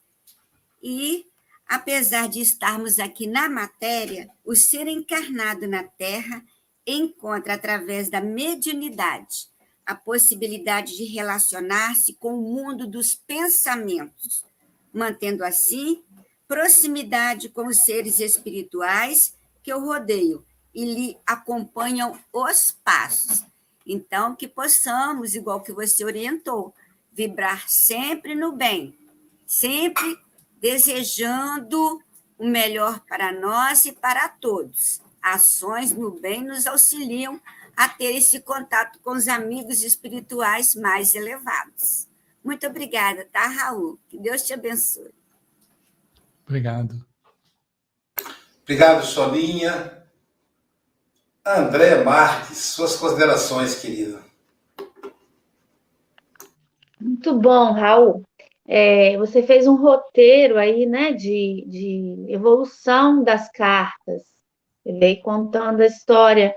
E 0.83 1.25
apesar 1.67 2.29
de 2.29 2.43
estarmos 2.43 2.99
aqui 2.99 3.27
na 3.27 3.49
matéria, 3.49 4.29
o 4.45 4.55
ser 4.55 4.87
encarnado 4.87 5.67
na 5.67 5.83
Terra 5.83 6.45
encontra, 6.87 7.55
através 7.55 8.11
da 8.11 8.21
mediunidade, 8.21 9.49
a 9.87 9.95
possibilidade 9.95 10.99
de 10.99 11.05
relacionar-se 11.05 12.13
com 12.13 12.35
o 12.35 12.43
mundo 12.43 12.87
dos 12.87 13.15
pensamentos, 13.15 14.45
mantendo 14.93 15.43
assim 15.43 16.05
proximidade 16.51 17.49
com 17.49 17.69
os 17.69 17.85
seres 17.85 18.19
espirituais 18.19 19.37
que 19.63 19.73
o 19.73 19.79
rodeiam 19.79 20.45
e 20.75 20.85
lhe 20.85 21.17
acompanham 21.25 22.19
os 22.33 22.73
passos. 22.83 23.45
Então, 23.87 24.35
que 24.35 24.49
possamos, 24.49 25.37
igual 25.37 25.61
que 25.61 25.73
você 25.73 26.05
orientou, 26.05 26.75
vibrar 27.13 27.69
sempre 27.69 28.35
no 28.35 28.51
bem, 28.51 28.99
sempre 29.47 30.19
desejando 30.61 32.03
o 32.37 32.45
melhor 32.45 32.99
para 33.07 33.31
nós 33.31 33.85
e 33.85 33.93
para 33.93 34.29
todos. 34.29 35.01
Ações 35.23 35.93
no 35.93 36.11
bem 36.11 36.43
nos 36.43 36.67
auxiliam 36.67 37.41
a 37.77 37.89
ter 37.89 38.17
esse 38.17 38.41
contato 38.41 38.99
com 39.05 39.13
os 39.13 39.29
amigos 39.29 39.85
espirituais 39.85 40.75
mais 40.75 41.15
elevados. 41.15 42.09
Muito 42.43 42.67
obrigada, 42.67 43.25
tá, 43.33 43.47
Raul? 43.47 44.01
Que 44.09 44.19
Deus 44.19 44.43
te 44.43 44.53
abençoe. 44.53 45.20
Obrigado. 46.51 46.97
Obrigado, 48.65 49.05
Solinha. 49.05 50.03
André 51.47 52.03
Marques, 52.03 52.59
suas 52.59 52.97
considerações, 52.97 53.81
querida. 53.81 54.21
Muito 57.01 57.39
bom, 57.39 57.71
Raul. 57.71 58.25
É, 58.67 59.17
você 59.17 59.45
fez 59.45 59.69
um 59.69 59.77
roteiro 59.77 60.59
aí, 60.59 60.87
né, 60.87 61.13
de, 61.13 61.65
de 61.69 62.27
evolução 62.29 63.23
das 63.23 63.49
cartas. 63.53 64.25
Veio 64.85 65.23
contando 65.23 65.83
a 65.83 65.87
história, 65.87 66.57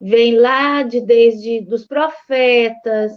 vem 0.00 0.38
lá 0.38 0.82
de 0.84 1.02
desde 1.02 1.60
dos 1.60 1.86
profetas, 1.86 3.12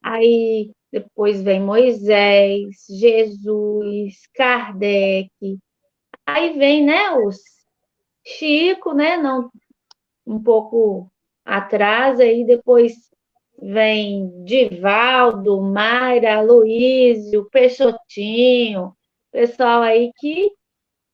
aí 0.00 0.70
depois 1.00 1.42
vem 1.42 1.60
Moisés, 1.60 2.86
Jesus, 2.88 4.14
Kardec, 4.34 5.30
Aí 6.26 6.58
vem, 6.58 6.84
né, 6.84 7.12
os 7.12 7.36
Chico, 8.24 8.92
né, 8.92 9.16
não 9.16 9.48
um 10.26 10.42
pouco 10.42 11.08
atrás, 11.44 12.18
aí 12.18 12.44
depois 12.44 12.94
vem 13.62 14.44
Divaldo, 14.44 15.62
Mayra, 15.62 16.40
Luísio, 16.42 17.48
Peixotinho, 17.50 18.92
pessoal 19.30 19.82
aí 19.82 20.10
que 20.18 20.50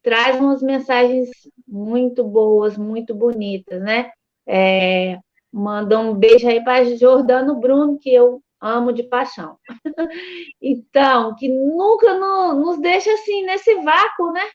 traz 0.03 0.41
umas 0.41 0.63
mensagens 0.63 1.29
muito 1.69 2.25
boas, 2.25 2.79
muito 2.79 3.15
bonitas, 3.15 3.81
né? 3.83 4.11
É, 4.47 5.19
manda 5.53 5.99
um 5.99 6.15
beijo 6.15 6.49
aí 6.49 6.65
para 6.65 6.85
Jordano 6.97 7.61
Bruno, 7.61 7.99
que 7.99 8.13
eu 8.13 8.43
amo 8.63 8.93
de 8.93 9.03
paixão. 9.03 9.59
então, 10.63 11.35
que 11.35 11.49
nunca 11.49 12.15
no, 12.15 12.55
nos 12.55 12.79
deixa 12.81 13.13
assim 13.13 13.45
nesse 13.45 13.75
vácuo, 13.83 14.33
né? 14.33 14.49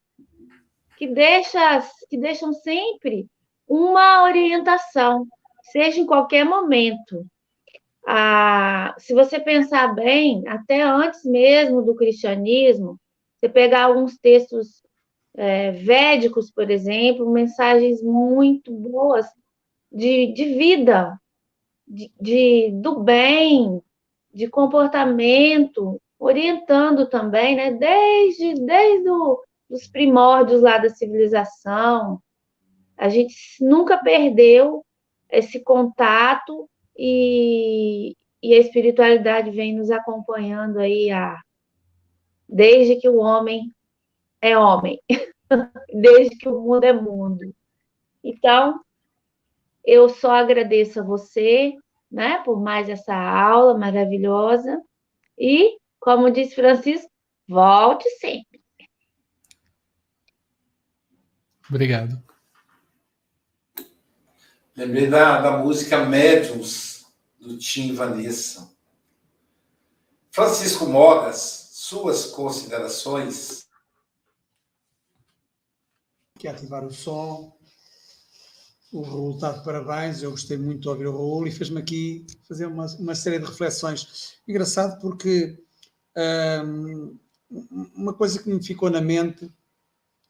Que 0.97 1.08
deixa, 1.08 1.84
que 2.10 2.18
deixam 2.18 2.53
sempre 2.53 3.28
uma 3.68 4.24
orientação, 4.24 5.28
seja 5.72 5.99
em 5.99 6.05
qualquer 6.05 6.45
momento. 6.45 7.26
Ah, 8.08 8.95
se 8.97 9.14
você 9.14 9.38
pensar 9.38 9.93
bem, 9.93 10.47
até 10.47 10.82
antes 10.82 11.26
mesmo 11.26 11.82
do 11.82 11.93
cristianismo, 11.93 12.97
você 13.38 13.49
pegar 13.49 13.84
alguns 13.84 14.18
textos 14.18 14.82
é, 15.36 15.72
védicos, 15.72 16.49
por 16.49 16.72
exemplo, 16.72 17.30
mensagens 17.30 18.01
muito 18.01 18.72
boas 18.72 19.28
de, 19.91 20.34
de 20.34 20.45
vida, 20.55 21.20
de, 21.88 22.12
de, 22.20 22.72
do 22.82 23.01
bem, 23.01 23.82
de 24.38 24.47
comportamento, 24.47 25.99
orientando 26.19 27.09
também, 27.09 27.55
né? 27.55 27.71
Desde, 27.71 28.53
desde 28.53 29.09
os 29.67 29.88
primórdios 29.88 30.61
lá 30.61 30.77
da 30.77 30.91
civilização, 30.91 32.21
a 32.95 33.09
gente 33.09 33.35
nunca 33.59 33.97
perdeu 33.97 34.85
esse 35.27 35.59
contato 35.63 36.69
e, 36.95 38.15
e 38.41 38.53
a 38.53 38.59
espiritualidade 38.59 39.49
vem 39.49 39.75
nos 39.75 39.89
acompanhando 39.89 40.77
aí 40.77 41.09
a, 41.09 41.41
desde 42.47 42.97
que 42.97 43.09
o 43.09 43.17
homem 43.17 43.73
é 44.39 44.55
homem, 44.55 45.01
desde 45.91 46.38
que 46.38 46.47
o 46.47 46.61
mundo 46.61 46.83
é 46.83 46.93
mundo. 46.93 47.55
Então, 48.23 48.79
eu 49.83 50.07
só 50.07 50.35
agradeço 50.35 50.99
a 50.99 51.03
você, 51.03 51.73
né, 52.10 52.41
por 52.43 52.62
mais 52.62 52.89
essa 52.89 53.16
aula 53.16 53.78
maravilhosa 53.78 54.82
e, 55.38 55.78
como 55.99 56.32
disse 56.32 56.55
Francisco, 56.55 57.10
volte 57.47 58.10
sempre. 58.20 58.62
Obrigado. 61.70 62.22
Lembrei 64.76 65.08
da, 65.08 65.41
da 65.41 65.58
música 65.58 66.05
Médiums, 66.05 67.05
do 67.39 67.58
Tim 67.58 67.93
Vanessa. 67.93 68.72
Francisco 70.32 70.86
Mogas, 70.86 71.72
suas 71.74 72.28
considerações? 72.28 73.68
que 76.38 76.47
ativar 76.47 76.86
o 76.86 76.93
som. 76.93 77.57
O 78.97 79.01
Raul 79.01 79.35
está 79.35 79.51
de 79.51 79.63
parabéns, 79.63 80.23
eu 80.23 80.31
gostei 80.31 80.57
muito 80.57 80.81
de 80.81 80.89
ouvir 80.89 81.05
o 81.05 81.11
Raul 81.11 81.45
e 81.45 81.51
fez-me 81.51 81.79
aqui 81.79 82.25
fazer 82.47 82.65
uma, 82.65 82.87
uma 82.97 83.13
série 83.13 83.37
de 83.37 83.45
reflexões. 83.45 84.39
Engraçado 84.47 84.99
porque 84.99 85.55
hum, 86.65 87.15
uma 87.95 88.11
coisa 88.11 88.41
que 88.41 88.49
me 88.49 88.63
ficou 88.63 88.89
na 88.89 88.99
mente 88.99 89.51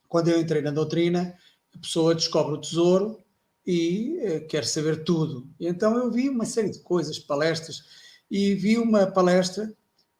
quando 0.09 0.27
eu 0.27 0.37
entrei 0.37 0.61
na 0.61 0.71
doutrina, 0.71 1.33
a 1.73 1.77
pessoa 1.77 2.13
descobre 2.13 2.55
o 2.55 2.59
tesouro 2.59 3.23
e 3.65 4.19
uh, 4.21 4.47
quer 4.47 4.65
saber 4.65 5.05
tudo. 5.05 5.49
E 5.57 5.65
então 5.65 5.95
eu 5.95 6.11
vi 6.11 6.27
uma 6.27 6.45
série 6.45 6.69
de 6.69 6.79
coisas, 6.79 7.17
palestras, 7.17 7.85
e 8.29 8.53
vi 8.53 8.77
uma 8.77 9.07
palestra, 9.07 9.73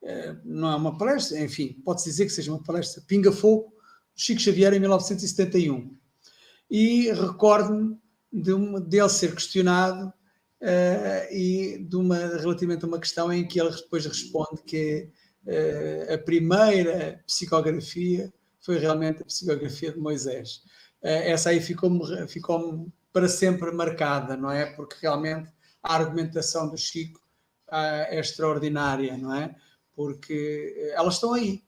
uh, 0.03 0.39
não 0.45 0.71
é 0.71 0.75
uma 0.77 0.97
palestra, 0.97 1.37
enfim, 1.41 1.73
pode-se 1.83 2.09
dizer 2.09 2.25
que 2.25 2.31
seja 2.31 2.49
uma 2.49 2.63
palestra, 2.63 3.03
Pinga 3.05 3.33
Fogo, 3.33 3.73
Chico 4.15 4.39
Xavier 4.39 4.73
em 4.73 4.79
1971. 4.79 5.93
E 6.71 7.11
recordo-me 7.11 7.97
de 8.32 8.53
um, 8.53 8.80
dele 8.80 9.09
ser 9.09 9.34
questionado 9.34 10.13
uh, 10.61 11.34
e 11.34 11.86
de 11.88 11.95
uma, 11.95 12.17
relativamente 12.17 12.84
a 12.84 12.88
uma 12.88 12.99
questão 12.99 13.32
em 13.32 13.47
que 13.47 13.59
ele 13.59 13.71
depois 13.71 14.05
responde 14.05 14.61
que 14.65 15.09
uh, 15.45 16.13
a 16.13 16.17
primeira 16.17 17.21
psicografia 17.25 18.32
foi 18.59 18.78
realmente 18.78 19.21
a 19.21 19.25
psicografia 19.25 19.91
de 19.91 19.99
Moisés. 19.99 20.63
Uh, 21.01 21.07
essa 21.07 21.49
aí 21.49 21.61
ficou-me 21.61 22.28
ficou 22.28 22.91
para 23.13 23.28
sempre 23.28 23.71
marcada, 23.71 24.36
não 24.36 24.51
é? 24.51 24.65
Porque 24.65 24.97
realmente 25.01 25.51
a 25.82 25.95
argumentação 25.95 26.69
do 26.69 26.78
Chico 26.78 27.19
é 27.71 28.19
extraordinária, 28.19 29.17
não 29.17 29.34
é? 29.34 29.55
Porque 29.95 30.91
elas 30.93 31.15
estão 31.15 31.34
aí, 31.34 31.63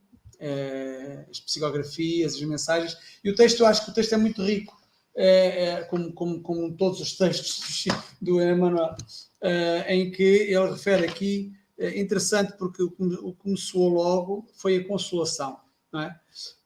as 1.30 1.40
psicografias, 1.40 2.36
as 2.36 2.42
mensagens, 2.42 2.96
e 3.24 3.32
o 3.32 3.36
texto, 3.36 3.62
eu 3.62 3.66
acho 3.66 3.84
que 3.84 3.92
o 3.92 3.94
texto 3.94 4.14
é 4.14 4.18
muito 4.18 4.44
rico, 4.44 4.79
é, 5.22 5.66
é, 5.66 5.84
como, 5.84 6.14
como, 6.14 6.42
como, 6.42 6.78
todos 6.78 7.02
os 7.02 7.18
textos 7.18 7.84
do 8.22 8.42
Emmanuel, 8.42 8.96
é, 9.42 9.94
em 9.94 10.10
que 10.12 10.24
ele 10.24 10.72
refere 10.72 11.06
aqui, 11.06 11.52
é 11.78 12.00
interessante 12.00 12.54
porque 12.58 12.82
o, 12.82 12.90
que 12.90 13.50
me 13.50 13.58
soou 13.58 13.90
logo 13.90 14.48
foi 14.54 14.78
a 14.78 14.88
consolação, 14.88 15.60
não 15.92 16.04
é? 16.04 16.18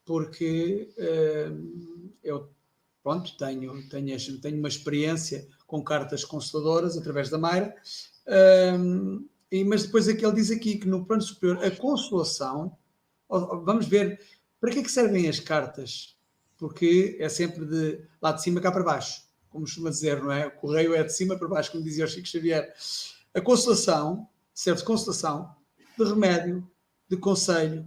Porque 0.05 0.87
é, 0.95 1.51
eu, 2.23 2.47
pronto, 3.01 3.35
tenho, 3.37 3.89
tenho, 3.89 4.39
tenho 4.39 4.59
uma 4.59 4.67
experiência 4.67 5.47
com 5.65 5.83
cartas 5.83 6.23
consoladoras 6.23 6.95
através 6.95 7.31
da 7.31 7.39
Mayra, 7.39 7.73
e, 9.51 9.63
mas 9.63 9.81
depois 9.81 10.07
é 10.07 10.13
que 10.13 10.23
ele 10.23 10.35
diz 10.35 10.51
aqui 10.51 10.77
que 10.77 10.87
no 10.87 11.05
plano 11.07 11.23
superior 11.23 11.63
a 11.65 11.71
consolação 11.71 12.77
vamos 13.27 13.87
ver 13.87 14.19
para 14.61 14.69
que, 14.69 14.79
é 14.79 14.83
que 14.83 14.91
servem 14.91 15.27
as 15.27 15.39
cartas, 15.39 16.15
porque 16.63 17.17
é 17.19 17.27
sempre 17.27 17.65
de 17.65 18.07
lá 18.21 18.31
de 18.31 18.41
cima 18.41 18.61
cá 18.61 18.71
para 18.71 18.85
baixo, 18.85 19.23
como 19.49 19.65
costuma 19.65 19.89
dizer, 19.89 20.23
não 20.23 20.31
é? 20.31 20.47
O 20.47 20.51
correio 20.51 20.95
é 20.95 21.03
de 21.03 21.11
cima 21.11 21.35
para 21.35 21.45
baixo, 21.45 21.73
como 21.73 21.83
dizia 21.83 22.05
o 22.05 22.07
Chico 22.07 22.25
Xavier. 22.25 22.73
A 23.33 23.41
consolação 23.41 24.29
serve 24.53 24.79
de 24.79 24.85
consolação, 24.85 25.53
de 25.99 26.05
remédio, 26.05 26.65
de 27.09 27.17
conselho 27.17 27.85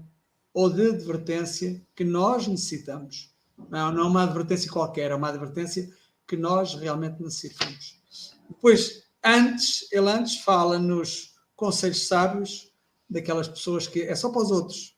ou 0.52 0.68
de 0.68 0.90
advertência 0.90 1.82
que 1.94 2.04
nós 2.04 2.46
necessitamos. 2.46 3.34
Não, 3.70 3.90
não 3.90 4.02
é 4.02 4.06
uma 4.08 4.24
advertência 4.24 4.70
qualquer, 4.70 5.10
é 5.10 5.14
uma 5.14 5.30
advertência 5.30 5.90
que 6.28 6.36
nós 6.36 6.74
realmente 6.74 7.22
necessitamos. 7.22 7.98
Depois, 8.46 9.04
antes, 9.24 9.90
ele 9.90 10.10
antes 10.10 10.36
fala 10.40 10.78
nos 10.78 11.34
conselhos 11.54 12.06
sábios 12.06 12.70
daquelas 13.08 13.48
pessoas 13.48 13.86
que 13.86 14.02
é 14.02 14.14
só 14.14 14.28
para 14.28 14.42
os 14.42 14.50
outros 14.50 14.96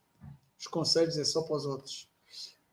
os 0.58 0.66
conselhos 0.66 1.16
é 1.16 1.24
só 1.24 1.42
para 1.42 1.56
os 1.56 1.64
outros. 1.64 2.07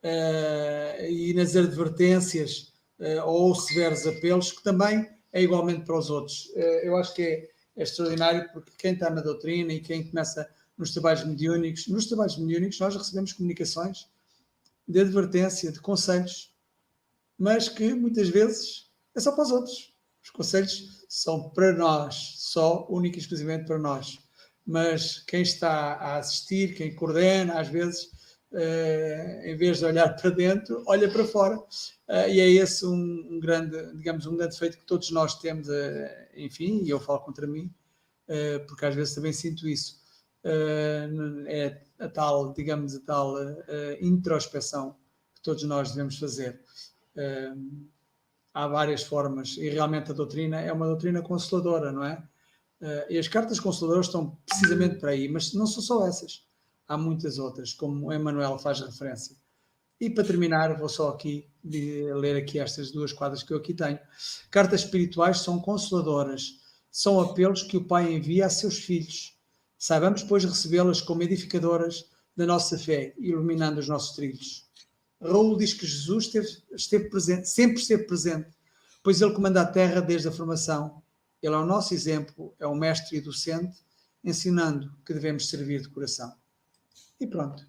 Uh, 0.05 1.05
e 1.09 1.33
nas 1.33 1.55
advertências 1.55 2.73
uh, 2.99 3.25
ou 3.25 3.55
severos 3.55 4.05
apelos, 4.05 4.51
que 4.51 4.61
também 4.61 5.09
é 5.33 5.41
igualmente 5.41 5.83
para 5.83 5.97
os 5.97 6.11
outros. 6.11 6.45
Uh, 6.55 6.59
eu 6.83 6.95
acho 6.95 7.15
que 7.15 7.23
é, 7.23 7.49
é, 7.75 7.83
extraordinário 7.83 8.47
porque 8.53 8.71
quem 8.77 8.93
está 8.93 9.09
na 9.09 9.21
doutrina 9.21 9.73
e 9.73 9.79
quem 9.79 10.07
começa 10.07 10.47
nos 10.77 10.91
trabalhos 10.91 11.23
mediúnicos, 11.23 11.87
nos 11.87 12.05
trabalhos 12.05 12.37
mediúnicos 12.37 12.79
nós 12.79 12.95
recebemos 12.95 13.33
comunicações 13.33 14.07
de 14.87 14.99
advertência, 14.99 15.71
de 15.71 15.79
conselhos, 15.79 16.53
mas 17.35 17.67
que 17.67 17.93
muitas 17.93 18.29
vezes 18.29 18.91
é 19.15 19.19
só 19.19 19.31
para 19.31 19.45
os 19.45 19.51
outros. 19.51 19.93
Os 20.23 20.29
conselhos 20.29 21.05
são 21.09 21.49
para 21.49 21.73
nós, 21.73 22.35
só, 22.37 22.85
única 22.89 23.17
e 23.17 23.21
exclusivamente 23.21 23.65
para 23.65 23.79
nós 23.79 24.19
mas 24.65 25.19
quem 25.19 25.43
está 25.43 25.93
a 25.93 26.17
assistir, 26.17 26.73
quem 26.73 26.95
coordena, 26.95 27.59
às 27.59 27.67
vezes, 27.67 28.09
em 29.43 29.55
vez 29.57 29.79
de 29.79 29.85
olhar 29.85 30.15
para 30.15 30.29
dentro, 30.29 30.83
olha 30.87 31.09
para 31.09 31.25
fora. 31.25 31.57
Uh, 31.57 32.29
e 32.29 32.39
é 32.39 32.49
esse 32.49 32.85
um, 32.85 33.27
um, 33.31 33.39
grande, 33.39 33.93
digamos, 33.95 34.25
um 34.25 34.37
grande 34.37 34.53
defeito 34.53 34.77
que 34.77 34.85
todos 34.85 35.11
nós 35.11 35.39
temos, 35.39 35.67
uh, 35.67 36.07
enfim, 36.35 36.81
e 36.83 36.89
eu 36.89 36.99
falo 36.99 37.19
contra 37.19 37.45
mim, 37.47 37.73
porque 38.67 38.85
às 38.85 38.95
vezes 38.95 39.13
também 39.13 39.31
sinto 39.31 39.67
isso. 39.67 40.01
é 41.45 41.79
a 41.99 42.09
tal, 42.09 42.53
digamos, 42.53 42.95
a 42.95 42.99
tal 43.01 43.35
introspeção 44.01 44.95
que 45.35 45.43
todos 45.43 45.63
nós 45.63 45.91
devemos 45.91 46.17
fazer. 46.17 46.59
há 48.51 48.67
várias 48.67 49.03
formas, 49.03 49.57
e 49.57 49.69
realmente 49.69 50.09
a 50.09 50.13
doutrina 50.15 50.59
é 50.59 50.73
uma 50.73 50.87
doutrina 50.87 51.21
consoladora, 51.21 51.91
não 51.91 52.03
é? 52.03 52.23
E 53.09 53.19
as 53.19 53.27
cartas 53.27 53.59
consoladoras 53.59 54.07
estão 54.07 54.35
precisamente 54.43 54.95
para 54.95 55.11
aí, 55.11 55.29
mas 55.29 55.53
não 55.53 55.67
são 55.67 55.83
só 55.83 56.07
essas. 56.07 56.47
Há 56.87 56.97
muitas 56.97 57.37
outras, 57.39 57.73
como 57.73 58.07
o 58.07 58.13
Emmanuel 58.13 58.59
faz 58.59 58.79
referência. 58.79 59.35
E 59.99 60.09
para 60.09 60.23
terminar, 60.23 60.77
vou 60.77 60.89
só 60.89 61.09
aqui 61.09 61.49
ler 61.63 62.35
aqui 62.35 62.59
estas 62.59 62.91
duas 62.91 63.13
quadras 63.13 63.43
que 63.43 63.53
eu 63.53 63.57
aqui 63.57 63.73
tenho. 63.73 63.99
Cartas 64.51 64.81
espirituais 64.81 65.39
são 65.39 65.59
consoladoras, 65.59 66.59
são 66.91 67.19
apelos 67.19 67.63
que 67.63 67.77
o 67.77 67.85
Pai 67.85 68.13
envia 68.13 68.45
a 68.45 68.49
seus 68.49 68.77
filhos. 68.77 69.37
Saibamos, 69.77 70.23
pois, 70.23 70.43
recebê-las 70.43 71.01
como 71.01 71.23
edificadoras 71.23 72.05
da 72.35 72.45
nossa 72.45 72.77
fé, 72.77 73.13
iluminando 73.17 73.79
os 73.79 73.87
nossos 73.87 74.15
trilhos. 74.15 74.65
Raul 75.21 75.57
diz 75.57 75.73
que 75.73 75.87
Jesus 75.87 76.25
esteve, 76.25 76.47
esteve 76.73 77.09
presente, 77.09 77.49
sempre 77.49 77.81
esteve 77.81 78.03
presente, 78.03 78.49
pois 79.01 79.21
ele 79.21 79.33
comanda 79.33 79.61
a 79.61 79.65
terra 79.65 80.01
desde 80.01 80.27
a 80.27 80.31
formação. 80.31 81.01
Ele 81.41 81.55
é 81.55 81.57
o 81.57 81.65
nosso 81.65 81.93
exemplo, 81.93 82.53
é 82.59 82.67
o 82.67 82.75
mestre 82.75 83.17
e 83.17 83.21
docente, 83.21 83.77
ensinando 84.23 84.91
que 85.05 85.13
devemos 85.13 85.49
servir 85.49 85.81
de 85.81 85.89
coração. 85.89 86.33
E 87.19 87.27
pronto. 87.27 87.65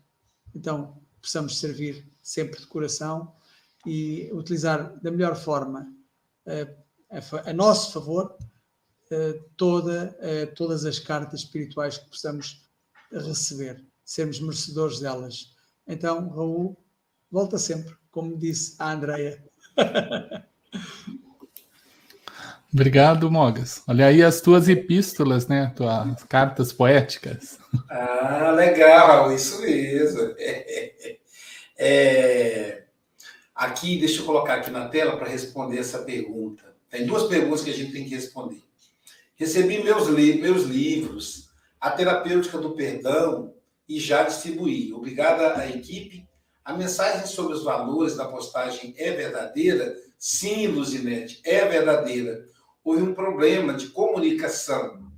Então, 0.54 1.00
precisamos 1.20 1.58
servir 1.58 2.10
sempre 2.22 2.60
de 2.60 2.66
coração 2.66 3.34
e 3.84 4.30
utilizar 4.32 4.98
da 5.00 5.10
melhor 5.10 5.36
forma 5.36 5.92
a, 6.46 7.16
a, 7.16 7.50
a 7.50 7.52
nosso 7.52 7.92
favor 7.92 8.36
toda, 9.56 10.16
todas 10.56 10.84
as 10.84 10.98
cartas 10.98 11.40
espirituais 11.40 11.98
que 11.98 12.08
possamos 12.08 12.68
receber, 13.12 13.84
sermos 14.04 14.40
merecedores 14.40 14.98
delas. 14.98 15.54
Então, 15.86 16.28
Raul, 16.30 16.76
volta 17.30 17.58
sempre, 17.58 17.94
como 18.10 18.36
disse 18.36 18.74
a 18.78 18.92
Andrea. 18.92 19.44
Obrigado, 22.76 23.30
Mogas. 23.30 23.82
Olha 23.88 24.04
aí 24.04 24.22
as 24.22 24.42
tuas 24.42 24.68
epístolas, 24.68 25.46
né? 25.46 25.72
Tuas 25.74 26.22
cartas 26.24 26.74
poéticas. 26.74 27.58
Ah, 27.88 28.50
legal, 28.54 29.32
isso 29.32 29.62
mesmo. 29.62 30.34
É, 31.78 32.84
aqui, 33.54 33.98
deixa 33.98 34.22
eu 34.22 34.24
colocar 34.24 34.54
aqui 34.54 34.70
na 34.70 34.88
tela 34.88 35.18
para 35.18 35.28
responder 35.28 35.78
essa 35.78 35.98
pergunta. 35.98 36.64
Tem 36.88 37.04
duas 37.04 37.24
perguntas 37.24 37.60
que 37.60 37.68
a 37.68 37.74
gente 37.74 37.92
tem 37.92 38.04
que 38.04 38.14
responder. 38.14 38.62
Recebi 39.36 39.82
meus, 39.84 40.08
li 40.08 40.40
meus 40.40 40.62
livros, 40.62 41.50
A 41.78 41.90
Terapêutica 41.90 42.56
do 42.56 42.74
Perdão, 42.74 43.52
e 43.86 44.00
já 44.00 44.22
distribuí. 44.22 44.90
Obrigada 44.94 45.58
à 45.58 45.68
equipe. 45.68 46.26
A 46.64 46.72
mensagem 46.72 47.26
sobre 47.26 47.54
os 47.54 47.62
valores 47.62 48.16
da 48.16 48.24
postagem 48.24 48.94
é 48.96 49.10
verdadeira? 49.10 49.94
Sim, 50.18 50.68
Luzinete, 50.68 51.42
é 51.44 51.66
verdadeira. 51.66 52.46
Houve 52.86 53.02
um 53.02 53.14
problema 53.14 53.74
de 53.74 53.88
comunicação. 53.88 55.10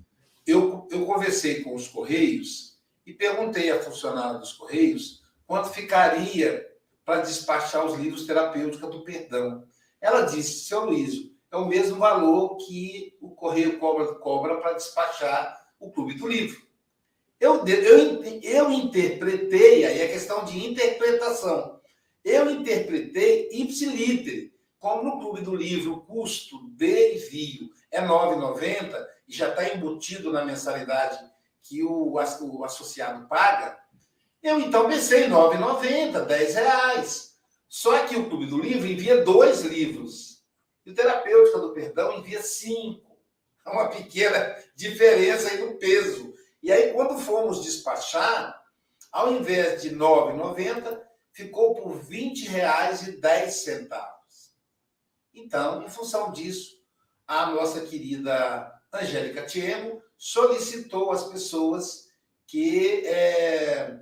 Eu, 0.47 0.89
eu 0.91 1.05
conversei 1.05 1.63
com 1.63 1.75
os 1.75 1.87
Correios 1.87 2.79
e 3.05 3.13
perguntei 3.13 3.71
à 3.71 3.79
funcionária 3.79 4.39
dos 4.39 4.55
Correios 4.55 5.23
quanto 5.47 5.69
ficaria 5.69 6.67
para 7.05 7.21
despachar 7.21 7.85
os 7.85 7.99
livros 7.99 8.25
Terapêutica 8.25 8.87
do 8.87 9.05
Perdão. 9.05 9.65
Ela 10.01 10.23
disse, 10.23 10.65
seu 10.65 10.87
Luiz, 10.87 11.31
é 11.53 11.59
o 11.59 11.69
mesmo 11.69 11.99
valor 11.99 12.57
que 12.57 13.15
o 13.21 13.33
correio 13.33 13.79
cobra, 13.79 14.15
cobra 14.15 14.57
para 14.57 14.73
despachar 14.73 15.63
o 15.79 15.91
Clube 15.93 16.15
do 16.15 16.27
Livro. 16.27 16.63
Eu, 17.39 17.67
eu, 17.67 18.25
eu 18.25 18.73
interpretei, 18.73 19.85
aí 19.85 20.01
é 20.01 20.09
questão 20.09 20.43
de 20.43 20.59
interpretação. 20.59 21.79
Eu 22.25 22.51
interpretei 22.51 23.51
ipsiliter, 23.53 24.55
como 24.79 25.03
no 25.03 25.21
Clube 25.21 25.41
do 25.41 25.55
Livro 25.55 25.95
o 25.95 26.01
custo 26.01 26.69
de 26.71 27.15
envio 27.15 27.71
é 27.91 28.01
R$ 28.01 28.07
9,90 28.07 29.07
e 29.27 29.35
já 29.35 29.49
está 29.49 29.75
embutido 29.75 30.33
na 30.33 30.45
mensalidade 30.45 31.19
que 31.63 31.83
o, 31.83 32.13
o 32.13 32.65
associado 32.65 33.27
paga, 33.29 33.79
eu 34.43 34.61
então 34.61 34.89
pensei 34.89 35.25
R$ 35.25 35.31
9,90, 35.31 36.27
R$ 36.27 36.45
reais. 36.53 37.37
Só 37.69 38.07
que 38.07 38.17
o 38.17 38.29
Clube 38.29 38.47
do 38.47 38.59
Livro 38.59 38.87
envia 38.87 39.23
dois 39.23 39.63
livros 39.63 40.43
e 40.87 40.91
o 40.91 40.95
terapêutica 40.95 41.59
do 41.59 41.75
perdão 41.75 42.19
envia 42.19 42.43
cinco. 42.43 43.19
É 43.67 43.71
uma 43.71 43.89
pequena 43.89 44.57
diferença 44.75 45.51
aí 45.51 45.61
no 45.61 45.77
peso. 45.77 46.33
E 46.63 46.73
aí, 46.73 46.95
quando 46.95 47.19
fomos 47.19 47.63
despachar, 47.63 48.59
ao 49.13 49.33
invés 49.33 49.83
de 49.83 49.91
R$ 49.91 49.97
9,90, 49.97 51.03
ficou 51.33 51.75
por 51.75 51.97
R$ 51.97 52.03
20,10. 52.09 54.18
Então, 55.35 55.85
em 55.85 55.89
função 55.89 56.33
disso, 56.33 56.77
a 57.27 57.51
nossa 57.51 57.81
querida 57.83 58.73
Angélica 58.93 59.45
Tiemo 59.45 60.03
solicitou 60.17 61.11
às 61.13 61.25
pessoas 61.25 62.09
que 62.47 63.07
é, 63.07 64.01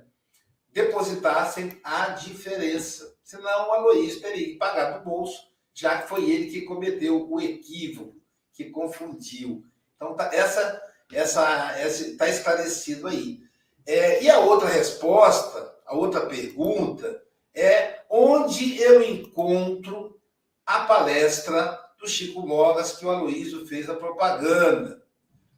depositassem 0.71 1.79
a 1.83 2.09
diferença. 2.09 3.15
Senão 3.23 3.69
o 3.69 3.71
Aloysio 3.73 4.21
teria 4.21 4.45
que 4.45 4.55
pagar 4.55 4.97
do 4.97 5.03
bolso 5.03 5.47
já 5.77 6.01
que 6.01 6.09
foi 6.09 6.27
ele 6.27 6.49
que 6.49 6.63
cometeu 6.63 7.29
o 7.29 7.39
equívoco, 7.39 8.15
que 8.51 8.71
confundiu. 8.71 9.63
Então, 9.95 10.15
tá, 10.15 10.31
essa 10.33 10.81
essa 11.13 11.77
está 11.77 12.27
esclarecido 12.27 13.07
aí. 13.07 13.41
É, 13.85 14.23
e 14.23 14.29
a 14.29 14.39
outra 14.39 14.67
resposta, 14.67 15.75
a 15.85 15.95
outra 15.95 16.25
pergunta, 16.25 17.21
é 17.53 18.01
onde 18.09 18.81
eu 18.81 19.03
encontro 19.03 20.16
a 20.67 20.79
palestra 20.79 21.79
do 21.97 22.05
Chico 22.09 22.45
Mogas 22.45 22.91
que 22.91 23.05
o 23.05 23.09
Aloysio 23.09 23.65
fez 23.65 23.89
a 23.89 23.95
propaganda. 23.95 25.01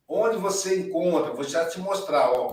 Onde 0.07 0.37
você 0.37 0.77
encontra? 0.77 1.33
Vou 1.33 1.43
já 1.43 1.65
te 1.65 1.79
mostrar, 1.79 2.29
ó. 2.31 2.51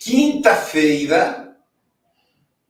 Quinta-feira, 0.00 1.56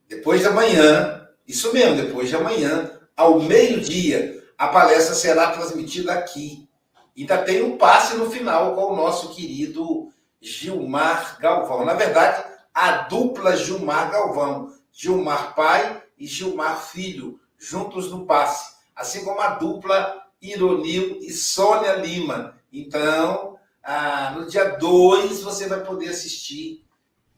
depois 0.09 0.41
de 0.41 0.49
amanhã, 0.49 1.29
isso 1.47 1.73
mesmo, 1.73 2.03
depois 2.03 2.29
de 2.29 2.35
amanhã, 2.35 3.01
ao 3.17 3.41
meio-dia, 3.41 4.40
a 4.61 4.69
palestra 4.69 5.15
será 5.15 5.53
transmitida 5.53 6.13
aqui. 6.13 6.69
Ainda 7.17 7.39
tem 7.39 7.63
um 7.63 7.79
passe 7.79 8.15
no 8.19 8.31
final 8.31 8.75
com 8.75 8.93
o 8.93 8.97
nosso 8.97 9.35
querido 9.35 10.13
Gilmar 10.39 11.39
Galvão. 11.41 11.83
Na 11.83 11.95
verdade, 11.95 12.45
a 12.75 12.99
dupla 13.09 13.57
Gilmar 13.57 14.11
Galvão. 14.11 14.71
Gilmar 14.93 15.55
pai 15.55 16.03
e 16.19 16.27
Gilmar 16.27 16.79
filho, 16.79 17.41
juntos 17.57 18.11
no 18.11 18.27
passe. 18.27 18.77
Assim 18.95 19.25
como 19.25 19.41
a 19.41 19.55
dupla 19.55 20.27
Ironil 20.43 21.21
e 21.23 21.33
Sônia 21.33 21.95
Lima. 21.95 22.61
Então, 22.71 23.59
ah, 23.83 24.35
no 24.37 24.47
dia 24.47 24.77
2 24.77 25.41
você 25.41 25.69
vai 25.69 25.83
poder 25.83 26.11
assistir 26.11 26.85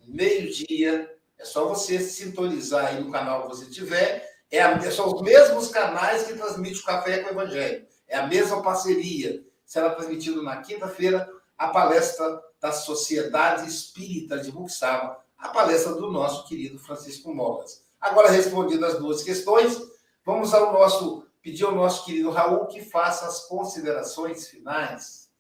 meio-dia. 0.09 1.09
É 1.39 1.45
só 1.45 1.69
você 1.69 2.01
sintonizar 2.01 2.87
aí 2.87 3.01
no 3.01 3.13
canal 3.13 3.43
que 3.43 3.49
você 3.51 3.67
tiver. 3.67 4.32
É 4.53 4.91
são 4.91 5.15
os 5.15 5.23
mesmos 5.23 5.69
canais 5.69 6.25
que 6.25 6.35
transmitem 6.35 6.79
o 6.79 6.85
Café 6.85 7.21
com 7.21 7.31
o 7.31 7.33
Evangelho. 7.33 7.87
É 8.07 8.19
a 8.19 8.27
mesma 8.27 8.63
parceria. 8.63 9.43
Será 9.65 9.95
transmitido 9.95 10.43
na 10.43 10.59
quinta-feira 10.59 11.27
a 11.57 11.69
palestra 11.69 12.39
da 12.61 12.71
Sociedade 12.71 13.67
Espírita 13.67 14.39
de 14.39 14.53
Buxaba, 14.53 15.19
a 15.39 15.49
palestra 15.49 15.95
do 15.95 16.13
nosso 16.13 16.47
querido 16.47 16.79
Francisco 16.79 17.35
Mogas. 17.35 17.83
Agora, 17.99 18.31
respondidas 18.31 18.95
as 18.95 19.01
duas 19.01 19.23
questões, 19.23 19.81
vamos 20.23 20.53
ao 20.53 20.71
nosso 20.71 21.27
pedir 21.41 21.65
ao 21.65 21.75
nosso 21.75 22.05
querido 22.05 22.31
Raul 22.31 22.67
que 22.67 22.83
faça 22.83 23.27
as 23.27 23.47
considerações 23.47 24.49
finais. 24.49 25.31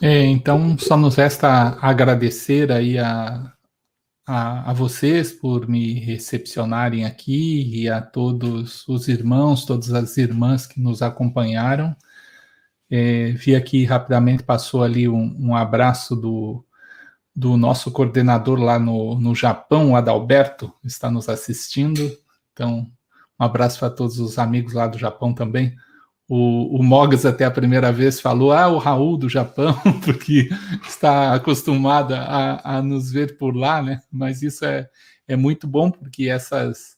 É, 0.00 0.24
então, 0.24 0.76
só 0.78 0.96
nos 0.96 1.14
resta 1.14 1.78
agradecer 1.80 2.72
aí 2.72 2.98
a, 2.98 3.51
a, 4.32 4.70
a, 4.70 4.72
vocês 4.72 5.30
por 5.30 5.68
me 5.68 5.92
recepcionarem 6.00 7.04
aqui 7.04 7.82
e 7.82 7.86
a 7.86 8.00
todos 8.00 8.88
os 8.88 9.06
irmãos, 9.06 9.66
todas 9.66 9.92
as 9.92 10.16
irmãs 10.16 10.66
que 10.66 10.80
nos 10.80 11.02
acompanharam. 11.02 11.94
É, 12.90 13.32
vi 13.32 13.54
aqui 13.54 13.84
rapidamente, 13.84 14.42
passou 14.42 14.82
ali 14.82 15.06
um, 15.06 15.36
um, 15.38 15.54
abraço 15.54 16.16
do, 16.16 16.64
do 17.36 17.58
nosso 17.58 17.90
coordenador 17.90 18.58
lá 18.58 18.78
no, 18.78 19.20
no 19.20 19.34
Japão, 19.34 19.92
o 19.92 19.96
Adalberto, 19.96 20.72
está 20.82 21.10
nos 21.10 21.28
assistindo. 21.28 22.00
Então, 22.54 22.90
um 23.38 23.44
abraço 23.44 23.80
para 23.80 23.90
todos 23.90 24.18
os 24.18 24.38
amigos 24.38 24.72
lá 24.72 24.86
do 24.86 24.98
Japão 24.98 25.34
também. 25.34 25.76
O, 26.34 26.78
o 26.78 26.82
Mogas 26.82 27.26
até 27.26 27.44
a 27.44 27.50
primeira 27.50 27.92
vez 27.92 28.18
falou, 28.18 28.52
ah, 28.52 28.66
o 28.66 28.78
Raul 28.78 29.18
do 29.18 29.28
Japão, 29.28 29.74
porque 30.02 30.48
está 30.88 31.34
acostumada 31.34 32.22
a, 32.22 32.78
a 32.78 32.82
nos 32.82 33.12
ver 33.12 33.36
por 33.36 33.54
lá, 33.54 33.82
né? 33.82 34.00
Mas 34.10 34.42
isso 34.42 34.64
é, 34.64 34.88
é 35.28 35.36
muito 35.36 35.66
bom, 35.66 35.90
porque 35.90 36.30
essas, 36.30 36.96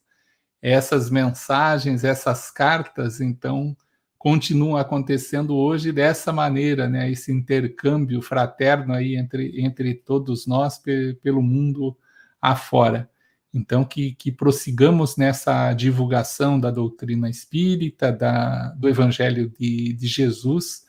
essas 0.63 1.11
mensagens, 1.11 2.05
essas 2.05 2.49
cartas, 2.49 3.21
então, 3.21 3.77
continuam 4.17 4.77
acontecendo 4.77 5.57
hoje 5.57 5.91
dessa 5.91 6.33
maneira, 6.33 6.89
né? 6.89 7.11
Esse 7.11 7.33
intercâmbio 7.33 8.23
fraterno 8.23 8.95
aí 8.95 9.17
entre, 9.17 9.61
entre 9.61 9.95
todos 9.95 10.47
nós 10.47 10.81
pelo 11.21 11.43
mundo 11.43 11.97
afora. 12.41 13.11
Então, 13.55 13.85
que, 13.85 14.15
que 14.17 14.33
prossigamos 14.33 15.17
nessa 15.17 15.73
divulgação 15.73 16.59
da 16.59 16.73
doutrina 16.73 17.31
espírita, 17.31 18.11
da, 18.11 18.71
do 18.71 18.89
Evangelho 18.89 19.49
de, 19.49 19.93
de 19.93 20.07
Jesus, 20.09 20.83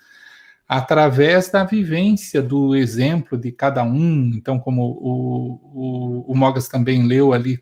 através 0.68 1.50
da 1.52 1.64
vivência, 1.64 2.42
do 2.42 2.76
exemplo 2.76 3.38
de 3.38 3.52
cada 3.52 3.84
um. 3.84 4.32
Então, 4.34 4.60
como 4.60 4.82
o, 4.84 6.26
o, 6.26 6.32
o 6.32 6.36
Mogas 6.36 6.68
também 6.68 7.04
leu 7.06 7.34
ali 7.34 7.60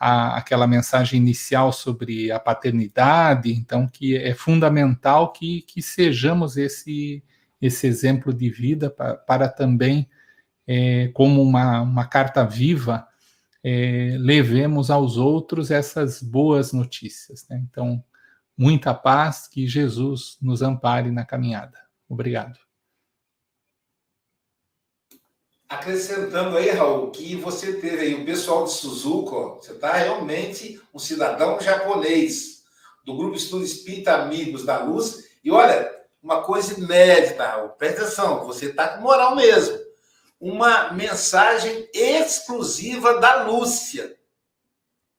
a, 0.00 0.36
aquela 0.36 0.66
mensagem 0.66 1.20
inicial 1.20 1.72
sobre 1.72 2.30
a 2.30 2.38
paternidade, 2.38 3.52
então 3.52 3.86
que 3.86 4.16
é 4.16 4.32
fundamental 4.32 5.32
que, 5.32 5.62
que 5.62 5.82
sejamos 5.82 6.56
esse, 6.56 7.22
esse 7.60 7.86
exemplo 7.86 8.32
de 8.32 8.48
vida 8.48 8.88
para, 8.88 9.14
para 9.14 9.48
também, 9.48 10.08
é, 10.66 11.08
como 11.08 11.42
uma, 11.42 11.82
uma 11.82 12.06
carta 12.06 12.44
viva, 12.44 13.07
é, 13.62 14.16
levemos 14.18 14.90
aos 14.90 15.16
outros 15.16 15.70
essas 15.70 16.22
boas 16.22 16.72
notícias. 16.72 17.46
Né? 17.48 17.62
Então, 17.68 18.02
muita 18.56 18.94
paz, 18.94 19.46
que 19.48 19.66
Jesus 19.66 20.36
nos 20.40 20.62
ampare 20.62 21.10
na 21.10 21.24
caminhada. 21.24 21.78
Obrigado. 22.08 22.58
Acrescentando 25.68 26.56
aí, 26.56 26.70
Raul, 26.70 27.10
que 27.10 27.36
você 27.36 27.74
teve 27.74 28.00
aí 28.00 28.14
o 28.14 28.24
pessoal 28.24 28.64
de 28.64 28.72
Suzuka, 28.72 29.36
você 29.56 29.72
está 29.72 29.92
realmente 29.92 30.80
um 30.94 30.98
cidadão 30.98 31.60
japonês, 31.60 32.58
do 33.04 33.16
Grupo 33.16 33.36
Estudo 33.36 33.64
Espírita 33.64 34.14
Amigos 34.14 34.64
da 34.64 34.82
Luz. 34.82 35.28
E 35.42 35.50
olha, 35.50 35.90
uma 36.22 36.42
coisa 36.42 36.78
inédita, 36.78 37.46
Raul, 37.46 37.70
presta 37.70 38.02
atenção, 38.02 38.46
você 38.46 38.66
está 38.66 38.88
com 38.88 39.02
moral 39.02 39.34
mesmo. 39.34 39.78
Uma 40.40 40.92
mensagem 40.92 41.88
exclusiva 41.92 43.18
da 43.18 43.44
Lúcia. 43.44 44.16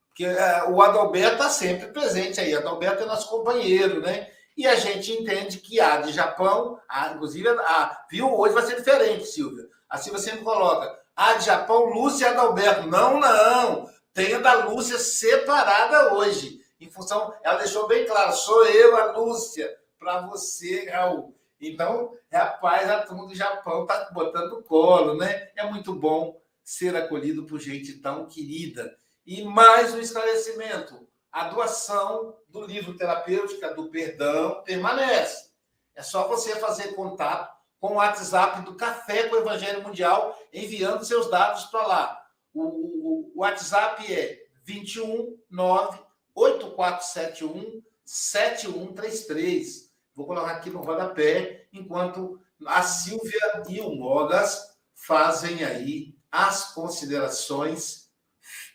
Porque 0.07 0.25
é, 0.25 0.63
o 0.69 0.81
Adalberto 0.81 1.33
está 1.33 1.49
sempre 1.49 1.87
presente 1.87 2.39
aí. 2.39 2.55
Adalberto 2.55 3.03
é 3.03 3.05
nosso 3.05 3.29
companheiro, 3.29 4.01
né? 4.01 4.29
E 4.55 4.67
a 4.67 4.75
gente 4.75 5.11
entende 5.13 5.59
que 5.59 5.79
a 5.79 6.01
de 6.01 6.11
Japão, 6.11 6.79
a, 6.89 7.09
inclusive, 7.09 7.47
a, 7.47 8.05
viu, 8.11 8.37
hoje 8.37 8.53
vai 8.53 8.65
ser 8.65 8.75
diferente, 8.75 9.25
Silvia 9.25 9.63
Assim 9.89 10.11
você 10.11 10.31
sempre 10.31 10.43
coloca. 10.43 10.99
A 11.15 11.33
de 11.35 11.45
Japão, 11.45 11.85
Lúcia 11.85 12.25
e 12.25 12.27
Adalberto. 12.27 12.87
Não, 12.87 13.19
não. 13.19 13.89
Tem 14.13 14.33
a 14.33 14.39
da 14.39 14.65
Lúcia 14.65 14.99
separada 14.99 16.13
hoje. 16.13 16.59
Em 16.79 16.89
função, 16.89 17.33
ela 17.43 17.57
deixou 17.57 17.87
bem 17.87 18.05
claro, 18.05 18.33
sou 18.33 18.65
eu, 18.65 18.95
a 18.97 19.11
Lúcia, 19.17 19.69
para 19.97 20.21
você, 20.27 20.89
Raul. 20.89 21.38
Então, 21.59 22.15
rapaz, 22.31 22.89
a 22.89 23.03
turma 23.03 23.27
do 23.27 23.35
Japão 23.35 23.85
tá 23.85 24.09
botando 24.13 24.63
colo, 24.63 25.15
né? 25.15 25.49
É 25.55 25.69
muito 25.69 25.93
bom 25.93 26.41
ser 26.63 26.95
acolhido 26.95 27.45
por 27.45 27.59
gente 27.59 27.93
tão 27.99 28.27
querida. 28.27 28.95
E 29.25 29.43
mais 29.43 29.93
um 29.93 29.99
esclarecimento: 29.99 31.07
a 31.31 31.49
doação 31.49 32.37
do 32.47 32.65
livro 32.65 32.95
Terapêutica 32.95 33.73
do 33.73 33.89
Perdão 33.89 34.63
permanece. 34.63 35.49
É 35.95 36.01
só 36.01 36.27
você 36.27 36.55
fazer 36.55 36.93
contato 36.93 37.59
com 37.79 37.93
o 37.93 37.95
WhatsApp 37.95 38.61
do 38.61 38.75
Café 38.75 39.27
com 39.27 39.35
o 39.35 39.39
Evangelho 39.39 39.83
Mundial, 39.83 40.37
enviando 40.53 41.03
seus 41.05 41.29
dados 41.29 41.65
para 41.65 41.87
lá. 41.87 42.25
O, 42.53 42.61
o, 42.63 43.31
o, 43.35 43.39
WhatsApp 43.39 44.11
é 44.13 44.41
219 44.65 45.99
8471 46.33 47.81
7133. 48.05 49.88
Vou 50.19 50.27
colocar 50.27 50.51
aqui 50.51 50.69
no 50.69 50.81
rodapé, 50.81 51.67
enquanto 51.71 52.41
a 52.65 52.81
Silvia 52.81 53.63
e 53.69 53.79
o 53.79 53.95
Mogas 53.95 54.61
fazem 54.93 55.63
aí 55.63 56.13
as 56.29 56.73
considerações 56.73 58.09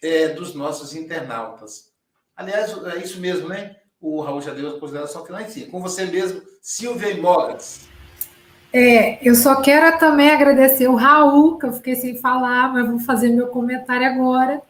é, 0.02 0.28
dos 0.28 0.54
nossos 0.54 0.94
internautas. 0.94 1.92
Aliás, 2.34 2.74
é 2.86 2.96
isso 2.96 3.20
mesmo, 3.20 3.46
né? 3.50 3.76
O 4.00 4.22
Raul 4.22 4.40
já 4.40 4.54
deu 4.54 4.74
a 4.74 4.80
consideração 4.80 5.22
final 5.26 5.42
em 5.42 5.50
si. 5.50 5.66
Com 5.66 5.82
você 5.82 6.06
mesmo, 6.06 6.40
Silvia 6.62 7.10
e 7.10 7.20
Mogas. 7.20 7.88
É, 8.72 9.18
eu 9.20 9.34
só 9.34 9.60
quero 9.60 9.98
também 9.98 10.30
agradecer 10.30 10.88
o 10.88 10.94
Raul, 10.94 11.58
que 11.58 11.66
eu 11.66 11.74
fiquei 11.74 11.94
sem 11.94 12.16
falar, 12.16 12.72
mas 12.72 12.88
vou 12.88 13.00
fazer 13.00 13.28
meu 13.28 13.48
comentário 13.48 14.06
agora. 14.06 14.62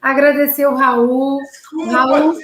Agradecer 0.00 0.64
o 0.64 0.74
Raul. 0.74 1.36
Desculpa, 1.42 1.92
Raul... 1.92 2.38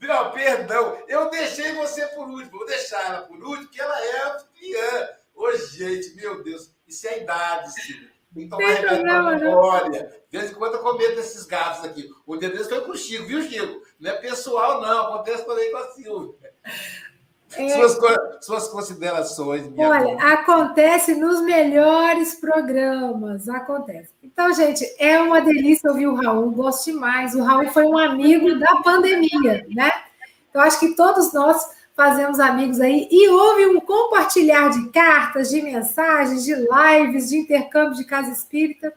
Não, 0.00 0.32
perdão, 0.32 0.98
eu 1.06 1.30
deixei 1.30 1.72
você 1.74 2.06
por 2.08 2.26
último, 2.28 2.58
vou 2.58 2.66
deixar 2.66 3.04
ela 3.04 3.22
por 3.22 3.36
último, 3.36 3.66
porque 3.66 3.80
ela 3.80 4.04
é 4.04 4.22
a 4.22 4.30
piã. 4.58 5.08
Ô, 5.34 5.52
gente, 5.52 6.14
meu 6.16 6.42
Deus, 6.42 6.74
isso 6.86 7.06
é 7.06 7.22
idade, 7.22 7.72
Silvia. 7.72 8.10
Tem 8.34 8.44
que 8.44 8.50
tomar 8.50 8.68
remédio 8.68 9.02
pra 9.02 9.36
memória. 9.36 10.22
De 10.30 10.38
vez 10.38 10.50
em 10.50 10.54
quando 10.54 10.74
eu 10.74 10.80
cometo 10.80 11.18
esses 11.18 11.44
gatos 11.44 11.84
aqui. 11.84 12.08
O 12.24 12.36
dia 12.36 12.48
desse 12.48 12.68
foi 12.68 12.80
com 12.82 12.92
o 12.92 12.96
Chico, 12.96 13.26
viu, 13.26 13.42
Chico? 13.42 13.82
Não 13.98 14.10
é 14.10 14.14
pessoal, 14.14 14.80
não. 14.80 15.06
Acontece 15.08 15.44
também 15.44 15.70
com 15.72 15.78
a 15.78 15.92
Silvia. 15.92 16.54
É... 17.56 17.68
Suas, 17.68 17.98
suas 18.40 18.68
considerações. 18.68 19.66
Olha, 19.76 20.16
acontece 20.22 21.14
nos 21.14 21.40
melhores 21.42 22.34
programas, 22.36 23.48
acontece. 23.48 24.10
Então, 24.22 24.52
gente, 24.54 24.84
é 24.98 25.20
uma 25.20 25.40
delícia 25.40 25.90
ouvir 25.90 26.06
o 26.06 26.14
Raul, 26.14 26.50
gosto 26.52 26.92
demais. 26.92 27.34
O 27.34 27.42
Raul 27.42 27.68
foi 27.68 27.84
um 27.84 27.98
amigo 27.98 28.58
da 28.58 28.76
pandemia, 28.76 29.66
né? 29.68 29.90
Então, 30.48 30.62
acho 30.62 30.78
que 30.78 30.94
todos 30.94 31.32
nós 31.32 31.68
fazemos 31.96 32.40
amigos 32.40 32.80
aí 32.80 33.08
e 33.10 33.28
houve 33.28 33.66
um 33.66 33.80
compartilhar 33.80 34.70
de 34.70 34.88
cartas, 34.88 35.50
de 35.50 35.60
mensagens, 35.60 36.44
de 36.44 36.54
lives, 36.54 37.28
de 37.28 37.36
intercâmbio 37.36 37.96
de 37.96 38.04
casa 38.04 38.30
espírita. 38.30 38.92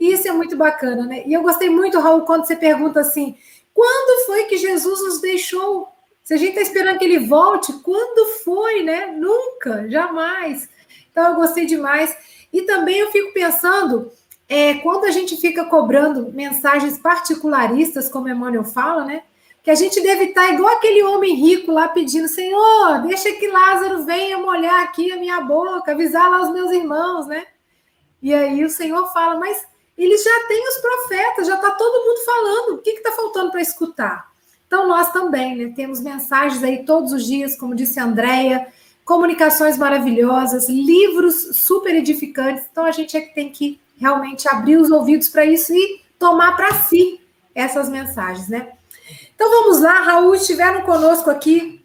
E 0.00 0.12
isso 0.12 0.26
é 0.26 0.32
muito 0.32 0.56
bacana, 0.56 1.06
né? 1.06 1.22
E 1.26 1.32
eu 1.32 1.42
gostei 1.42 1.70
muito, 1.70 2.00
Raul, 2.00 2.22
quando 2.22 2.46
você 2.46 2.56
pergunta 2.56 3.00
assim: 3.00 3.36
quando 3.72 4.26
foi 4.26 4.44
que 4.44 4.56
Jesus 4.56 5.00
nos 5.02 5.20
deixou 5.20 5.91
se 6.22 6.34
a 6.34 6.36
gente 6.36 6.50
está 6.50 6.62
esperando 6.62 6.98
que 6.98 7.04
ele 7.04 7.26
volte, 7.26 7.72
quando 7.82 8.38
foi, 8.44 8.82
né? 8.82 9.06
Nunca, 9.06 9.88
jamais. 9.88 10.68
Então, 11.10 11.30
eu 11.30 11.34
gostei 11.34 11.66
demais. 11.66 12.16
E 12.52 12.62
também 12.62 12.98
eu 12.98 13.10
fico 13.10 13.32
pensando, 13.32 14.12
é, 14.48 14.74
quando 14.74 15.04
a 15.04 15.10
gente 15.10 15.36
fica 15.36 15.64
cobrando 15.64 16.32
mensagens 16.32 16.98
particularistas, 16.98 18.08
como 18.08 18.28
Emmanuel 18.28 18.64
fala, 18.64 19.04
né? 19.04 19.24
Que 19.62 19.70
a 19.70 19.74
gente 19.74 20.00
deve 20.00 20.24
estar 20.24 20.46
tá 20.46 20.52
igual 20.52 20.76
aquele 20.76 21.02
homem 21.02 21.34
rico 21.34 21.72
lá 21.72 21.88
pedindo, 21.88 22.28
Senhor, 22.28 23.02
deixa 23.06 23.32
que 23.32 23.48
Lázaro 23.48 24.04
venha 24.04 24.38
molhar 24.38 24.82
aqui 24.82 25.10
a 25.10 25.16
minha 25.16 25.40
boca, 25.40 25.92
avisar 25.92 26.30
lá 26.30 26.42
os 26.42 26.52
meus 26.52 26.70
irmãos, 26.70 27.26
né? 27.26 27.46
E 28.20 28.32
aí 28.32 28.64
o 28.64 28.70
Senhor 28.70 29.12
fala, 29.12 29.36
mas 29.38 29.66
eles 29.98 30.22
já 30.22 30.46
têm 30.48 30.68
os 30.68 30.76
profetas, 30.78 31.46
já 31.46 31.56
está 31.56 31.70
todo 31.72 32.04
mundo 32.04 32.24
falando, 32.24 32.74
o 32.74 32.78
que 32.78 32.90
está 32.90 33.12
faltando 33.12 33.50
para 33.50 33.60
escutar? 33.60 34.31
Então, 34.72 34.88
nós 34.88 35.12
também 35.12 35.54
né, 35.54 35.72
temos 35.76 36.00
mensagens 36.00 36.64
aí 36.64 36.82
todos 36.82 37.12
os 37.12 37.26
dias, 37.26 37.54
como 37.58 37.74
disse 37.74 38.00
a 38.00 38.04
Andrea, 38.04 38.68
comunicações 39.04 39.76
maravilhosas, 39.76 40.66
livros 40.66 41.58
super 41.58 41.94
edificantes. 41.94 42.64
Então, 42.72 42.86
a 42.86 42.90
gente 42.90 43.14
é 43.14 43.20
que 43.20 43.34
tem 43.34 43.50
que 43.50 43.78
realmente 44.00 44.48
abrir 44.48 44.78
os 44.78 44.90
ouvidos 44.90 45.28
para 45.28 45.44
isso 45.44 45.74
e 45.74 46.00
tomar 46.18 46.56
para 46.56 46.72
si 46.72 47.20
essas 47.54 47.90
mensagens, 47.90 48.48
né? 48.48 48.70
Então, 49.34 49.50
vamos 49.50 49.82
lá, 49.82 50.04
Raul, 50.04 50.34
estiveram 50.34 50.80
conosco 50.80 51.28
aqui 51.28 51.84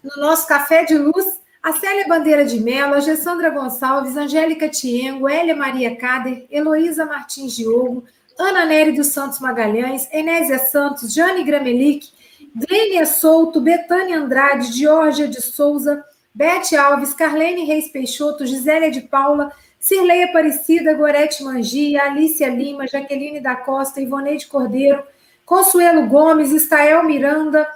no 0.00 0.22
nosso 0.22 0.46
Café 0.46 0.84
de 0.84 0.96
Luz 0.96 1.40
a 1.60 1.72
Célia 1.72 2.06
Bandeira 2.06 2.44
de 2.44 2.60
Mello, 2.60 2.94
a 2.94 3.00
Gessandra 3.00 3.50
Gonçalves, 3.50 4.16
Angélica 4.16 4.68
Tiengo, 4.68 5.28
Hélia 5.28 5.56
Maria 5.56 5.96
Cader, 5.96 6.46
Heloísa 6.48 7.04
Martins 7.04 7.56
Diogo, 7.56 8.04
Ana 8.38 8.64
Nery 8.64 8.92
dos 8.92 9.08
Santos 9.08 9.40
Magalhães, 9.40 10.08
Enésia 10.12 10.60
Santos, 10.60 11.12
Jane 11.12 11.42
Gramelic, 11.42 12.16
Glênia 12.54 13.06
Souto, 13.06 13.60
Betânia 13.60 14.18
Andrade, 14.18 14.72
Georgia 14.72 15.28
de 15.28 15.40
Souza, 15.40 16.04
Bete 16.34 16.76
Alves, 16.76 17.14
Carlene 17.14 17.64
Reis 17.64 17.88
Peixoto, 17.88 18.46
Gisélia 18.46 18.90
de 18.90 19.00
Paula, 19.00 19.52
Cirlei 19.80 20.24
Aparecida, 20.24 20.94
Gorete 20.94 21.42
Mangia, 21.42 22.04
Alícia 22.04 22.48
Lima, 22.48 22.86
Jaqueline 22.86 23.40
da 23.40 23.56
Costa, 23.56 24.00
Ivoneide 24.00 24.46
Cordeiro, 24.46 25.02
Consuelo 25.44 26.06
Gomes, 26.06 26.52
Estael 26.52 27.04
Miranda, 27.04 27.66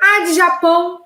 a 0.00 0.24
de 0.24 0.34
Japão. 0.34 1.00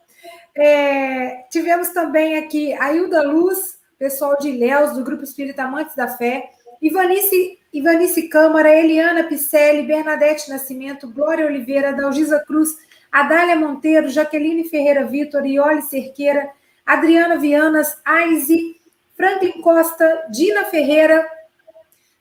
É, 0.55 1.45
tivemos 1.51 1.89
também 1.89 2.37
aqui 2.37 2.73
a 2.75 2.93
Hilda 2.93 3.23
Luz, 3.23 3.79
pessoal 3.99 4.37
de 4.39 4.51
Ilhéus, 4.51 4.93
do 4.93 5.05
Grupo 5.05 5.25
Espírita 5.25 5.65
Amantes 5.65 5.97
da 5.97 6.09
Fé, 6.09 6.51
Ivanice, 6.81 7.59
Ivanice 7.73 8.29
Câmara, 8.29 8.75
Eliana 8.75 9.25
Picelli, 9.25 9.87
Bernadette 9.87 10.51
Nascimento, 10.51 11.09
Glória 11.09 11.47
Oliveira, 11.47 11.93
Dalgisa 11.93 12.41
Cruz, 12.41 12.77
Adália 13.13 13.55
Monteiro, 13.55 14.09
Jaqueline 14.09 14.65
Ferreira 14.65 15.05
Vitor, 15.05 15.45
Iole 15.45 15.83
Cerqueira, 15.83 16.49
Adriana 16.85 17.37
Vianas, 17.37 18.01
Aize, 18.03 18.77
Franklin 19.15 19.61
Costa, 19.61 20.27
Dina 20.31 20.65
Ferreira, 20.65 21.29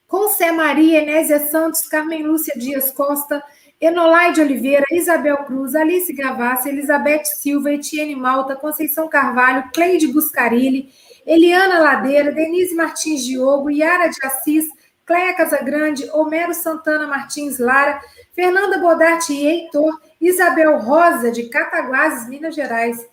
Concé 0.06 0.52
Maria, 0.52 1.02
Enésia 1.02 1.40
Santos, 1.48 1.88
Carmen 1.88 2.24
Lúcia 2.24 2.54
Dias 2.58 2.92
Costa, 2.92 3.42
Enolaide 3.80 4.42
Oliveira, 4.42 4.86
Isabel 4.92 5.38
Cruz, 5.38 5.74
Alice 5.74 6.12
Gavassi, 6.14 6.68
Elizabeth 6.70 7.24
Silva, 7.26 7.72
Etienne 7.72 8.16
Malta, 8.16 8.56
Conceição 8.56 9.08
Carvalho, 9.08 9.72
Cleide 9.74 10.08
Buscarilli, 10.08 10.94
Eliana 11.26 11.80
Ladeira, 11.80 12.32
Denise 12.32 12.76
Martins 12.76 13.24
Diogo, 13.24 13.70
Yara 13.70 14.10
de 14.10 14.18
Assis, 14.24 14.68
Cléia 15.12 15.34
Casagrande, 15.34 16.10
Homero 16.14 16.54
Santana 16.54 17.06
Martins 17.06 17.60
Lara, 17.60 18.00
Fernanda 18.34 18.78
Bodarte 18.78 19.34
e 19.34 19.46
Heitor, 19.46 20.00
Isabel 20.22 20.78
Rosa, 20.78 21.30
de 21.32 21.50
Cataguases, 21.50 22.30
Minas 22.30 22.56
Gerais, 22.56 23.06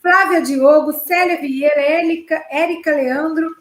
Flávia 0.00 0.40
Diogo, 0.40 0.94
Célia 0.94 1.38
Vieira, 1.38 1.82
Érica, 1.82 2.42
Érica 2.50 2.92
Leandro, 2.92 3.54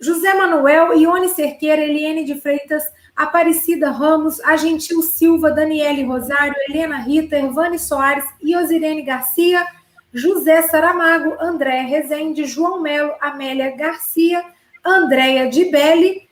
José 0.00 0.32
Manuel, 0.32 0.94
Ione 0.94 1.28
Cerqueira, 1.28 1.82
Eliane 1.82 2.24
de 2.24 2.40
Freitas, 2.40 2.84
Aparecida 3.14 3.90
Ramos, 3.90 4.40
Agentil 4.40 5.02
Silva, 5.02 5.50
Daniele 5.50 6.04
Rosário, 6.04 6.54
Helena 6.70 7.00
Rita, 7.00 7.36
Ervane 7.36 7.78
Soares, 7.78 8.24
Iosirene 8.42 9.02
Garcia, 9.02 9.66
José 10.14 10.62
Saramago, 10.62 11.36
André 11.38 11.82
Rezende, 11.82 12.46
João 12.46 12.80
Melo, 12.80 13.12
Amélia 13.20 13.76
Garcia, 13.76 14.42
Andréia 14.82 15.50
Dibelli 15.50 16.27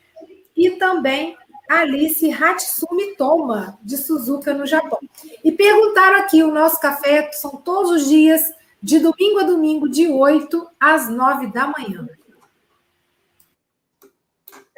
e 0.56 0.70
também 0.72 1.36
Alice 1.68 2.30
Hatsumi 2.32 3.16
Toma, 3.16 3.78
de 3.82 3.96
Suzuka, 3.96 4.54
no 4.54 4.66
Japão. 4.66 4.98
E 5.44 5.52
perguntaram 5.52 6.18
aqui, 6.18 6.42
o 6.42 6.52
nosso 6.52 6.80
café 6.80 7.30
são 7.32 7.56
todos 7.56 7.90
os 7.90 8.08
dias, 8.08 8.42
de 8.82 9.00
domingo 9.00 9.40
a 9.40 9.42
domingo, 9.42 9.88
de 9.88 10.08
8 10.08 10.68
às 10.78 11.10
9 11.10 11.48
da 11.48 11.66
manhã. 11.66 12.08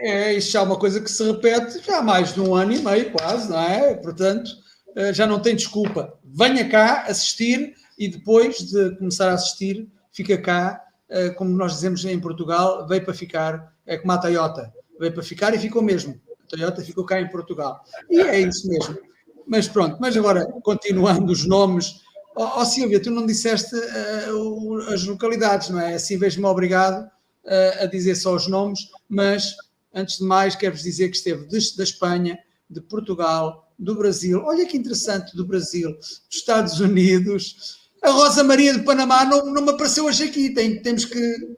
É, 0.00 0.34
isso 0.34 0.56
é 0.56 0.60
uma 0.60 0.78
coisa 0.78 1.00
que 1.00 1.10
se 1.10 1.24
repete 1.24 1.84
já 1.84 1.98
há 1.98 2.02
mais 2.02 2.32
de 2.32 2.40
um 2.40 2.54
ano 2.54 2.72
e 2.72 2.78
meio, 2.78 3.12
quase, 3.12 3.50
não 3.50 3.58
é? 3.60 3.94
Portanto, 3.94 4.50
eh, 4.96 5.12
já 5.12 5.26
não 5.26 5.40
tem 5.40 5.56
desculpa. 5.56 6.16
Venha 6.24 6.68
cá 6.68 7.02
assistir 7.02 7.74
e 7.98 8.08
depois 8.08 8.58
de 8.58 8.96
começar 8.96 9.28
a 9.28 9.34
assistir, 9.34 9.88
fica 10.12 10.38
cá, 10.40 10.82
eh, 11.08 11.30
como 11.30 11.50
nós 11.50 11.72
dizemos 11.74 12.04
em 12.04 12.18
Portugal, 12.18 12.86
veio 12.86 13.04
para 13.04 13.12
ficar, 13.12 13.74
é 13.84 13.98
como 13.98 14.12
a 14.12 14.18
Toyota, 14.18 14.72
veio 14.99 15.12
para 15.12 15.22
ficar 15.22 15.55
e 15.55 15.59
ficou 15.59 15.82
mesmo. 15.82 16.20
A 16.44 16.49
Toyota 16.49 16.82
ficou 16.82 17.05
cá 17.05 17.20
em 17.20 17.28
Portugal. 17.28 17.82
E 18.11 18.20
é 18.20 18.40
isso 18.40 18.68
mesmo. 18.68 18.99
Mas 19.46 19.66
pronto, 19.66 19.96
mas 20.01 20.16
agora, 20.16 20.46
continuando 20.62 21.32
os 21.32 21.46
nomes, 21.46 22.03
ó 22.36 22.61
oh, 22.61 22.64
Silvia, 22.64 23.01
tu 23.01 23.11
não 23.11 23.24
disseste 23.24 23.74
uh, 23.74 24.78
as 24.92 25.05
localidades, 25.05 25.70
não 25.70 25.80
é? 25.80 25.94
Assim 25.94 26.18
vejo-me 26.18 26.46
obrigado 26.46 27.05
uh, 27.05 27.82
a 27.82 27.86
dizer 27.86 28.14
só 28.14 28.34
os 28.34 28.46
nomes, 28.46 28.90
mas 29.09 29.55
antes 29.94 30.18
de 30.18 30.24
mais, 30.24 30.55
quero-vos 30.55 30.82
dizer 30.82 31.09
que 31.09 31.16
esteve 31.16 31.46
de, 31.46 31.76
da 31.76 31.82
Espanha, 31.82 32.38
de 32.68 32.80
Portugal, 32.80 33.72
do 33.78 33.94
Brasil. 33.94 34.42
Olha 34.44 34.66
que 34.66 34.76
interessante, 34.76 35.34
do 35.36 35.46
Brasil, 35.46 35.94
dos 35.96 36.22
Estados 36.30 36.80
Unidos. 36.80 37.78
A 38.03 38.11
Rosa 38.11 38.44
Maria 38.44 38.74
de 38.74 38.84
Panamá 38.84 39.24
não, 39.24 39.46
não 39.46 39.62
me 39.62 39.70
apareceu 39.70 40.05
hoje 40.05 40.24
aqui. 40.24 40.51
Tem, 40.51 40.82
temos 40.82 41.05
que 41.05 41.57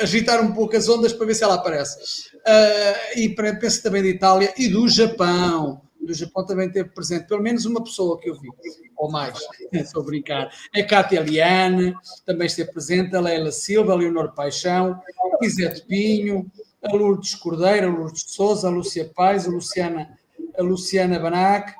agitar 0.00 0.42
um 0.42 0.52
pouco 0.52 0.76
as 0.76 0.88
ondas 0.88 1.12
para 1.12 1.26
ver 1.26 1.34
se 1.34 1.44
ela 1.44 1.54
aparece. 1.54 2.28
Uh, 2.36 3.18
e 3.18 3.28
para, 3.30 3.54
penso 3.56 3.82
também 3.82 4.02
da 4.02 4.08
Itália 4.08 4.54
e 4.56 4.68
do 4.68 4.88
Japão. 4.88 5.80
Do 6.00 6.14
Japão 6.14 6.46
também 6.46 6.70
teve 6.70 6.90
presente 6.90 7.26
pelo 7.26 7.42
menos 7.42 7.64
uma 7.64 7.82
pessoa 7.82 8.18
que 8.20 8.30
eu 8.30 8.38
vi, 8.38 8.48
ou 8.96 9.10
mais, 9.10 9.38
estou 9.72 10.02
a 10.02 10.06
brincar. 10.06 10.50
A 10.74 10.82
Cátia 10.84 11.20
Liane 11.20 11.94
também 12.24 12.46
esteve 12.46 12.72
presente, 12.72 13.16
a 13.16 13.20
Leila 13.20 13.50
Silva, 13.50 13.92
a 13.92 13.96
Leonor 13.96 14.32
Paixão, 14.32 15.00
a 15.40 15.44
Isete 15.44 15.84
Pinho, 15.86 16.50
a 16.82 16.94
Lourdes 16.94 17.34
Cordeiro, 17.34 17.88
a 17.88 17.90
Lourdes 17.90 18.24
de 18.24 18.30
Souza, 18.30 18.68
a 18.68 18.70
Lúcia 18.70 19.10
Paz, 19.14 19.46
a 19.46 19.50
Luciana, 19.50 20.16
a 20.56 20.62
Luciana 20.62 21.18
Banac, 21.18 21.74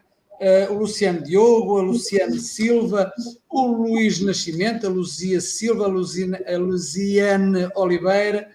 o 0.71 0.75
Luciano 0.75 1.23
Diogo, 1.23 1.79
a 1.79 1.83
Luciana 1.83 2.39
Silva, 2.39 3.11
o 3.49 3.67
Luís 3.67 4.21
Nascimento, 4.21 4.87
a 4.87 4.91
Luzia 4.91 5.41
Silva, 5.41 5.85
a, 5.85 5.89
Luzina, 5.89 6.39
a 6.47 6.59
Luziane 6.59 7.69
Oliveira, 7.75 8.49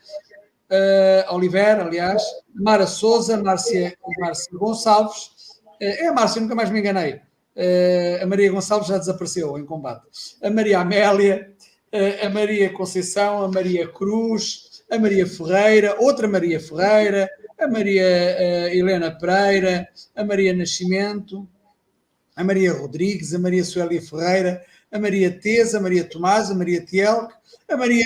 uh, 0.72 1.36
Oliveira, 1.36 1.84
aliás, 1.84 2.24
Mara 2.54 2.88
Souza, 2.88 3.38
Márcia, 3.38 3.96
Márcia 4.20 4.58
Gonçalves, 4.58 5.32
uh, 5.66 5.76
é 5.80 6.08
a 6.08 6.14
Márcia, 6.14 6.42
nunca 6.42 6.56
mais 6.56 6.70
me 6.70 6.80
enganei. 6.80 7.16
Uh, 7.56 8.24
a 8.24 8.26
Maria 8.26 8.52
Gonçalves 8.52 8.88
já 8.88 8.98
desapareceu 8.98 9.58
em 9.58 9.66
combate. 9.66 10.06
A 10.42 10.50
Maria 10.50 10.80
Amélia, 10.80 11.52
a 12.24 12.30
Maria 12.30 12.72
Conceição, 12.72 13.44
a 13.44 13.50
Maria 13.50 13.86
Cruz, 13.86 14.82
a 14.90 14.98
Maria 14.98 15.28
Ferreira, 15.28 15.98
outra 16.00 16.26
Maria 16.26 16.58
Ferreira, 16.58 17.30
a 17.60 17.68
Maria 17.68 18.04
uh, 18.04 18.74
Helena 18.74 19.12
Pereira, 19.12 19.90
a 20.16 20.24
Maria 20.24 20.54
Nascimento, 20.54 21.48
a 22.42 22.44
Maria 22.44 22.74
Rodrigues, 22.74 23.34
a 23.34 23.39
Maria 23.39 23.64
Suélia 23.64 24.02
Ferreira, 24.02 24.66
a 24.92 24.98
Maria 24.98 25.32
Teza, 25.32 25.78
a 25.78 25.82
Maria 25.82 26.04
Tomás, 26.04 26.50
a 26.50 26.56
Maria 26.56 26.84
Tielque, 26.84 27.34
a 27.70 27.78
Maria 27.78 28.04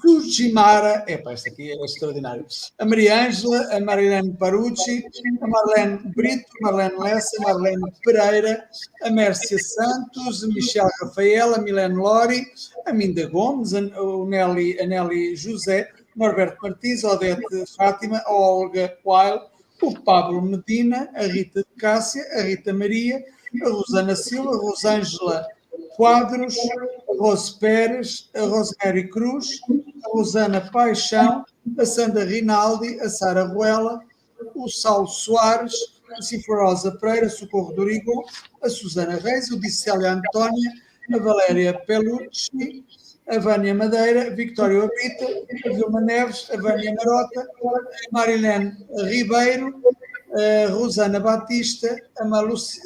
Kujimara, 0.00 1.04
epá, 1.08 1.32
esta 1.32 1.48
aqui 1.48 1.72
é 1.72 1.84
extraordinário, 1.84 2.46
a 2.78 2.84
Maria 2.84 3.26
Ângela, 3.26 3.74
a 3.74 3.80
Marilene 3.80 4.36
Parucci, 4.36 5.04
a 5.40 5.46
Marlene 5.46 6.12
Brito, 6.14 6.44
a 6.58 6.64
Marlene 6.64 6.98
Lessa, 6.98 7.36
a 7.38 7.42
Marlene 7.42 7.92
Pereira, 8.04 8.68
a 9.02 9.10
Mércia 9.10 9.58
Santos, 9.58 10.44
a 10.44 10.48
Michelle 10.48 10.90
Rafael, 11.00 11.54
a 11.54 11.58
Milene 11.58 11.94
Lori, 11.94 12.46
a 12.86 12.92
Minda 12.92 13.26
Gomes, 13.26 13.74
a 13.74 13.80
Nelly, 13.80 14.78
a 14.78 14.86
Nelly 14.86 15.34
José, 15.34 15.88
Norberto 16.14 16.58
Martins, 16.62 17.04
a 17.04 17.12
Odete 17.12 17.64
Fátima, 17.76 18.22
a 18.24 18.32
Olga 18.32 18.96
Weil, 19.04 19.50
o 19.82 19.94
Pablo 20.00 20.40
Medina, 20.42 21.10
a 21.14 21.22
Rita 21.22 21.60
de 21.60 21.80
Cássia, 21.80 22.22
a 22.32 22.42
Rita 22.42 22.72
Maria, 22.72 23.24
a 23.62 23.68
Rosana 23.68 24.16
Silva, 24.16 24.50
a 24.50 24.58
Rosângela 24.58 25.46
Quadros, 25.96 26.56
a 27.08 27.16
Rose 27.18 27.58
Pérez, 27.58 28.28
a 28.34 28.40
Rosemary 28.42 29.08
Cruz, 29.08 29.60
a 30.04 30.08
Rosana 30.10 30.60
Paixão, 30.70 31.44
a 31.78 31.86
Sandra 31.86 32.24
Rinaldi, 32.24 33.00
a 33.00 33.08
Sara 33.08 33.44
Ruela, 33.44 34.00
o 34.54 34.68
Saulo 34.68 35.08
Soares, 35.08 35.74
a 36.16 36.22
Cifrosa 36.22 36.92
Pereira, 36.92 37.28
Socorro 37.28 37.72
Dorigo, 37.72 38.24
a 38.62 38.68
Susana 38.68 39.16
Reis, 39.16 39.50
o 39.50 39.58
Dicélia 39.58 40.12
Antónia, 40.12 40.70
a 41.12 41.18
Valéria 41.18 41.74
Pelucci, 41.86 42.84
a 43.28 43.38
Vânia 43.38 43.74
Madeira, 43.74 44.28
a 44.28 44.30
Victória 44.30 44.82
Abita, 44.82 45.26
a 45.64 45.74
Vilma 45.74 46.00
Neves, 46.00 46.48
a 46.52 46.56
Vânia 46.56 46.94
Marota, 46.94 47.40
a 47.40 48.12
Marilene 48.12 48.76
Ribeiro, 49.04 49.82
a 50.36 50.70
Rosana 50.70 51.18
Batista, 51.18 51.96
a 52.18 52.24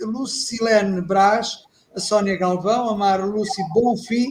Lucilene 0.05 1.01
Brás, 1.01 1.65
a 1.95 2.01
Sónia 2.01 2.37
Galvão, 2.37 2.91
a 2.91 2.97
Mara 2.97 3.25
Lúcia 3.25 3.65
Bonfim, 3.75 4.31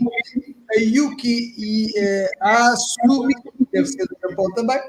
a 0.76 0.80
Yuki 0.80 1.54
e 1.58 1.92
eh, 1.98 2.32
a 2.40 2.70
Asumi, 2.70 3.34
deve 3.72 3.88
ser 3.88 4.06
do 4.08 4.18
Japão 4.22 4.52
também, 4.54 4.80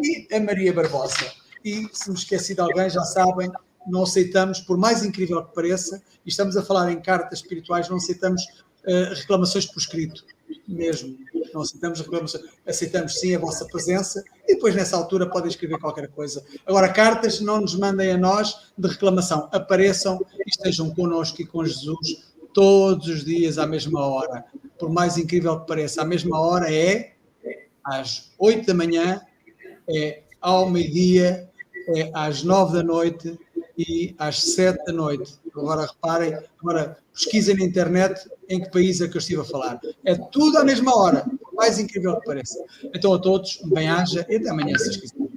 e 0.00 0.28
a 0.32 0.40
Maria 0.40 0.72
Barbosa. 0.72 1.32
E 1.64 1.88
se 1.92 2.10
me 2.10 2.16
esqueci 2.16 2.54
de 2.54 2.60
alguém, 2.60 2.88
já 2.88 3.02
sabem, 3.02 3.50
não 3.86 4.04
aceitamos, 4.04 4.60
por 4.60 4.76
mais 4.78 5.04
incrível 5.04 5.44
que 5.44 5.54
pareça, 5.54 6.00
e 6.24 6.28
estamos 6.28 6.56
a 6.56 6.62
falar 6.62 6.92
em 6.92 7.00
cartas 7.00 7.40
espirituais, 7.40 7.88
não 7.88 7.96
aceitamos 7.96 8.42
uh, 8.86 9.14
reclamações 9.14 9.66
por 9.66 9.80
escrito 9.80 10.24
mesmo. 10.66 11.16
Não 11.52 11.62
aceitamos 11.62 12.00
reclamações, 12.00 12.44
aceitamos 12.66 13.18
sim 13.18 13.34
a 13.34 13.38
vossa 13.38 13.64
presença 13.66 14.24
e 14.48 14.54
depois 14.54 14.74
nessa 14.74 14.96
altura 14.96 15.28
podem 15.28 15.48
escrever 15.48 15.78
qualquer 15.78 16.08
coisa. 16.08 16.44
Agora, 16.66 16.88
cartas 16.88 17.40
não 17.40 17.60
nos 17.60 17.74
mandem 17.74 18.12
a 18.12 18.18
nós 18.18 18.72
de 18.76 18.88
reclamação. 18.88 19.48
Apareçam 19.52 20.24
e 20.38 20.48
estejam 20.48 20.94
connosco 20.94 21.42
e 21.42 21.46
com 21.46 21.64
Jesus 21.64 22.32
todos 22.52 23.08
os 23.08 23.24
dias 23.24 23.58
à 23.58 23.66
mesma 23.66 24.06
hora. 24.06 24.44
Por 24.78 24.90
mais 24.90 25.16
incrível 25.16 25.60
que 25.60 25.66
pareça, 25.66 26.02
a 26.02 26.04
mesma 26.04 26.40
hora 26.40 26.72
é 26.72 27.12
às 27.84 28.30
8 28.38 28.66
da 28.66 28.74
manhã, 28.74 29.20
é 29.88 30.22
ao 30.40 30.68
meio-dia, 30.68 31.50
é 31.88 32.10
às 32.14 32.42
9 32.42 32.74
da 32.74 32.82
noite 32.82 33.38
e 33.76 34.14
às 34.18 34.42
7 34.42 34.84
da 34.84 34.92
noite. 34.92 35.34
Agora 35.54 35.86
reparem, 35.86 36.38
agora 36.60 36.98
pesquisem 37.12 37.56
na 37.56 37.64
internet 37.64 38.28
em 38.48 38.60
que 38.60 38.70
país 38.70 39.00
é 39.00 39.08
que 39.08 39.16
eu 39.16 39.20
estive 39.20 39.40
a 39.40 39.44
falar. 39.44 39.80
É 40.04 40.14
tudo 40.14 40.58
à 40.58 40.64
mesma 40.64 40.96
hora, 40.96 41.26
mais 41.54 41.78
incrível 41.78 42.18
que 42.18 42.26
pareça. 42.26 42.62
Então 42.94 43.14
a 43.14 43.18
todos, 43.18 43.60
bem-aja 43.64 44.26
e 44.28 44.36
até 44.36 44.50
amanhã, 44.50 44.76
se 44.78 45.00
quiserem. 45.00 45.32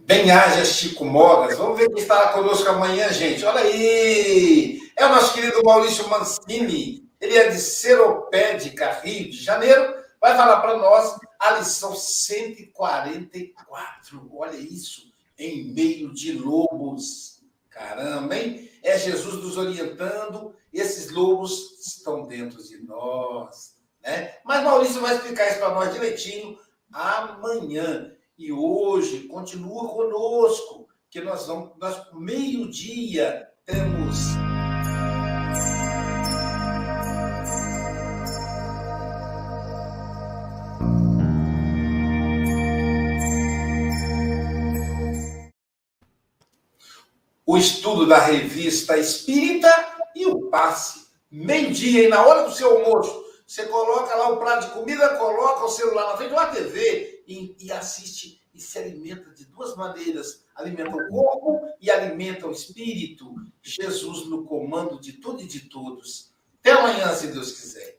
Bem-aja, 0.00 0.64
Chico 0.64 1.04
Mogas. 1.04 1.56
Vamos 1.56 1.78
ver 1.78 1.88
quem 1.88 2.02
estará 2.02 2.32
conosco 2.32 2.68
amanhã, 2.68 3.12
gente. 3.12 3.44
Olha 3.44 3.60
aí! 3.60 4.80
É 4.96 5.06
o 5.06 5.10
nosso 5.10 5.34
querido 5.34 5.62
Maurício 5.64 6.08
Mancini. 6.08 7.08
Ele 7.20 7.36
é 7.36 7.48
de 7.48 7.58
Seropédica, 7.58 8.90
Rio 9.04 9.30
de 9.30 9.40
Janeiro. 9.40 9.94
Vai 10.20 10.36
falar 10.36 10.60
para 10.60 10.78
nós 10.78 11.16
a 11.38 11.52
lição 11.52 11.94
144. 11.94 14.28
Olha 14.34 14.56
isso, 14.56 15.09
em 15.40 15.72
meio 15.72 16.12
de 16.12 16.32
lobos. 16.32 17.42
Caramba, 17.70 18.36
hein? 18.36 18.68
É 18.82 18.98
Jesus 18.98 19.42
nos 19.42 19.56
orientando, 19.56 20.54
esses 20.72 21.10
lobos 21.10 21.80
estão 21.84 22.26
dentro 22.26 22.62
de 22.62 22.78
nós. 22.84 23.76
Né? 24.02 24.34
Mas 24.44 24.62
Maurício 24.62 25.00
vai 25.00 25.16
explicar 25.16 25.48
isso 25.48 25.58
para 25.58 25.74
nós 25.74 25.92
direitinho 25.92 26.58
amanhã. 26.92 28.12
E 28.38 28.52
hoje, 28.52 29.28
continua 29.28 29.88
conosco, 29.88 30.88
que 31.10 31.20
nós 31.20 31.46
vamos, 31.46 31.72
nós, 31.78 32.00
meio-dia, 32.14 33.48
temos 33.66 34.39
estudo 47.60 48.06
da 48.06 48.18
revista 48.18 48.96
Espírita 48.96 49.70
e 50.16 50.26
o 50.26 50.48
passe. 50.48 51.08
Meio-dia, 51.30 52.04
e 52.04 52.08
na 52.08 52.24
hora 52.24 52.48
do 52.48 52.54
seu 52.54 52.78
almoço, 52.78 53.20
Você 53.46 53.66
coloca 53.66 54.14
lá 54.14 54.28
o 54.30 54.36
prato 54.36 54.68
de 54.68 54.72
comida, 54.74 55.16
coloca 55.16 55.64
o 55.64 55.68
celular 55.68 56.06
na 56.06 56.16
frente, 56.16 56.32
uma 56.32 56.46
TV 56.46 57.24
e, 57.26 57.56
e 57.58 57.72
assiste 57.72 58.40
e 58.54 58.60
se 58.60 58.78
alimenta 58.78 59.30
de 59.30 59.44
duas 59.46 59.76
maneiras. 59.76 60.44
Alimenta 60.54 60.90
o 60.90 61.08
corpo 61.08 61.60
e 61.80 61.90
alimenta 61.90 62.46
o 62.46 62.52
espírito. 62.52 63.34
Jesus 63.60 64.26
no 64.26 64.44
comando 64.44 65.00
de 65.00 65.14
tudo 65.14 65.42
e 65.42 65.46
de 65.46 65.68
todos. 65.68 66.32
Até 66.60 66.72
amanhã, 66.72 67.12
se 67.14 67.26
Deus 67.28 67.52
quiser. 67.52 67.98